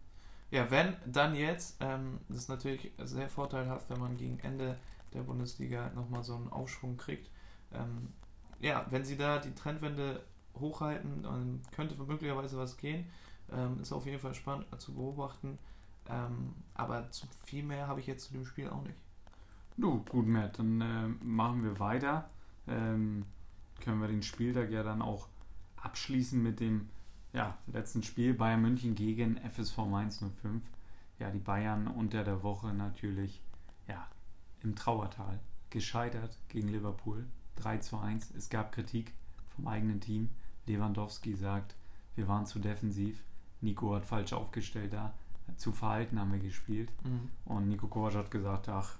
Ja, 0.50 0.70
wenn, 0.70 0.94
dann 1.06 1.34
jetzt. 1.34 1.76
Ähm, 1.80 2.20
das 2.28 2.38
ist 2.38 2.48
natürlich 2.48 2.92
sehr 3.02 3.28
vorteilhaft, 3.28 3.90
wenn 3.90 4.00
man 4.00 4.16
gegen 4.16 4.38
Ende 4.40 4.78
der 5.12 5.22
Bundesliga 5.22 5.90
nochmal 5.94 6.22
so 6.22 6.34
einen 6.36 6.48
Aufschwung 6.48 6.96
kriegt. 6.96 7.30
Ähm, 7.72 8.12
ja, 8.60 8.86
wenn 8.90 9.04
sie 9.04 9.16
da 9.16 9.38
die 9.38 9.54
Trendwende 9.54 10.22
hochhalten, 10.58 11.22
dann 11.22 11.60
könnte 11.74 11.96
möglicherweise 12.02 12.56
was 12.56 12.76
gehen. 12.76 13.06
Ähm, 13.52 13.80
ist 13.80 13.92
auf 13.92 14.06
jeden 14.06 14.20
Fall 14.20 14.34
spannend 14.34 14.66
zu 14.80 14.94
beobachten. 14.94 15.58
Ähm, 16.08 16.54
aber 16.74 17.10
zu 17.10 17.26
viel 17.44 17.64
mehr 17.64 17.88
habe 17.88 18.00
ich 18.00 18.06
jetzt 18.06 18.26
zu 18.26 18.32
dem 18.32 18.46
Spiel 18.46 18.68
auch 18.68 18.82
nicht. 18.82 18.96
Du, 19.76 20.04
gut, 20.04 20.26
Matt, 20.26 20.58
dann 20.58 20.80
äh, 20.80 21.08
machen 21.24 21.64
wir 21.64 21.78
weiter. 21.80 22.30
Ähm, 22.68 23.24
können 23.84 24.00
wir 24.00 24.08
den 24.08 24.22
Spieltag 24.22 24.70
ja 24.70 24.82
dann 24.82 25.02
auch 25.02 25.28
abschließen 25.76 26.42
mit 26.42 26.60
dem 26.60 26.88
ja, 27.34 27.58
letzten 27.66 28.02
Spiel 28.02 28.32
Bayern 28.32 28.62
München 28.62 28.94
gegen 28.94 29.36
FSV 29.36 29.78
Mainz 29.78 30.24
05. 30.42 30.62
Ja, 31.18 31.30
die 31.30 31.38
Bayern 31.38 31.86
unter 31.86 32.24
der 32.24 32.42
Woche 32.42 32.72
natürlich 32.72 33.42
ja, 33.86 34.08
im 34.62 34.74
Trauertal 34.74 35.38
gescheitert 35.70 36.38
gegen 36.48 36.68
Liverpool 36.68 37.26
3 37.56 37.78
zu 37.78 37.98
1. 37.98 38.32
Es 38.36 38.48
gab 38.48 38.72
Kritik 38.72 39.12
vom 39.54 39.68
eigenen 39.68 40.00
Team. 40.00 40.30
Lewandowski 40.66 41.34
sagt, 41.34 41.76
wir 42.14 42.26
waren 42.26 42.46
zu 42.46 42.58
defensiv. 42.58 43.22
Nico 43.60 43.94
hat 43.94 44.06
falsch 44.06 44.32
aufgestellt 44.32 44.92
da. 44.92 45.12
Zu 45.56 45.72
verhalten 45.72 46.18
haben 46.18 46.32
wir 46.32 46.38
gespielt. 46.38 46.90
Mhm. 47.04 47.28
Und 47.44 47.68
Nico 47.68 47.86
Kovac 47.86 48.14
hat 48.14 48.30
gesagt, 48.30 48.68
ach, 48.68 48.96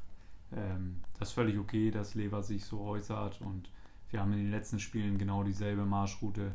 ähm, 0.52 1.00
das 1.18 1.28
ist 1.28 1.34
völlig 1.34 1.58
okay, 1.58 1.90
dass 1.90 2.14
Lever 2.14 2.42
sich 2.42 2.64
so 2.64 2.82
äußert 2.82 3.40
und 3.40 3.70
wir 4.10 4.20
haben 4.20 4.32
in 4.32 4.38
den 4.38 4.50
letzten 4.50 4.78
Spielen 4.78 5.18
genau 5.18 5.42
dieselbe 5.42 5.84
Marschroute 5.84 6.52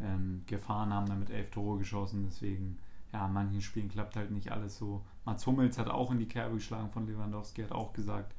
ähm, 0.00 0.42
gefahren, 0.46 0.92
haben 0.92 1.08
damit 1.08 1.30
elf 1.30 1.50
Tore 1.50 1.78
geschossen. 1.78 2.24
Deswegen, 2.26 2.78
ja, 3.12 3.26
in 3.26 3.32
manchen 3.32 3.60
Spielen 3.60 3.88
klappt 3.88 4.16
halt 4.16 4.30
nicht 4.30 4.52
alles 4.52 4.78
so. 4.78 5.02
Mats 5.24 5.46
Hummels 5.46 5.78
hat 5.78 5.88
auch 5.88 6.10
in 6.10 6.18
die 6.18 6.28
Kerbe 6.28 6.56
geschlagen 6.56 6.90
von 6.90 7.06
Lewandowski, 7.06 7.62
hat 7.62 7.72
auch 7.72 7.92
gesagt, 7.92 8.34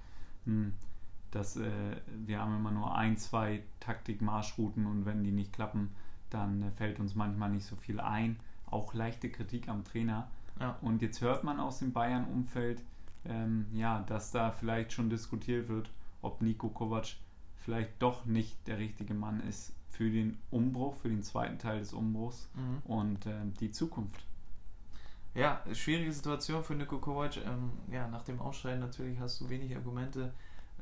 hm, 0.45 0.73
dass 1.31 1.57
äh, 1.57 1.97
wir 2.25 2.39
haben 2.39 2.55
immer 2.55 2.71
nur 2.71 2.95
ein, 2.95 3.17
zwei 3.17 3.63
Taktik-Marschrouten 3.79 4.85
und 4.85 5.05
wenn 5.05 5.23
die 5.23 5.31
nicht 5.31 5.53
klappen, 5.53 5.91
dann 6.29 6.61
äh, 6.61 6.71
fällt 6.71 6.99
uns 6.99 7.15
manchmal 7.15 7.51
nicht 7.51 7.65
so 7.65 7.75
viel 7.75 7.99
ein. 7.99 8.39
Auch 8.67 8.93
leichte 8.93 9.29
Kritik 9.29 9.69
am 9.69 9.83
Trainer. 9.83 10.29
Ja. 10.59 10.77
Und 10.81 11.01
jetzt 11.01 11.21
hört 11.21 11.43
man 11.43 11.59
aus 11.59 11.79
dem 11.79 11.91
Bayern-Umfeld, 11.91 12.81
ähm, 13.25 13.67
ja, 13.73 14.01
dass 14.01 14.31
da 14.31 14.51
vielleicht 14.51 14.93
schon 14.93 15.09
diskutiert 15.09 15.67
wird, 15.67 15.89
ob 16.21 16.41
Nico 16.41 16.69
Kovac 16.69 17.17
vielleicht 17.65 17.99
doch 17.99 18.25
nicht 18.25 18.55
der 18.67 18.77
richtige 18.77 19.15
Mann 19.15 19.41
ist 19.41 19.73
für 19.89 20.09
den 20.09 20.37
Umbruch, 20.51 20.95
für 20.95 21.09
den 21.09 21.23
zweiten 21.23 21.57
Teil 21.57 21.79
des 21.79 21.93
Umbruchs 21.93 22.47
mhm. 22.53 22.91
und 22.91 23.25
äh, 23.25 23.33
die 23.59 23.71
Zukunft. 23.71 24.23
Ja, 25.33 25.61
schwierige 25.73 26.13
Situation 26.13 26.63
für 26.63 26.75
Nico 26.75 26.99
Kovac. 26.99 27.37
Ähm, 27.37 27.71
ja, 27.91 28.07
nach 28.07 28.23
dem 28.23 28.39
Ausscheiden 28.39 28.79
natürlich 28.79 29.19
hast 29.19 29.41
du 29.41 29.49
wenig 29.49 29.75
Argumente, 29.75 30.31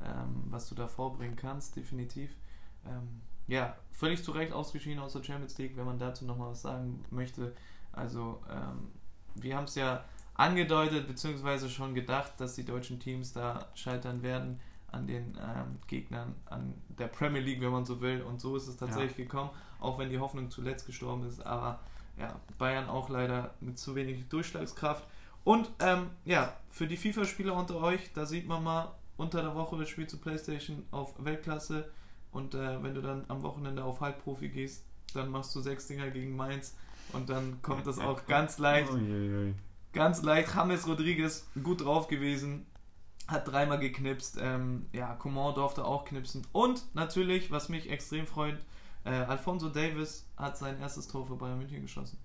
ähm, 0.04 0.44
was 0.50 0.68
du 0.68 0.74
da 0.74 0.86
vorbringen 0.86 1.36
kannst, 1.36 1.74
definitiv. 1.74 2.30
Ähm, 2.86 3.22
ja, 3.46 3.76
völlig 3.90 4.22
zu 4.22 4.32
Recht 4.32 4.52
ausgeschieden 4.52 5.00
aus 5.00 5.14
der 5.14 5.24
Champions 5.24 5.56
League, 5.58 5.76
wenn 5.76 5.86
man 5.86 5.98
dazu 5.98 6.24
nochmal 6.24 6.50
was 6.50 6.62
sagen 6.62 7.02
möchte. 7.10 7.54
Also, 7.92 8.42
ähm, 8.50 8.88
wir 9.36 9.56
haben 9.56 9.64
es 9.64 9.74
ja 9.74 10.04
angedeutet, 10.34 11.08
beziehungsweise 11.08 11.70
schon 11.70 11.94
gedacht, 11.94 12.32
dass 12.38 12.54
die 12.54 12.64
deutschen 12.64 13.00
Teams 13.00 13.32
da 13.32 13.68
scheitern 13.74 14.22
werden 14.22 14.60
an 14.94 15.06
den 15.06 15.36
ähm, 15.40 15.78
Gegnern, 15.86 16.34
an 16.46 16.74
der 16.98 17.08
Premier 17.08 17.42
League, 17.42 17.60
wenn 17.60 17.70
man 17.70 17.84
so 17.84 18.00
will. 18.00 18.22
Und 18.22 18.40
so 18.40 18.56
ist 18.56 18.68
es 18.68 18.76
tatsächlich 18.76 19.18
ja. 19.18 19.24
gekommen, 19.24 19.50
auch 19.80 19.98
wenn 19.98 20.08
die 20.08 20.18
Hoffnung 20.18 20.50
zuletzt 20.50 20.86
gestorben 20.86 21.26
ist. 21.26 21.44
Aber 21.44 21.80
ja, 22.16 22.40
Bayern 22.58 22.88
auch 22.88 23.08
leider 23.08 23.54
mit 23.60 23.78
zu 23.78 23.94
wenig 23.94 24.28
Durchschlagskraft. 24.28 25.04
Und 25.42 25.68
ähm, 25.80 26.10
ja, 26.24 26.56
für 26.70 26.86
die 26.86 26.96
FIFA-Spieler 26.96 27.54
unter 27.54 27.76
euch, 27.76 28.12
da 28.14 28.24
sieht 28.24 28.46
man 28.46 28.62
mal, 28.62 28.94
unter 29.16 29.42
der 29.42 29.54
Woche 29.54 29.84
spielst 29.86 30.14
du 30.14 30.18
PlayStation 30.18 30.84
auf 30.90 31.14
Weltklasse 31.22 31.90
und 32.32 32.54
äh, 32.54 32.82
wenn 32.82 32.94
du 32.94 33.02
dann 33.02 33.24
am 33.28 33.42
Wochenende 33.42 33.84
auf 33.84 34.00
Halbprofi 34.00 34.48
gehst, 34.48 34.84
dann 35.12 35.28
machst 35.30 35.54
du 35.54 35.60
sechs 35.60 35.86
Dinger 35.86 36.10
gegen 36.10 36.34
Mainz 36.34 36.74
und 37.12 37.28
dann 37.28 37.60
kommt 37.62 37.86
das 37.86 37.98
auch 37.98 38.26
ganz 38.26 38.58
leicht. 38.58 38.90
Ganz 39.92 40.22
leicht. 40.22 40.52
James 40.52 40.88
Rodriguez 40.88 41.46
gut 41.62 41.84
drauf 41.84 42.08
gewesen, 42.08 42.66
hat 43.26 43.48
dreimal 43.48 43.78
geknipst. 43.78 44.38
Ähm, 44.40 44.86
ja, 44.92 45.14
Coman 45.14 45.54
durfte 45.54 45.84
auch 45.84 46.04
knipsen. 46.04 46.46
Und 46.52 46.84
natürlich, 46.94 47.50
was 47.50 47.68
mich 47.68 47.90
extrem 47.90 48.26
freut, 48.26 48.58
äh, 49.04 49.10
Alfonso 49.10 49.68
Davis 49.68 50.26
hat 50.36 50.56
sein 50.56 50.78
erstes 50.80 51.08
Tor 51.08 51.26
für 51.26 51.36
Bayern 51.36 51.58
München 51.58 51.82
geschossen. 51.82 52.18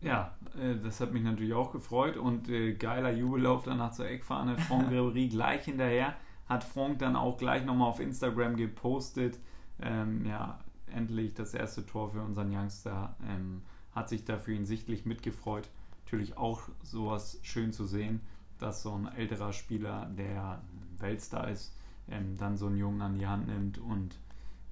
Ja, 0.00 0.34
äh, 0.58 0.76
das 0.82 1.00
hat 1.00 1.12
mich 1.12 1.22
natürlich 1.22 1.52
auch 1.52 1.72
gefreut 1.72 2.16
und 2.16 2.48
äh, 2.48 2.74
geiler 2.74 3.12
Jubellauf 3.12 3.64
danach 3.64 3.92
zur 3.92 4.08
Eckfahne. 4.08 4.56
Franck 4.68 4.90
Ribéry 4.90 5.28
gleich 5.28 5.64
hinterher. 5.64 6.14
Hat 6.48 6.64
Franck 6.64 6.98
dann 6.98 7.16
auch 7.16 7.36
gleich 7.36 7.64
nochmal 7.64 7.88
auf 7.88 8.00
Instagram 8.00 8.56
gepostet. 8.56 9.38
Ähm, 9.80 10.26
ja, 10.26 10.58
endlich 10.86 11.34
das 11.34 11.54
erste 11.54 11.86
Tor 11.86 12.10
für 12.10 12.22
unseren 12.22 12.54
Youngster. 12.54 13.16
Ähm, 13.28 13.62
hat 13.94 14.08
sich 14.08 14.24
da 14.24 14.38
für 14.38 14.52
ihn 14.52 14.66
sichtlich 14.66 15.04
mitgefreut. 15.04 15.68
Natürlich 16.04 16.36
auch 16.36 16.62
sowas 16.82 17.38
schön 17.42 17.72
zu 17.72 17.86
sehen, 17.86 18.20
dass 18.60 18.82
so 18.82 18.94
ein 18.94 19.06
älterer 19.06 19.52
Spieler, 19.52 20.10
der 20.16 20.60
Weltstar 20.98 21.48
ist, 21.48 21.74
ähm, 22.08 22.36
dann 22.36 22.56
so 22.56 22.66
einen 22.66 22.76
Jungen 22.76 23.02
an 23.02 23.18
die 23.18 23.26
Hand 23.26 23.46
nimmt 23.46 23.78
und 23.78 24.18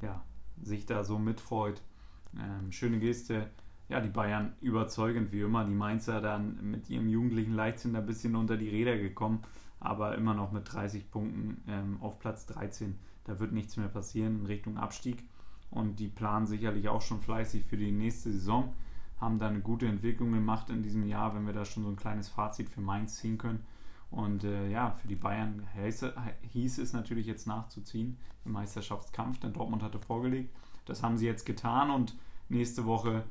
ja, 0.03 0.23
sich 0.63 0.87
da 0.87 1.05
so 1.05 1.19
mitfreut. 1.19 1.83
Ähm, 2.39 2.73
schöne 2.73 2.99
Geste. 2.99 3.51
Ja, 3.89 4.01
die 4.01 4.11
Bayern 4.11 4.53
überzeugend 4.61 5.33
wie 5.33 5.41
immer. 5.41 5.65
Die 5.65 5.75
Mainzer 5.75 6.21
dann 6.21 6.71
mit 6.71 6.91
ihrem 6.91 7.09
jugendlichen 7.09 7.55
Leichtsinn 7.55 7.97
ein 7.97 8.07
bisschen 8.07 8.37
unter 8.37 8.57
die 8.57 8.69
Räder 8.69 8.99
gekommen, 8.99 9.43
aber 9.81 10.15
immer 10.15 10.35
noch 10.35 10.53
mit 10.53 10.73
30 10.73 11.11
Punkten 11.11 11.63
ähm, 11.69 11.97
auf 12.01 12.19
Platz 12.19 12.47
13. 12.47 12.99
Da 13.25 13.39
wird 13.41 13.53
nichts 13.53 13.77
mehr 13.77 13.89
passieren 13.89 14.41
in 14.41 14.47
Richtung 14.47 14.77
Abstieg. 14.77 15.25
Und 15.71 16.01
die 16.01 16.09
planen 16.09 16.47
sicherlich 16.47 16.89
auch 16.89 17.03
schon 17.03 17.21
fleißig 17.21 17.65
für 17.65 17.77
die 17.77 17.93
nächste 17.93 18.33
Saison. 18.33 18.75
Haben 19.21 19.39
da 19.39 19.49
eine 19.49 19.61
gute 19.61 19.87
Entwicklung 19.87 20.33
gemacht 20.33 20.71
in 20.71 20.83
diesem 20.83 21.07
Jahr, 21.07 21.35
wenn 21.35 21.47
wir 21.47 21.53
da 21.53 21.65
schon 21.65 21.83
so 21.83 21.91
ein 21.91 21.97
kleines 21.97 22.29
Fazit 22.29 22.69
für 22.69 22.81
Mainz 22.81 23.17
ziehen 23.17 23.37
können. 23.37 23.65
Und 24.11 24.45
äh, 24.45 24.71
ja, 24.71 24.93
für 24.93 25.09
die 25.09 25.17
Bayern 25.17 25.67
hieß, 25.75 26.07
hieß 26.53 26.79
es 26.79 26.93
natürlich 26.93 27.27
jetzt 27.27 27.47
nachzuziehen 27.47 28.17
im 28.45 28.53
Meisterschaftskampf, 28.53 29.41
denn 29.41 29.53
Dortmund 29.53 29.83
hatte 29.83 29.99
vorgelegt. 29.99 30.55
Das 30.87 31.03
haben 31.03 31.19
sie 31.19 31.27
jetzt 31.27 31.45
getan 31.45 31.91
und 31.91 32.17
nächste 32.49 32.87
Woche 32.87 33.25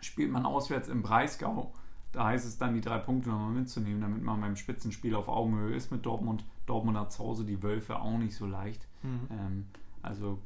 spielt 0.00 0.32
man 0.32 0.46
auswärts 0.46 0.88
im 0.88 1.02
Breisgau. 1.02 1.74
Da 2.12 2.24
heißt 2.24 2.46
es 2.46 2.58
dann, 2.58 2.74
die 2.74 2.80
drei 2.80 2.98
Punkte 2.98 3.28
nochmal 3.28 3.52
mitzunehmen, 3.52 4.00
damit 4.00 4.22
man 4.22 4.40
beim 4.40 4.56
Spitzenspiel 4.56 5.14
auf 5.14 5.28
Augenhöhe 5.28 5.76
ist 5.76 5.92
mit 5.92 6.04
Dortmund. 6.06 6.44
Dortmund 6.66 6.98
hat 6.98 7.12
zu 7.12 7.22
Hause 7.22 7.44
die 7.44 7.62
Wölfe 7.62 8.00
auch 8.00 8.18
nicht 8.18 8.34
so 8.34 8.46
leicht. 8.46 8.86
Mhm. 9.02 9.28
Ähm, 9.30 9.66
also 10.02 10.38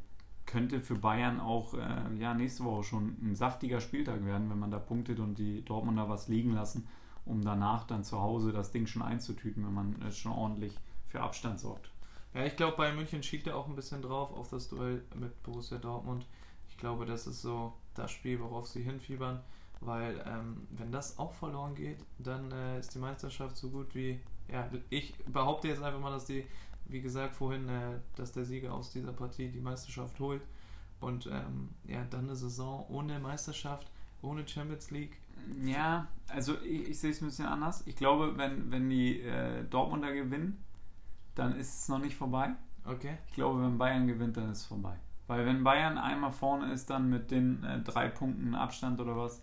könnte 0.47 0.81
für 0.81 0.97
Bayern 0.97 1.41
auch 1.41 1.75
äh, 1.75 2.19
ja, 2.19 2.35
nächste 2.35 2.65
Woche 2.65 2.85
schon 2.85 3.17
ein 3.23 3.35
saftiger 3.35 3.81
Spieltag 3.81 4.25
werden, 4.27 4.51
wenn 4.51 4.59
man 4.59 4.71
da 4.71 4.79
punktet 4.79 5.21
und 5.21 5.39
die 5.39 5.65
Dortmunder 5.65 6.09
was 6.09 6.29
liegen 6.29 6.53
lassen, 6.53 6.87
um 7.25 7.43
danach 7.43 7.87
dann 7.87 8.05
zu 8.05 8.21
Hause 8.21 8.53
das 8.53 8.71
Ding 8.71 8.87
schon 8.87 9.03
einzutüten, 9.03 9.65
wenn 9.65 9.75
man 9.75 10.13
schon 10.13 10.33
ordentlich 10.33 10.77
für 11.09 11.21
Abstand 11.21 11.61
sorgt. 11.61 11.91
Ja, 12.35 12.45
ich 12.45 12.57
glaube, 12.57 12.77
bei 12.77 12.93
München 12.93 13.23
schielt 13.23 13.47
er 13.47 13.57
auch 13.57 13.69
ein 13.69 13.77
bisschen 13.77 14.03
drauf 14.03 14.33
auf 14.33 14.49
das 14.49 14.69
Duell 14.69 15.05
mit 15.15 15.41
Borussia 15.45 15.79
Dortmund. 15.79 16.27
Ich 16.69 16.77
glaube, 16.77 17.07
das 17.07 17.29
ist 17.29 17.43
so 17.43 17.73
das 17.95 18.11
Spiel, 18.11 18.41
worauf 18.41 18.67
sie 18.67 18.83
hinfiebern, 18.83 19.41
weil 19.81 20.23
ähm, 20.27 20.67
wenn 20.71 20.91
das 20.91 21.19
auch 21.19 21.33
verloren 21.33 21.77
geht, 21.77 22.05
dann 22.19 22.51
äh, 22.51 22.81
ist 22.81 22.95
die 22.95 22.99
Meisterschaft 22.99 23.57
so 23.57 23.71
gut 23.71 23.95
wie, 23.95 24.21
ja, 24.49 24.69
ich 24.91 25.15
behaupte 25.27 25.69
jetzt 25.69 25.83
einfach 25.83 26.01
mal, 26.01 26.11
dass 26.11 26.25
die, 26.25 26.45
wie 26.87 27.01
gesagt 27.01 27.37
vorhin, 27.37 27.69
äh, 27.69 28.01
dass 28.17 28.33
der 28.33 28.45
Sieger 28.45 28.75
aus 28.75 28.91
dieser 28.91 29.13
Partie 29.13 29.49
die 29.49 29.61
Meisterschaft 29.61 30.19
holt 30.19 30.43
und 31.01 31.27
ähm, 31.27 31.71
ja, 31.87 32.05
dann 32.11 32.25
eine 32.25 32.35
Saison 32.35 32.85
ohne 32.89 33.21
Meisterschaft, 33.21 33.91
ohne 34.23 34.47
Champions 34.47 34.91
League. 34.91 35.19
Ja, 35.65 36.09
also 36.29 36.55
ich, 36.63 36.91
ich 36.91 36.99
sehe 36.99 37.11
es 37.11 37.21
ein 37.21 37.27
bisschen 37.27 37.47
anders. 37.47 37.87
Ich 37.87 37.97
glaube, 37.97 38.37
wenn, 38.37 38.71
wenn 38.71 38.89
die 38.89 39.21
äh, 39.21 39.65
Dortmunder 39.65 40.13
gewinnen, 40.13 40.63
dann 41.35 41.57
ist 41.57 41.81
es 41.81 41.89
noch 41.89 41.99
nicht 41.99 42.17
vorbei. 42.17 42.55
Okay. 42.85 43.19
Ich 43.29 43.35
glaube, 43.35 43.63
wenn 43.63 43.79
Bayern 43.79 44.07
gewinnt, 44.07 44.37
dann 44.37 44.51
ist 44.51 44.59
es 44.59 44.67
vorbei. 44.67 44.97
Weil 45.27 45.47
wenn 45.47 45.65
Bayern 45.65 45.97
einmal 45.97 46.33
vorne 46.33 46.73
ist, 46.73 46.91
dann 46.91 47.09
mit 47.09 47.31
den 47.31 47.65
äh, 47.65 47.81
drei 47.81 48.09
Punkten 48.09 48.55
Abstand 48.55 49.01
oder 49.01 49.17
was, 49.17 49.43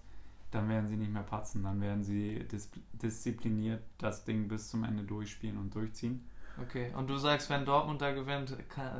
dann 0.51 0.69
werden 0.69 0.87
sie 0.87 0.97
nicht 0.97 1.11
mehr 1.11 1.23
patzen. 1.23 1.63
Dann 1.63 1.81
werden 1.81 2.03
sie 2.03 2.45
dis 2.51 2.69
diszipliniert 2.93 3.81
das 3.97 4.25
Ding 4.25 4.47
bis 4.47 4.69
zum 4.69 4.83
Ende 4.83 5.03
durchspielen 5.03 5.57
und 5.57 5.73
durchziehen. 5.73 6.25
Okay, 6.61 6.91
und 6.95 7.09
du 7.09 7.17
sagst, 7.17 7.49
wenn 7.49 7.65
Dortmund 7.65 8.01
da 8.01 8.11
gewinnt, 8.11 8.55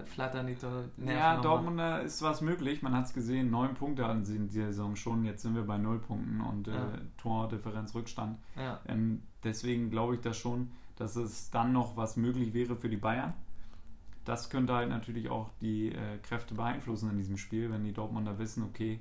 flattern 0.06 0.48
die 0.48 0.54
Nerven 0.54 0.88
Ja, 1.06 1.42
Dortmund 1.42 1.80
ist 2.06 2.22
was 2.22 2.42
möglich. 2.42 2.82
Man 2.82 2.96
hat 2.96 3.06
es 3.06 3.14
gesehen, 3.14 3.52
neun 3.52 3.74
Punkte 3.74 4.08
hatten 4.08 4.24
sie 4.24 4.36
in 4.36 4.48
dieser 4.48 4.68
Saison 4.68 4.96
schon. 4.96 5.26
Jetzt 5.26 5.42
sind 5.42 5.56
wir 5.56 5.64
bei 5.64 5.78
null 5.78 6.00
Punkten 6.00 6.42
und 6.42 6.68
äh, 6.68 6.74
ja. 6.74 6.92
Tordifferenz 7.18 7.94
Rückstand. 7.94 8.38
Ja. 8.56 8.80
Ähm, 8.88 9.24
deswegen 9.44 9.90
glaube 9.90 10.16
ich 10.16 10.22
das 10.22 10.38
schon, 10.38 10.72
dass 10.96 11.16
es 11.16 11.52
dann 11.52 11.74
noch 11.74 11.98
was 11.98 12.16
möglich 12.18 12.54
wäre 12.54 12.76
für 12.76 12.90
die 12.90 12.98
Bayern 12.98 13.34
das 14.26 14.50
könnte 14.50 14.74
halt 14.74 14.90
natürlich 14.90 15.30
auch 15.30 15.50
die 15.62 15.90
äh, 15.90 16.18
Kräfte 16.22 16.54
beeinflussen 16.54 17.10
in 17.10 17.18
diesem 17.18 17.38
Spiel, 17.38 17.72
wenn 17.72 17.84
die 17.84 17.94
Dortmunder 17.94 18.38
wissen, 18.38 18.64
okay, 18.64 19.00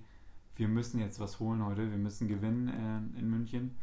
wir 0.56 0.68
müssen 0.68 1.00
jetzt 1.00 1.20
was 1.20 1.40
holen 1.40 1.64
heute, 1.64 1.90
wir 1.90 1.98
müssen 1.98 2.28
gewinnen 2.28 2.68
äh, 2.68 3.18
in 3.18 3.28
München, 3.28 3.76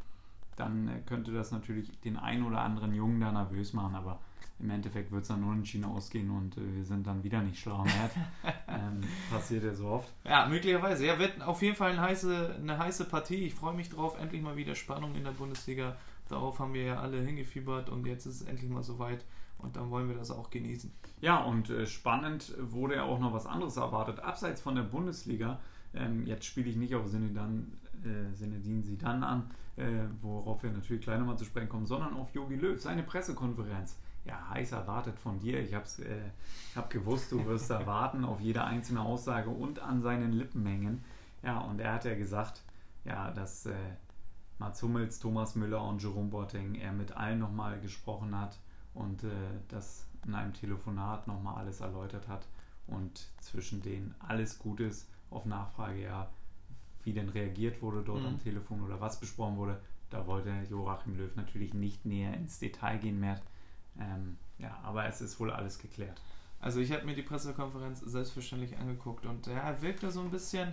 dann 0.56 0.88
äh, 0.88 1.00
könnte 1.06 1.32
das 1.32 1.52
natürlich 1.52 2.00
den 2.02 2.18
einen 2.18 2.44
oder 2.44 2.62
anderen 2.62 2.94
Jungen 2.94 3.20
da 3.20 3.32
nervös 3.32 3.74
machen, 3.74 3.96
aber 3.96 4.20
im 4.60 4.70
Endeffekt 4.72 5.12
wird 5.12 5.22
es 5.22 5.28
dann 5.28 5.44
unentschieden 5.44 5.86
ausgehen 5.86 6.32
und 6.32 6.58
äh, 6.58 6.76
wir 6.76 6.84
sind 6.84 7.06
dann 7.06 7.24
wieder 7.24 7.42
nicht 7.42 7.60
schlau 7.60 7.84
mehr. 7.84 8.10
ähm, 8.68 9.02
passiert 9.30 9.64
ja 9.64 9.74
so 9.74 9.88
oft. 9.88 10.12
Ja, 10.24 10.48
möglicherweise. 10.48 11.06
Ja, 11.06 11.20
wird 11.20 11.42
auf 11.42 11.62
jeden 11.62 11.76
Fall 11.76 11.92
eine 11.92 12.02
heiße, 12.02 12.56
eine 12.60 12.78
heiße 12.78 13.06
Partie. 13.06 13.46
Ich 13.46 13.54
freue 13.54 13.76
mich 13.76 13.90
drauf. 13.90 14.20
Endlich 14.20 14.42
mal 14.42 14.56
wieder 14.56 14.74
Spannung 14.74 15.16
in 15.16 15.24
der 15.24 15.32
Bundesliga. 15.32 15.96
Darauf 16.28 16.60
haben 16.60 16.74
wir 16.74 16.84
ja 16.84 17.00
alle 17.00 17.22
hingefiebert 17.22 17.90
und 17.90 18.06
jetzt 18.08 18.26
ist 18.26 18.42
es 18.42 18.48
endlich 18.48 18.70
mal 18.70 18.84
soweit. 18.84 19.24
Und 19.60 19.76
dann 19.76 19.90
wollen 19.90 20.08
wir 20.08 20.16
das 20.16 20.32
auch 20.32 20.50
genießen. 20.50 20.92
Ja, 21.22 21.44
und 21.44 21.70
äh, 21.70 21.86
spannend 21.86 22.54
wurde 22.60 22.96
ja 22.96 23.04
auch 23.04 23.20
noch 23.20 23.34
was 23.34 23.46
anderes 23.46 23.78
erwartet. 23.78 24.20
Abseits 24.20 24.62
von 24.62 24.76
der 24.76 24.84
Bundesliga, 24.84 25.60
ähm, 25.94 26.26
jetzt 26.28 26.46
spiele 26.46 26.70
ich 26.70 26.76
nicht 26.76 26.94
auf 26.94 27.08
Sinedin, 27.08 27.74
äh, 28.04 28.36
Sinedin 28.36 28.84
Sidan 28.84 29.24
an, 29.24 29.52
äh, 29.76 29.86
worauf 30.22 30.62
wir 30.62 30.72
natürlich 30.72 31.04
gleich 31.04 31.18
nochmal 31.18 31.38
zu 31.38 31.46
sprechen 31.46 31.70
kommen, 31.70 31.88
sondern 31.88 32.14
auf 32.16 32.34
Yogi 32.36 32.56
Löw, 32.56 32.80
seine 32.80 33.04
Pressekonferenz. 33.04 33.98
Ja, 34.28 34.50
heiß 34.50 34.74
erwartet 34.74 35.18
von 35.18 35.40
dir. 35.40 35.60
Ich 35.62 35.74
habe 35.74 35.86
äh, 36.04 36.76
hab 36.76 36.90
gewusst, 36.90 37.32
du 37.32 37.46
wirst 37.46 37.70
erwarten 37.70 38.26
auf 38.26 38.42
jede 38.42 38.64
einzelne 38.64 39.02
Aussage 39.02 39.50
und 39.50 39.80
an 39.80 40.02
seinen 40.02 40.34
Lippen 40.34 40.66
hängen. 40.66 41.04
Ja, 41.44 41.60
und 41.60 41.80
er 41.80 41.94
hat 41.94 42.06
ja 42.06 42.16
gesagt, 42.16 42.62
ja, 43.06 43.32
dass 43.32 43.66
äh, 43.68 43.74
Mats 44.60 44.82
Hummels, 44.84 45.20
Thomas 45.20 45.56
Müller 45.56 45.82
und 45.84 46.02
Jerome 46.02 46.30
Boateng 46.30 46.76
er 46.76 46.92
mit 46.92 47.16
allen 47.16 47.40
nochmal 47.40 47.80
gesprochen 47.80 48.38
hat 48.38 48.58
und 48.94 49.24
äh, 49.24 49.30
das 49.70 50.08
in 50.26 50.36
einem 50.36 50.54
Telefonat 50.54 51.28
nochmal 51.28 51.56
alles 51.56 51.80
erläutert 51.80 52.28
hat 52.28 52.48
und 52.88 53.30
zwischen 53.40 53.82
denen 53.82 54.16
alles 54.20 54.60
gut 54.60 54.80
ist. 54.80 55.10
Auf 55.30 55.46
Nachfrage 55.46 56.02
ja, 56.02 56.30
wie 57.04 57.14
denn 57.14 57.30
reagiert 57.30 57.82
wurde 57.82 58.02
dort 58.04 58.22
mhm. 58.22 58.28
am 58.28 58.40
Telefon 58.40 58.82
oder 58.82 59.00
was 59.00 59.20
besprochen 59.20 59.58
wurde. 59.58 59.80
Da 60.10 60.26
wollte 60.26 60.52
Joachim 60.70 61.18
Löw 61.18 61.36
natürlich 61.36 61.74
nicht 61.74 62.06
näher 62.06 62.34
ins 62.34 62.60
Detail 62.60 62.98
gehen 62.98 63.20
mehr. 63.20 63.42
Ähm, 64.00 64.38
ja, 64.60 64.78
aber 64.84 65.06
es 65.06 65.22
ist 65.22 65.40
wohl 65.40 65.52
alles 65.52 65.80
geklärt. 65.80 66.22
Also 66.60 66.80
ich 66.80 66.92
habe 66.92 67.06
mir 67.06 67.16
die 67.16 67.22
Pressekonferenz 67.22 68.00
selbstverständlich 68.02 68.78
angeguckt 68.78 69.26
und 69.26 69.48
er 69.48 69.82
wirkte 69.82 70.10
so 70.10 70.22
ein 70.22 70.32
bisschen, 70.32 70.70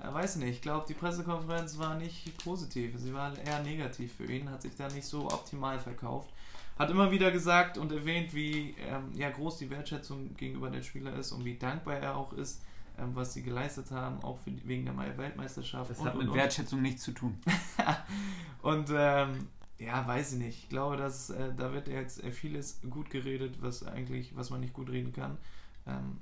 äh, 0.00 0.12
weiß 0.12 0.36
nicht, 0.36 0.50
ich 0.50 0.62
glaube, 0.62 0.86
die 0.88 0.94
Pressekonferenz 0.94 1.78
war 1.78 1.96
nicht 1.96 2.36
positiv, 2.42 2.94
sie 2.96 3.12
war 3.12 3.36
eher 3.38 3.62
negativ 3.62 4.14
für 4.14 4.24
ihn, 4.24 4.50
hat 4.50 4.62
sich 4.62 4.74
da 4.76 4.88
nicht 4.88 5.06
so 5.06 5.26
optimal 5.26 5.78
verkauft. 5.78 6.30
Hat 6.78 6.90
immer 6.90 7.10
wieder 7.10 7.30
gesagt 7.30 7.78
und 7.78 7.90
erwähnt, 7.90 8.34
wie 8.34 8.74
ähm, 8.86 9.12
ja, 9.14 9.30
groß 9.30 9.58
die 9.58 9.70
Wertschätzung 9.70 10.34
gegenüber 10.36 10.68
den 10.68 10.82
Spielern 10.82 11.18
ist 11.18 11.32
und 11.32 11.44
wie 11.44 11.56
dankbar 11.56 11.96
er 11.96 12.16
auch 12.16 12.34
ist, 12.34 12.62
ähm, 12.98 13.10
was 13.14 13.32
sie 13.32 13.42
geleistet 13.42 13.90
haben, 13.90 14.22
auch 14.22 14.38
für, 14.38 14.50
wegen 14.64 14.84
der 14.84 15.18
Weltmeisterschaft. 15.18 15.90
Das 15.90 15.98
und, 15.98 16.06
hat 16.06 16.16
mit 16.16 16.28
und, 16.28 16.34
Wertschätzung 16.34 16.82
nichts 16.82 17.02
zu 17.02 17.12
tun. 17.12 17.38
und 18.62 18.90
ähm, 18.92 19.48
ja, 19.78 20.06
weiß 20.06 20.32
ich 20.32 20.38
nicht. 20.38 20.64
Ich 20.64 20.68
glaube, 20.68 20.96
dass 20.96 21.30
äh, 21.30 21.52
da 21.54 21.72
wird 21.72 21.88
jetzt 21.88 22.22
vieles 22.26 22.80
gut 22.88 23.10
geredet, 23.10 23.60
was 23.60 23.86
eigentlich, 23.86 24.34
was 24.36 24.50
man 24.50 24.60
nicht 24.60 24.72
gut 24.72 24.88
reden 24.88 25.12
kann. 25.12 25.38
Ähm, 25.86 26.18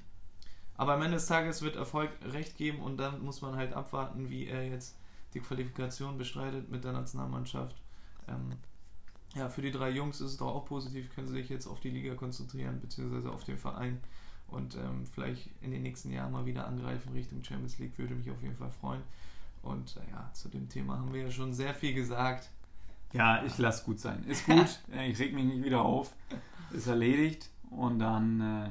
aber 0.76 0.94
am 0.94 1.02
Ende 1.02 1.16
des 1.16 1.26
Tages 1.26 1.62
wird 1.62 1.76
Erfolg 1.76 2.10
recht 2.32 2.56
geben 2.56 2.80
und 2.80 2.96
dann 2.96 3.22
muss 3.24 3.42
man 3.42 3.56
halt 3.56 3.72
abwarten, 3.72 4.28
wie 4.28 4.46
er 4.46 4.66
jetzt 4.66 4.96
die 5.34 5.40
Qualifikation 5.40 6.18
bestreitet 6.18 6.70
mit 6.70 6.84
der 6.84 6.92
Nationalmannschaft. 6.92 7.76
Ähm, 8.28 8.54
ja, 9.34 9.48
für 9.48 9.62
die 9.62 9.70
drei 9.70 9.90
Jungs 9.90 10.20
ist 10.20 10.32
es 10.32 10.36
doch 10.36 10.48
auch 10.48 10.64
positiv, 10.64 11.12
können 11.14 11.28
sie 11.28 11.34
sich 11.34 11.48
jetzt 11.48 11.66
auf 11.66 11.80
die 11.80 11.90
Liga 11.90 12.14
konzentrieren, 12.14 12.80
beziehungsweise 12.80 13.30
auf 13.30 13.44
den 13.44 13.58
Verein 13.58 14.00
und 14.48 14.76
ähm, 14.76 15.06
vielleicht 15.06 15.48
in 15.60 15.70
den 15.70 15.82
nächsten 15.82 16.12
Jahren 16.12 16.32
mal 16.32 16.46
wieder 16.46 16.66
angreifen 16.66 17.12
Richtung 17.12 17.42
Champions 17.42 17.78
League, 17.78 17.98
würde 17.98 18.14
mich 18.14 18.30
auf 18.30 18.42
jeden 18.42 18.56
Fall 18.56 18.70
freuen. 18.70 19.02
Und 19.62 19.96
äh, 19.96 20.10
ja, 20.10 20.30
zu 20.32 20.48
dem 20.48 20.68
Thema 20.68 20.98
haben 20.98 21.12
wir 21.12 21.22
ja 21.22 21.30
schon 21.30 21.52
sehr 21.52 21.74
viel 21.74 21.94
gesagt. 21.94 22.50
Ja, 23.14 23.42
ich 23.44 23.56
lasse 23.58 23.84
gut 23.84 24.00
sein. 24.00 24.24
Ist 24.28 24.44
gut. 24.46 24.80
ich 25.08 25.18
reg 25.18 25.32
mich 25.32 25.44
nicht 25.44 25.64
wieder 25.64 25.82
auf. 25.82 26.12
Ist 26.72 26.86
erledigt. 26.86 27.48
Und 27.70 28.00
dann 28.00 28.40
äh, 28.40 28.70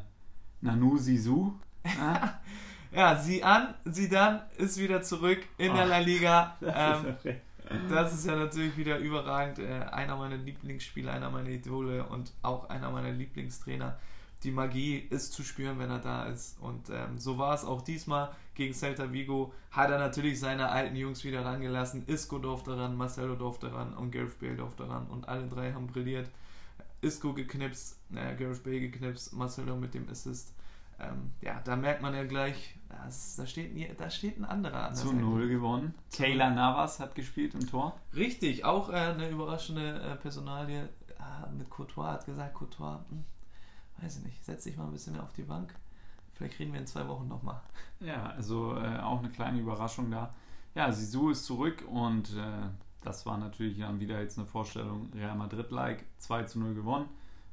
Nanu 0.62 0.98
Sisu. 0.98 1.54
Ja? 1.86 2.40
ja, 2.92 3.16
sieh 3.16 3.44
an, 3.44 3.74
sieh 3.86 4.08
dann, 4.08 4.42
ist 4.58 4.80
wieder 4.80 5.02
zurück 5.02 5.40
in 5.58 5.72
oh, 5.72 5.76
der 5.76 5.86
La 5.86 6.00
Liga. 6.00 6.58
Das, 6.62 7.04
ähm, 7.04 7.16
ist 7.24 7.42
das 7.90 8.14
ist 8.14 8.26
ja 8.26 8.36
natürlich 8.36 8.76
wieder 8.78 8.98
überragend. 8.98 9.60
Äh, 9.60 9.86
einer 9.92 10.18
meiner 10.18 10.38
Lieblingsspieler, 10.38 11.14
einer 11.14 11.30
meiner 11.30 11.50
Idole 11.50 12.06
und 12.06 12.34
auch 12.42 12.70
einer 12.70 12.92
meiner 12.92 13.12
Lieblingstrainer 13.12 13.98
die 14.44 14.52
Magie 14.52 14.98
ist 14.98 15.34
zu 15.34 15.44
spüren, 15.44 15.80
wenn 15.80 15.90
er 15.90 16.00
da 16.00 16.26
ist. 16.26 16.60
Und 16.60 16.90
ähm, 16.90 17.18
so 17.18 17.38
war 17.38 17.54
es 17.54 17.64
auch 17.64 17.82
diesmal 17.82 18.32
gegen 18.56 18.74
Celta 18.74 19.12
Vigo. 19.12 19.54
Hat 19.72 19.90
er 19.90 20.00
natürlich 20.00 20.40
seine 20.40 20.70
alten 20.70 20.96
Jungs 20.96 21.24
wieder 21.24 21.46
rangelassen. 21.46 22.04
Isco 22.08 22.40
durfte 22.40 22.78
ran, 22.78 22.96
Marcelo 22.96 23.36
durfte 23.36 23.74
ran 23.74 23.94
und 23.94 24.12
Gareth 24.12 24.40
Bale 24.40 24.56
durfte 24.56 24.88
ran. 24.88 25.08
Und 25.08 25.28
alle 25.28 25.48
drei 25.48 25.74
haben 25.74 25.88
brilliert. 25.88 26.30
Isco 27.02 27.34
geknipst, 27.34 28.00
äh, 28.14 28.36
Gareth 28.36 28.64
Bale 28.64 28.80
geknipst, 28.80 29.34
Marcelo 29.34 29.76
mit 29.76 29.94
dem 29.94 30.08
Assist. 30.10 30.54
Ähm, 31.00 31.32
ja, 31.42 31.60
da 31.64 31.76
merkt 31.76 32.02
man 32.02 32.14
ja 32.14 32.24
gleich, 32.24 32.76
das, 32.90 33.36
da, 33.36 33.46
steht, 33.46 34.00
da 34.00 34.10
steht 34.10 34.40
ein 34.40 34.46
anderer 34.46 34.90
an. 34.90 34.96
Zu 34.96 35.14
Null 35.14 35.50
gewonnen. 35.50 35.94
Kayla 36.16 36.52
Navas 36.52 37.00
hat 37.00 37.16
gespielt 37.16 37.56
im 37.56 37.68
Tor. 37.68 38.00
Richtig, 38.16 38.64
auch 38.64 38.90
äh, 38.90 38.94
eine 38.94 39.30
überraschende 39.30 40.00
äh, 40.00 40.16
Personalie. 40.16 40.90
Ah, 41.18 41.48
mit 41.58 41.70
Courtois 41.70 42.12
hat 42.12 42.26
gesagt, 42.26 42.54
Courtois, 42.54 42.98
mh, 42.98 43.06
hm, 43.10 43.26
weiß 44.04 44.18
ich 44.18 44.26
nicht, 44.26 44.44
setz 44.44 44.64
dich 44.64 44.78
mal 44.78 44.86
ein 44.86 44.92
bisschen 44.92 45.14
mehr 45.14 45.24
auf 45.24 45.34
die 45.34 45.44
Bank. 45.44 45.74
Vielleicht 46.34 46.60
reden 46.60 46.74
wir 46.74 46.80
in 46.80 46.88
zwei 46.88 47.08
Wochen 47.08 47.28
nochmal. 47.28 47.62
Ja, 48.00 48.32
also 48.32 48.76
äh, 48.76 49.00
auch 49.00 49.20
eine 49.20 49.30
kleine 49.30 49.60
Überraschung 49.60 50.12
da. 50.12 50.34
Ja, 50.76 50.92
Sisu 50.92 51.30
ist 51.30 51.46
zurück 51.46 51.86
und 51.88 52.36
äh, 52.36 52.68
das 53.02 53.26
war 53.26 53.38
natürlich 53.38 53.80
dann 53.80 54.00
wieder 54.00 54.20
jetzt 54.20 54.38
eine 54.38 54.48
Vorstellung 54.48 55.12
Real 55.14 55.36
Madrid-like. 55.36 56.04
2 56.18 56.44
zu 56.44 56.60
0 56.60 56.74
gewonnen. 56.74 57.06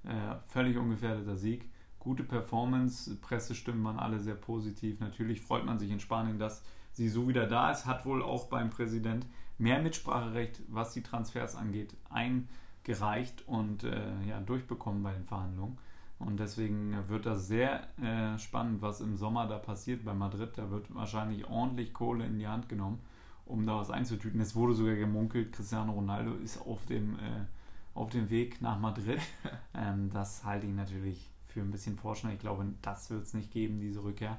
Äh, 0.04 0.36
völlig 0.46 0.76
ungefährdeter 0.76 1.36
Sieg. 1.36 1.70
Gute 1.98 2.24
Performance, 2.24 3.14
Pressestimmen 3.16 3.84
waren 3.84 3.98
alle 3.98 4.18
sehr 4.18 4.34
positiv. 4.34 5.00
Natürlich 5.00 5.42
freut 5.42 5.66
man 5.66 5.78
sich 5.78 5.90
in 5.90 6.00
Spanien, 6.00 6.38
dass 6.38 6.62
Sisu 6.92 7.28
wieder 7.28 7.46
da 7.46 7.70
ist. 7.70 7.84
Hat 7.84 8.06
wohl 8.06 8.22
auch 8.22 8.48
beim 8.48 8.70
Präsident 8.70 9.26
mehr 9.58 9.82
Mitspracherecht, 9.82 10.62
was 10.68 10.94
die 10.94 11.02
Transfers 11.02 11.54
angeht, 11.54 11.94
eingereicht 12.08 13.46
und 13.46 13.84
äh, 13.84 14.24
ja, 14.26 14.40
durchbekommen 14.40 15.02
bei 15.02 15.12
den 15.12 15.26
Verhandlungen. 15.26 15.76
Und 16.20 16.38
deswegen 16.38 16.94
wird 17.08 17.24
das 17.24 17.48
sehr 17.48 17.88
äh, 17.98 18.38
spannend, 18.38 18.82
was 18.82 19.00
im 19.00 19.16
Sommer 19.16 19.46
da 19.46 19.58
passiert 19.58 20.04
bei 20.04 20.12
Madrid. 20.12 20.50
Da 20.56 20.70
wird 20.70 20.94
wahrscheinlich 20.94 21.48
ordentlich 21.48 21.94
Kohle 21.94 22.26
in 22.26 22.38
die 22.38 22.46
Hand 22.46 22.68
genommen, 22.68 23.00
um 23.46 23.66
da 23.66 23.76
was 23.76 23.90
einzutüten. 23.90 24.38
Es 24.38 24.54
wurde 24.54 24.74
sogar 24.74 24.96
gemunkelt, 24.96 25.52
Cristiano 25.52 25.92
Ronaldo 25.92 26.34
ist 26.34 26.60
auf 26.60 26.84
dem, 26.84 27.14
äh, 27.14 27.46
auf 27.94 28.10
dem 28.10 28.28
Weg 28.28 28.60
nach 28.60 28.78
Madrid. 28.78 29.18
ähm, 29.74 30.10
das 30.12 30.44
halte 30.44 30.66
ich 30.66 30.74
natürlich 30.74 31.26
für 31.46 31.60
ein 31.60 31.70
bisschen 31.70 31.96
vorschnell. 31.96 32.34
Ich 32.34 32.40
glaube, 32.40 32.66
das 32.82 33.08
wird 33.08 33.22
es 33.22 33.32
nicht 33.32 33.50
geben, 33.50 33.80
diese 33.80 34.04
Rückkehr. 34.04 34.36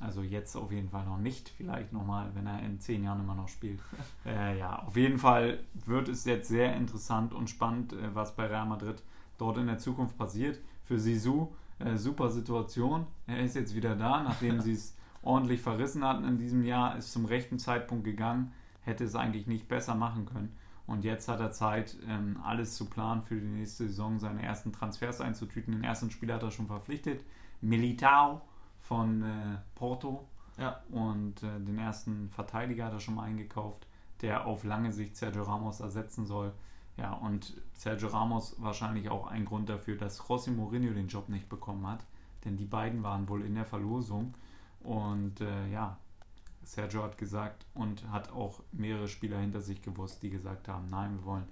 Also 0.00 0.22
jetzt 0.22 0.56
auf 0.56 0.72
jeden 0.72 0.88
Fall 0.88 1.04
noch 1.04 1.18
nicht. 1.18 1.50
Vielleicht 1.50 1.92
nochmal, 1.92 2.34
wenn 2.34 2.48
er 2.48 2.64
in 2.64 2.80
zehn 2.80 3.04
Jahren 3.04 3.20
immer 3.20 3.36
noch 3.36 3.48
spielt. 3.48 3.78
äh, 4.26 4.58
ja, 4.58 4.82
auf 4.82 4.96
jeden 4.96 5.18
Fall 5.18 5.60
wird 5.86 6.08
es 6.08 6.24
jetzt 6.24 6.48
sehr 6.48 6.74
interessant 6.74 7.32
und 7.32 7.48
spannend, 7.48 7.92
äh, 7.92 8.12
was 8.12 8.34
bei 8.34 8.46
Real 8.46 8.66
Madrid 8.66 9.04
dort 9.38 9.58
in 9.58 9.68
der 9.68 9.78
Zukunft 9.78 10.18
passiert 10.18 10.58
für 10.92 10.98
Sisu 10.98 11.48
äh, 11.78 11.96
super 11.96 12.28
Situation. 12.28 13.06
Er 13.26 13.40
ist 13.40 13.56
jetzt 13.56 13.74
wieder 13.74 13.96
da, 13.96 14.22
nachdem 14.22 14.60
sie 14.66 14.74
es 14.74 14.94
ordentlich 15.22 15.62
verrissen 15.62 16.04
hatten 16.04 16.24
in 16.24 16.36
diesem 16.36 16.64
Jahr, 16.64 16.96
ist 16.98 17.12
zum 17.12 17.24
rechten 17.24 17.58
Zeitpunkt 17.58 18.04
gegangen, 18.04 18.52
hätte 18.82 19.04
es 19.04 19.14
eigentlich 19.14 19.46
nicht 19.46 19.68
besser 19.68 19.94
machen 19.94 20.26
können. 20.26 20.54
Und 20.86 21.04
jetzt 21.04 21.28
hat 21.28 21.40
er 21.40 21.50
Zeit, 21.52 21.96
ähm, 22.06 22.38
alles 22.44 22.76
zu 22.76 22.90
planen 22.90 23.22
für 23.22 23.36
die 23.36 23.46
nächste 23.46 23.86
Saison, 23.86 24.18
seine 24.18 24.42
ersten 24.42 24.72
Transfers 24.72 25.22
einzutüten. 25.22 25.72
Den 25.72 25.84
ersten 25.84 26.10
Spieler 26.10 26.34
hat 26.34 26.42
er 26.42 26.50
schon 26.50 26.66
verpflichtet, 26.66 27.24
Militao 27.62 28.42
von 28.80 29.22
äh, 29.22 29.58
Porto. 29.74 30.28
Ja. 30.58 30.82
Und 30.90 31.42
äh, 31.42 31.58
den 31.60 31.78
ersten 31.78 32.28
Verteidiger 32.28 32.86
hat 32.86 32.92
er 32.92 33.00
schon 33.00 33.14
mal 33.14 33.22
eingekauft, 33.22 33.86
der 34.20 34.46
auf 34.46 34.64
lange 34.64 34.92
Sicht 34.92 35.16
Sergio 35.16 35.44
Ramos 35.44 35.80
ersetzen 35.80 36.26
soll. 36.26 36.52
Ja, 36.96 37.14
und 37.14 37.54
Sergio 37.72 38.08
Ramos 38.08 38.56
wahrscheinlich 38.58 39.08
auch 39.08 39.26
ein 39.26 39.44
Grund 39.44 39.68
dafür, 39.68 39.96
dass 39.96 40.20
José 40.20 40.50
Mourinho 40.50 40.92
den 40.92 41.08
Job 41.08 41.28
nicht 41.28 41.48
bekommen 41.48 41.86
hat. 41.86 42.04
Denn 42.44 42.56
die 42.56 42.66
beiden 42.66 43.02
waren 43.02 43.28
wohl 43.28 43.44
in 43.44 43.54
der 43.54 43.64
Verlosung. 43.64 44.34
Und 44.80 45.40
äh, 45.40 45.68
ja, 45.68 45.98
Sergio 46.64 47.02
hat 47.02 47.18
gesagt 47.18 47.66
und 47.74 48.08
hat 48.10 48.32
auch 48.32 48.60
mehrere 48.72 49.08
Spieler 49.08 49.38
hinter 49.38 49.60
sich 49.60 49.82
gewusst, 49.82 50.22
die 50.22 50.30
gesagt 50.30 50.68
haben, 50.68 50.90
nein, 50.90 51.18
wir 51.18 51.24
wollen 51.24 51.48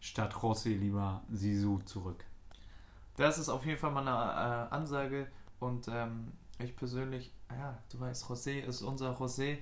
statt 0.00 0.34
José 0.34 0.76
lieber 0.76 1.22
Sisu 1.30 1.78
zurück. 1.84 2.24
Das 3.16 3.38
ist 3.38 3.48
auf 3.48 3.64
jeden 3.64 3.78
Fall 3.78 3.92
mal 3.92 4.06
eine 4.06 4.68
äh, 4.68 4.74
Ansage. 4.74 5.28
Und 5.60 5.88
ähm, 5.88 6.32
ich 6.58 6.74
persönlich, 6.76 7.32
ja, 7.50 7.78
du 7.90 8.00
weißt, 8.00 8.24
José 8.24 8.60
ist 8.60 8.82
unser 8.82 9.16
José. 9.16 9.58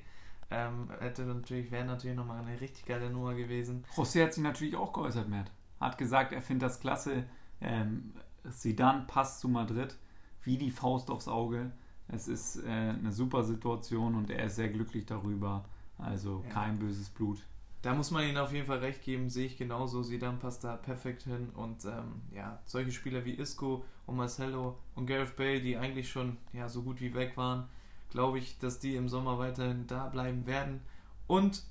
Ähm, 0.51 0.89
hätte 0.99 1.23
natürlich, 1.23 1.71
wäre 1.71 1.85
natürlich 1.85 2.17
nochmal 2.17 2.45
eine 2.45 2.61
richtig 2.61 2.85
geile 2.85 3.11
Nummer 3.11 3.35
gewesen. 3.35 3.85
José 3.95 4.25
hat 4.25 4.35
sich 4.35 4.43
natürlich 4.43 4.77
auch 4.77 4.93
geäußert, 4.93 5.29
Matt. 5.29 5.51
Hat 5.79 5.97
gesagt, 5.97 6.33
er 6.33 6.43
findet 6.43 6.69
das 6.69 6.81
klasse. 6.81 7.25
Ähm, 7.61 8.13
Zidane 8.51 9.05
passt 9.07 9.41
zu 9.41 9.49
Madrid 9.49 9.97
wie 10.43 10.57
die 10.59 10.71
Faust 10.71 11.11
aufs 11.11 11.29
Auge. 11.29 11.71
Es 12.09 12.27
ist 12.27 12.65
äh, 12.65 12.69
eine 12.69 13.13
super 13.13 13.45
Situation 13.45 14.15
und 14.15 14.31
er 14.31 14.47
ist 14.47 14.57
sehr 14.57 14.69
glücklich 14.69 15.07
darüber. 15.07 15.65
Also 15.99 16.43
ja. 16.47 16.53
kein 16.53 16.79
böses 16.79 17.11
Blut. 17.11 17.39
Da 17.83 17.95
muss 17.95 18.11
man 18.11 18.25
ihnen 18.25 18.37
auf 18.37 18.53
jeden 18.53 18.67
Fall 18.67 18.79
recht 18.79 19.03
geben, 19.03 19.31
sehe 19.31 19.47
ich 19.47 19.57
genauso. 19.57 20.03
Zidane 20.03 20.39
passt 20.39 20.65
da 20.65 20.77
perfekt 20.77 21.23
hin 21.23 21.51
und 21.55 21.85
ähm, 21.85 22.23
ja, 22.35 22.61
solche 22.67 22.93
Spieler 22.93 23.25
wie 23.25 23.35
Isco 23.35 23.85
und 24.07 24.17
Marcelo 24.17 24.79
und 24.95 25.07
Gareth 25.07 25.37
Bale, 25.37 25.61
die 25.61 25.77
eigentlich 25.77 26.11
schon 26.11 26.37
ja, 26.53 26.69
so 26.69 26.83
gut 26.83 27.01
wie 27.01 27.15
weg 27.15 27.37
waren, 27.37 27.69
glaube 28.11 28.39
ich, 28.39 28.59
dass 28.59 28.79
die 28.79 28.97
im 28.97 29.09
Sommer 29.09 29.39
weiterhin 29.39 29.87
da 29.87 30.07
bleiben 30.07 30.47
werden. 30.47 30.83
Und 31.27 31.63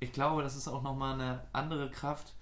ich 0.00 0.12
glaube, 0.12 0.42
das 0.42 0.56
ist 0.56 0.68
auch 0.68 0.82
nochmal 0.82 1.14
eine 1.14 1.42
andere 1.52 1.90
Kraft 1.90 2.34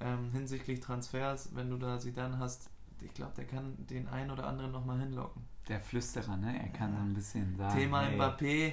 ähm, 0.00 0.30
hinsichtlich 0.32 0.80
Transfers, 0.80 1.54
wenn 1.54 1.70
du 1.70 1.76
da 1.76 1.98
sie 1.98 2.12
dann 2.12 2.38
hast. 2.38 2.70
Ich 3.02 3.12
glaube, 3.14 3.32
der 3.36 3.46
kann 3.46 3.74
den 3.86 4.08
einen 4.08 4.30
oder 4.30 4.46
anderen 4.46 4.72
nochmal 4.72 4.98
hinlocken. 5.00 5.42
Der 5.68 5.80
Flüsterer, 5.80 6.36
ne? 6.36 6.58
Er 6.62 6.68
kann 6.68 6.92
ja. 6.92 6.98
so 6.98 7.04
ein 7.04 7.14
bisschen 7.14 7.56
sagen. 7.56 7.78
Thema 7.78 8.02
hey. 8.02 8.18
Mbappé, 8.18 8.72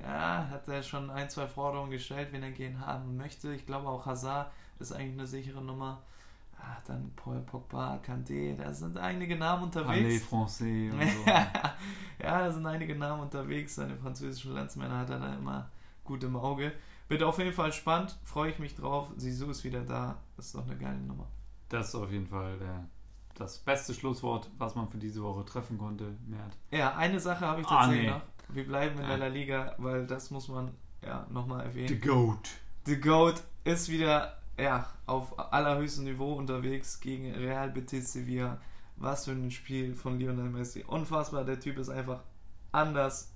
ja, 0.00 0.48
hat 0.50 0.66
er 0.68 0.82
schon 0.82 1.10
ein, 1.10 1.28
zwei 1.28 1.46
Forderungen 1.46 1.90
gestellt, 1.90 2.28
wen 2.32 2.42
er 2.42 2.52
gehen 2.52 2.80
haben 2.80 3.16
möchte. 3.16 3.54
Ich 3.54 3.66
glaube 3.66 3.88
auch 3.88 4.06
Hazard 4.06 4.50
ist 4.78 4.92
eigentlich 4.92 5.12
eine 5.12 5.26
sichere 5.26 5.62
Nummer. 5.62 6.02
Ach, 6.64 6.80
dann 6.86 7.10
Paul 7.16 7.40
Pogba, 7.40 7.98
Kanté, 8.06 8.56
da 8.56 8.72
sind 8.72 8.96
einige 8.98 9.36
Namen 9.36 9.64
unterwegs. 9.64 10.24
Français 10.24 10.92
und 10.92 11.00
so. 11.10 11.30
ja, 11.30 11.74
da 12.20 12.52
sind 12.52 12.64
einige 12.66 12.94
Namen 12.94 13.22
unterwegs. 13.22 13.74
Seine 13.74 13.96
französischen 13.96 14.52
Landsmänner 14.54 14.98
hat 14.98 15.10
er 15.10 15.18
da 15.18 15.34
immer 15.34 15.68
gut 16.04 16.22
im 16.24 16.36
Auge. 16.36 16.72
Wird 17.08 17.22
auf 17.24 17.38
jeden 17.38 17.52
Fall 17.52 17.72
spannend, 17.72 18.16
freue 18.24 18.50
ich 18.50 18.58
mich 18.58 18.74
drauf. 18.76 19.08
Sisu 19.16 19.50
ist 19.50 19.64
wieder 19.64 19.82
da. 19.82 20.16
Das 20.36 20.46
ist 20.46 20.54
doch 20.54 20.64
eine 20.66 20.76
geile 20.76 20.98
Nummer. 20.98 21.26
Das 21.68 21.88
ist 21.88 21.94
auf 21.96 22.10
jeden 22.12 22.26
Fall 22.26 22.56
der 22.58 22.86
das 23.34 23.58
beste 23.58 23.94
Schlusswort, 23.94 24.50
was 24.58 24.74
man 24.74 24.88
für 24.88 24.98
diese 24.98 25.22
Woche 25.22 25.44
treffen 25.46 25.78
konnte, 25.78 26.04
Mert. 26.26 26.54
Ja, 26.70 26.94
eine 26.96 27.18
Sache 27.18 27.46
habe 27.46 27.62
ich 27.62 27.66
Ah, 27.66 27.80
tatsächlich 27.80 28.04
nee. 28.06 28.10
noch. 28.10 28.22
Wir 28.50 28.66
bleiben 28.66 28.96
in 28.96 29.02
Ja. 29.02 29.08
der 29.08 29.16
La 29.16 29.26
Liga, 29.28 29.74
weil 29.78 30.06
das 30.06 30.30
muss 30.30 30.48
man 30.48 30.70
ja 31.04 31.26
nochmal 31.30 31.64
erwähnen. 31.64 31.88
The 31.88 31.98
Goat. 31.98 32.50
The 32.84 33.00
GOAT 33.00 33.42
ist 33.64 33.88
wieder 33.88 34.36
ja, 34.58 34.86
auf 35.06 35.38
allerhöchstem 35.38 36.04
Niveau 36.04 36.34
unterwegs 36.34 37.00
gegen 37.00 37.32
Real 37.34 37.70
Betis 37.70 38.12
Sevilla. 38.12 38.60
Was 38.96 39.24
für 39.24 39.32
ein 39.32 39.50
Spiel 39.50 39.94
von 39.94 40.18
Lionel 40.18 40.50
Messi. 40.50 40.84
Unfassbar, 40.86 41.44
der 41.44 41.58
Typ 41.58 41.78
ist 41.78 41.88
einfach 41.88 42.22
anders. 42.70 43.32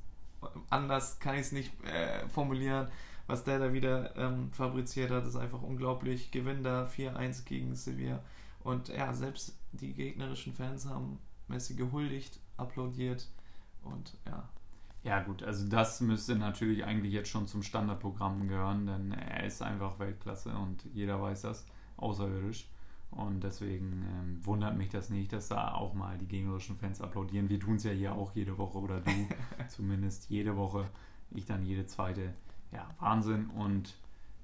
Anders 0.71 1.19
kann 1.19 1.35
ich 1.35 1.43
es 1.43 1.53
nicht 1.53 1.73
äh, 1.85 2.29
formulieren. 2.29 2.89
Was 3.27 3.43
der 3.43 3.59
da 3.59 3.73
wieder 3.73 4.15
ähm, 4.17 4.53
fabriziert 4.53 5.11
hat, 5.11 5.27
ist 5.27 5.37
einfach 5.37 5.63
unglaublich. 5.63 6.31
Gewinnt 6.31 6.65
da 6.65 6.87
4-1 6.87 7.45
gegen 7.45 7.75
Sevilla. 7.75 8.23
Und 8.63 8.89
ja, 8.89 9.13
selbst 9.15 9.59
die 9.73 9.93
gegnerischen 9.95 10.53
Fans 10.53 10.87
haben 10.87 11.19
Messi 11.49 11.75
gehuldigt, 11.75 12.39
applaudiert. 12.57 13.29
Und 13.83 14.17
ja, 14.27 14.49
Ja 15.07 15.23
gut, 15.23 15.45
also 15.45 15.69
das 15.69 16.01
müsste 16.01 16.35
natürlich 16.35 16.85
eigentlich 16.85 17.13
jetzt 17.13 17.29
schon 17.29 17.47
zum 17.47 17.63
Standardprogramm 17.63 18.49
gehören, 18.49 18.87
denn 18.87 19.13
er 19.13 19.47
ist 19.47 19.63
einfach 19.63 20.01
Weltklasse 20.01 20.53
und 20.59 20.85
jeder 20.95 21.23
weiß 21.23 21.43
das, 21.43 21.65
außerirdisch. 21.97 22.69
Und 23.13 23.45
deswegen 23.45 24.03
ähm, 24.03 24.45
wundert 24.45 24.77
mich 24.77 24.89
das 24.89 25.09
nicht, 25.09 25.33
dass 25.33 25.47
da 25.47 25.75
auch 25.75 25.95
mal 25.95 26.19
die 26.19 26.27
gegnerischen 26.27 26.77
Fans 26.77 27.01
applaudieren. 27.01 27.49
Wir 27.49 27.61
tun 27.61 27.77
es 27.77 27.85
ja 27.85 27.93
hier 27.93 28.17
auch 28.17 28.35
jede 28.35 28.59
Woche 28.59 28.79
oder 28.79 29.01
du 29.01 29.13
zumindest 29.69 30.29
jede 30.29 30.57
Woche, 30.57 30.91
ich 31.31 31.47
dann 31.47 31.65
jede 31.65 31.87
zweite. 31.87 32.35
Ja, 32.73 32.91
Wahnsinn. 32.99 33.47
Und 33.51 33.95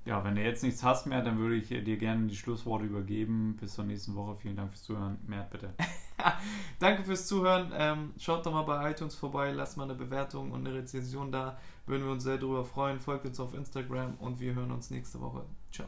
ja, 0.05 0.24
wenn 0.24 0.34
du 0.34 0.42
jetzt 0.42 0.64
nichts 0.64 0.82
hast 0.82 1.07
mehr, 1.07 1.22
dann 1.22 1.38
würde 1.38 1.55
ich 1.55 1.68
dir 1.68 1.96
gerne 1.96 2.26
die 2.26 2.36
Schlussworte 2.36 2.84
übergeben. 2.84 3.57
Bis 3.61 3.74
zur 3.74 3.84
nächsten 3.84 4.14
Woche. 4.16 4.34
Vielen 4.34 4.57
Dank 4.57 4.70
fürs 4.70 4.82
Zuhören. 4.82 5.18
Mert, 5.26 5.50
bitte. 5.50 5.74
Danke 6.80 7.05
fürs 7.05 7.26
Zuhören. 7.26 7.72
Ähm, 7.74 8.12
schaut 8.18 8.44
doch 8.44 8.53
mal 8.53 8.62
bei 8.62 8.90
iTunes 8.90 9.14
vorbei, 9.14 9.53
lasst 9.53 9.76
mal 9.76 9.84
eine 9.84 9.94
Bewertung 9.94 10.50
und 10.50 10.66
eine 10.66 10.76
Rezension 10.76 11.30
da. 11.30 11.59
Würden 11.86 12.05
wir 12.05 12.12
uns 12.12 12.24
sehr 12.24 12.38
darüber 12.38 12.64
freuen. 12.64 12.98
Folgt 12.98 13.26
uns 13.26 13.38
auf 13.38 13.55
Instagram 13.55 14.14
und 14.18 14.40
wir 14.40 14.55
hören 14.55 14.72
uns 14.72 14.90
nächste 14.90 15.20
Woche. 15.20 15.44
Ciao. 15.70 15.86